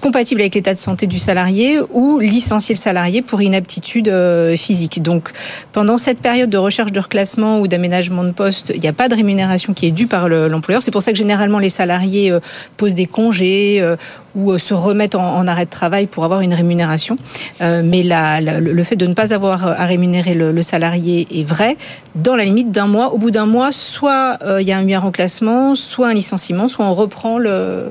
compatible 0.00 0.40
avec 0.40 0.54
l'état 0.54 0.74
de 0.74 0.78
santé 0.78 1.06
du 1.06 1.18
salarié 1.18 1.78
ou 1.92 2.18
licencier 2.18 2.74
le 2.74 2.80
salarié 2.80 3.22
pour 3.22 3.40
inaptitude 3.42 4.08
euh, 4.08 4.56
physique. 4.56 5.02
Donc, 5.02 5.30
pendant 5.72 5.98
cette 5.98 6.18
période 6.18 6.50
de 6.50 6.58
recherche 6.58 6.92
de 6.92 7.00
reclassement 7.00 7.60
ou 7.60 7.68
d'aménagement 7.68 8.24
de 8.24 8.32
poste, 8.32 8.72
il 8.74 8.80
n'y 8.80 8.88
a 8.88 8.92
pas 8.92 9.08
de 9.08 9.14
rémunération 9.14 9.74
qui 9.74 9.86
est 9.86 9.90
due 9.90 10.06
par 10.06 10.28
le- 10.28 10.48
l'employeur. 10.48 10.82
C'est 10.82 10.90
pour 10.90 11.02
ça 11.02 11.12
que 11.12 11.18
généralement 11.18 11.58
les 11.58 11.70
salariés 11.70 12.30
euh, 12.30 12.40
posent 12.76 12.94
des 12.94 13.06
congés 13.06 13.78
euh, 13.80 13.96
ou 14.34 14.58
se 14.58 14.74
remettent 14.74 15.14
en, 15.14 15.46
arrêt 15.46 15.66
de 15.66 15.70
travail 15.70 16.06
pour 16.06 16.24
avoir 16.24 16.40
une 16.40 16.54
rémunération. 16.54 17.16
Mais 17.60 18.02
le 18.02 18.84
fait 18.84 18.96
de 18.96 19.06
ne 19.06 19.12
pas 19.12 19.34
avoir 19.34 19.66
à 19.66 19.84
rémunérer 19.84 20.32
le, 20.34 20.62
salarié 20.62 21.26
est 21.30 21.44
vrai 21.44 21.76
dans 22.14 22.34
la 22.34 22.44
limite 22.44 22.72
d'un 22.72 22.86
mois. 22.86 23.12
Au 23.12 23.18
bout 23.18 23.30
d'un 23.30 23.44
mois, 23.44 23.72
soit 23.72 24.38
il 24.58 24.66
y 24.66 24.72
a 24.72 24.78
un, 24.78 24.88
un 24.88 24.98
reclassement, 25.00 25.74
soit 25.74 26.08
un 26.08 26.14
licenciement, 26.14 26.68
soit 26.68 26.86
on 26.86 26.94
reprend 26.94 27.36
le 27.38 27.90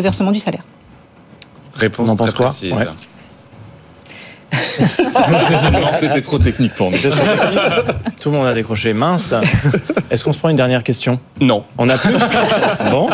versement 0.00 0.32
du 0.32 0.38
salaire. 0.38 0.62
Réponse 1.82 2.08
On 2.08 2.12
en 2.12 2.16
pense 2.16 2.28
très 2.28 2.36
quoi 2.36 2.46
précise. 2.46 2.72
Ouais. 2.72 2.86
C'était 6.00 6.20
trop 6.20 6.38
technique 6.38 6.74
pour 6.74 6.90
nous. 6.92 6.98
Tout 8.20 8.30
le 8.30 8.36
monde 8.36 8.46
a 8.46 8.54
décroché. 8.54 8.92
Mince. 8.92 9.34
Est-ce 10.10 10.22
qu'on 10.22 10.32
se 10.32 10.38
prend 10.38 10.48
une 10.50 10.56
dernière 10.56 10.84
question? 10.84 11.18
Non. 11.40 11.64
On 11.78 11.88
a 11.88 11.98
plus? 11.98 12.12
Bon. 12.90 13.08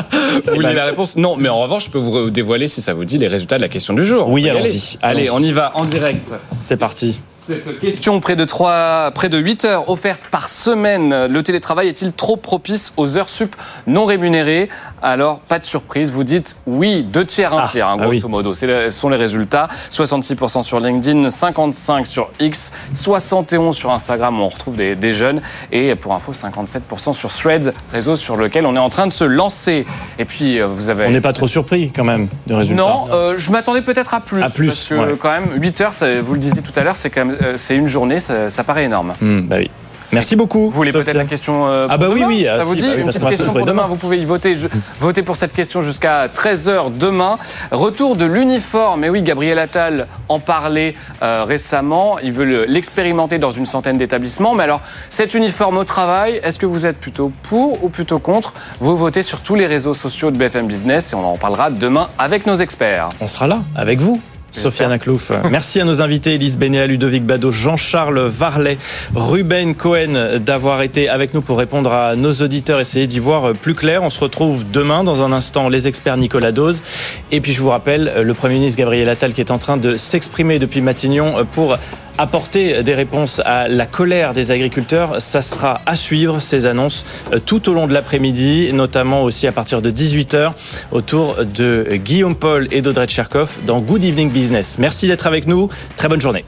Vous 0.47 0.55
voulez 0.55 0.75
la 0.75 0.85
réponse? 0.87 1.17
Non, 1.17 1.37
mais 1.37 1.49
en 1.49 1.61
revanche, 1.61 1.87
je 1.87 1.91
peux 1.91 1.99
vous 1.99 2.29
dévoiler, 2.31 2.69
si 2.69 2.83
ça 2.83 2.93
vous 2.93 3.05
dit, 3.05 3.17
les 3.19 3.29
résultats 3.29 3.57
de 3.57 3.63
la 3.63 3.69
question 3.69 3.95
du 3.95 4.05
jour. 4.05 4.29
Oui, 4.29 4.49
allons-y. 4.51 4.99
Allez, 5.01 5.29
Allons-y. 5.29 5.31
on 5.31 5.41
y 5.49 5.53
va 5.53 5.73
en 5.77 5.85
direct. 5.85 6.35
C'est 6.61 6.77
parti. 6.77 7.21
Cette 7.49 7.81
question, 7.81 8.21
près 8.21 8.37
de 8.37 8.45
3, 8.45 9.11
près 9.15 9.31
de 9.31 9.39
8 9.39 9.65
heures 9.65 9.89
offertes 9.89 10.21
par 10.31 10.51
semaine, 10.51 11.27
le 11.29 11.43
télétravail 11.43 11.89
est-il 11.89 12.13
trop 12.13 12.37
propice 12.37 12.93
aux 12.99 13.17
heures 13.17 13.31
sup 13.31 13.57
non 13.87 14.05
rémunérées? 14.05 14.69
Alors, 15.01 15.41
pas 15.41 15.59
de 15.59 15.65
surprise, 15.65 16.13
vous 16.13 16.25
dites 16.25 16.57
oui, 16.67 17.03
deux 17.03 17.25
tiers, 17.25 17.55
un 17.55 17.63
Ah, 17.65 17.67
tiers, 17.67 17.89
hein, 17.89 17.97
ah 17.99 18.03
grosso 18.03 18.27
oui. 18.27 18.31
modo. 18.31 18.53
Ce 18.53 18.91
sont 18.91 19.09
les 19.09 19.17
résultats. 19.17 19.69
66% 19.91 20.63
sur 20.63 20.79
LinkedIn, 20.79 21.29
55% 21.29 22.05
sur 22.05 22.29
X, 22.39 22.71
71% 22.95 23.73
sur 23.73 23.93
Instagram, 23.93 24.39
où 24.39 24.43
on 24.43 24.49
retrouve 24.51 24.77
des, 24.77 24.95
des 24.95 25.15
jeunes, 25.15 25.41
et 25.73 25.95
pour 25.95 26.13
info, 26.13 26.33
57% 26.33 27.15
sur 27.15 27.33
Threads, 27.33 27.73
réseau 27.95 28.17
sur 28.17 28.37
lequel 28.37 28.67
on 28.67 28.75
est 28.75 28.79
en 28.79 28.91
train 28.91 29.07
de 29.07 29.13
se 29.13 29.25
lancer. 29.25 29.87
Et 30.19 30.27
puis, 30.27 30.61
euh, 30.61 30.67
vous 30.67 30.91
avez... 30.91 31.07
On 31.07 31.11
n'est 31.11 31.23
pas 31.23 31.33
trop 31.33 31.49
surpris 31.49 31.91
quand 31.97 32.05
même 32.05 32.29
du 32.47 32.53
résultat. 32.53 32.83
Non, 32.83 33.07
euh, 33.11 33.35
je 33.39 33.51
m'attendais 33.53 33.81
peut-être 33.81 34.13
à 34.13 34.21
plus. 34.21 34.43
À 34.43 34.51
plus, 34.51 34.67
Parce 34.67 34.89
que 34.89 34.95
ouais. 34.95 35.17
quand 35.19 35.31
même, 35.31 35.47
8 35.55 35.81
heures, 35.81 35.95
ça- 35.95 36.21
vous 36.21 36.35
le 36.35 36.41
disiez 36.41 36.61
tout 36.61 36.73
à 36.79 36.83
l'heure, 36.83 36.97
c'est 36.97 37.09
quand 37.09 37.25
même, 37.25 37.38
c'est 37.57 37.77
une 37.77 37.87
journée, 37.87 38.21
ça, 38.21 38.51
ça 38.51 38.65
paraît 38.65 38.85
énorme. 38.85 39.13
Hmm, 39.21 39.41
bah 39.43 39.57
oui. 39.59 39.71
Merci 40.11 40.37
beaucoup. 40.37 40.71
Vous 40.71 40.71
voulez 40.71 40.91
peut-être 40.91 41.19
la 41.19 41.27
question 41.27 41.67
euh, 41.69 41.85
pour 41.85 41.93
Ah 41.93 41.99
bah 41.99 42.07
oui, 42.11 42.21
demain 42.21 42.29
oui, 42.29 42.47
ah 42.49 42.59
Ça 42.61 42.65
vous 42.65 42.75
si, 42.75 42.81
dit 42.81 42.87
bah 42.87 42.93
oui, 42.97 43.01
Une 43.03 43.07
petite 43.09 43.29
question 43.29 43.45
pour 43.53 43.55
demain. 43.57 43.67
demain. 43.83 43.87
Vous 43.89 43.97
pouvez 43.97 44.17
y 44.17 44.25
voter. 44.25 44.55
Je- 44.55 44.69
voter 44.99 45.23
pour 45.23 45.37
cette 45.37 45.53
question 45.53 45.83
jusqu'à 45.83 46.29
13h 46.29 46.97
demain. 46.97 47.37
Retour 47.73 48.17
de 48.17 48.25
l'uniforme. 48.25 49.05
Et 49.05 49.11
oui, 49.11 49.21
Gabriel 49.21 49.59
Attal 49.59 50.07
en 50.31 50.39
parlait 50.41 50.95
euh, 51.23 51.45
récemment. 51.47 52.19
Il 52.23 52.33
veut 52.33 52.47
le- 52.47 52.65
l'expérimenter 52.65 53.37
dans 53.37 53.51
une 53.51 53.67
centaine 53.67 53.99
d'établissements. 53.99 54.55
Mais 54.55 54.63
alors, 54.63 54.81
cet 55.11 55.35
uniforme 55.35 55.77
au 55.77 55.85
travail, 55.85 56.41
est-ce 56.43 56.59
que 56.59 56.65
vous 56.65 56.87
êtes 56.87 56.97
plutôt 56.97 57.31
pour 57.43 57.85
ou 57.85 57.91
plutôt 57.91 58.19
contre? 58.19 58.55
Vous 58.81 58.97
votez 58.97 59.21
sur 59.21 59.43
tous 59.43 59.57
les 59.57 59.67
réseaux 59.67 59.93
sociaux 59.93 60.31
de 60.31 60.39
BFM 60.39 60.67
Business 60.67 61.13
et 61.13 61.17
on 61.17 61.25
en 61.35 61.37
parlera 61.37 61.69
demain 61.71 62.09
avec 62.19 62.47
nos 62.47 62.55
experts. 62.55 63.11
On 63.21 63.27
sera 63.27 63.47
là 63.47 63.59
avec 63.77 63.99
vous. 63.99 64.23
Sofiane 64.51 64.93
Aklouf. 64.93 65.33
Merci 65.51 65.81
à 65.81 65.85
nos 65.85 66.01
invités, 66.01 66.35
Elise 66.35 66.57
Bénéa, 66.57 66.87
Ludovic 66.87 67.25
Bado, 67.25 67.51
Jean-Charles 67.53 68.21
Varlet, 68.29 68.79
Ruben 69.15 69.75
Cohen 69.75 70.39
d'avoir 70.39 70.83
été 70.83 71.09
avec 71.09 71.35
nous 71.35 71.43
pour 71.43 71.59
répondre 71.59 71.93
à 71.93 72.17
nos 72.17 72.33
auditeurs, 72.33 72.81
essayer 72.81 73.07
d'y 73.07 73.19
voir 73.19 73.53
plus 73.53 73.75
clair. 73.75 74.03
On 74.03 74.11
se 74.11 74.21
retrouve 74.21 74.65
demain 74.71 75.05
dans 75.05 75.23
un 75.23 75.33
instant, 75.33 75.69
les 75.69 75.89
experts 75.89 76.17
Nicolas 76.17 76.53
Dose. 76.53 76.83
Et 77.31 77.41
puis 77.41 77.53
je 77.53 77.61
vous 77.61 77.71
rappelle, 77.71 78.13
le 78.23 78.35
Premier 78.35 78.55
ministre 78.55 78.79
Gabriel 78.79 79.09
Attal 79.09 79.33
qui 79.33 79.41
est 79.41 79.51
en 79.51 79.59
train 79.59 79.77
de 79.77 79.97
s'exprimer 79.97 80.59
depuis 80.59 80.81
Matignon 80.81 81.47
pour 81.53 81.79
apporter 82.19 82.83
des 82.83 82.95
réponses 82.95 83.41
à 83.45 83.69
la 83.69 83.87
colère 83.87 84.33
des 84.33 84.51
agriculteurs. 84.51 85.23
Ça 85.23 85.41
sera 85.41 85.81
à 85.87 85.97
suivre, 85.97 86.41
ces 86.41 86.67
annonces, 86.67 87.05
euh, 87.33 87.39
tout 87.39 87.69
au 87.69 87.73
long 87.75 87.87
de 87.87 87.95
l'après-midi, 87.95 88.73
notamment 88.73 89.23
aussi 89.23 89.47
à 89.47 89.53
partir 89.53 89.81
de 89.81 89.91
18h, 89.91 90.53
autour 90.93 91.37
de 91.45 91.87
Guillaume 91.95 92.37
Paul 92.37 92.69
et 92.73 92.83
d'Audrey 92.83 93.07
Tcherkov 93.07 93.57
dans 93.67 93.81
Good 93.81 94.05
Evening 94.05 94.31
Business. 94.31 94.77
Merci 94.79 95.07
d'être 95.07 95.27
avec 95.27 95.47
nous. 95.47 95.69
Très 95.97 96.09
bonne 96.09 96.21
journée. 96.21 96.45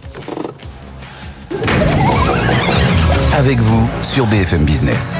Avec 3.36 3.58
vous 3.58 3.88
sur 4.02 4.26
BFM 4.26 4.64
Business. 4.64 5.18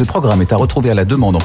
Ce 0.00 0.06
programme 0.06 0.40
est 0.40 0.50
à 0.54 0.56
retrouver 0.56 0.88
à 0.88 0.94
la 0.94 1.04
demande 1.04 1.36
en 1.36 1.38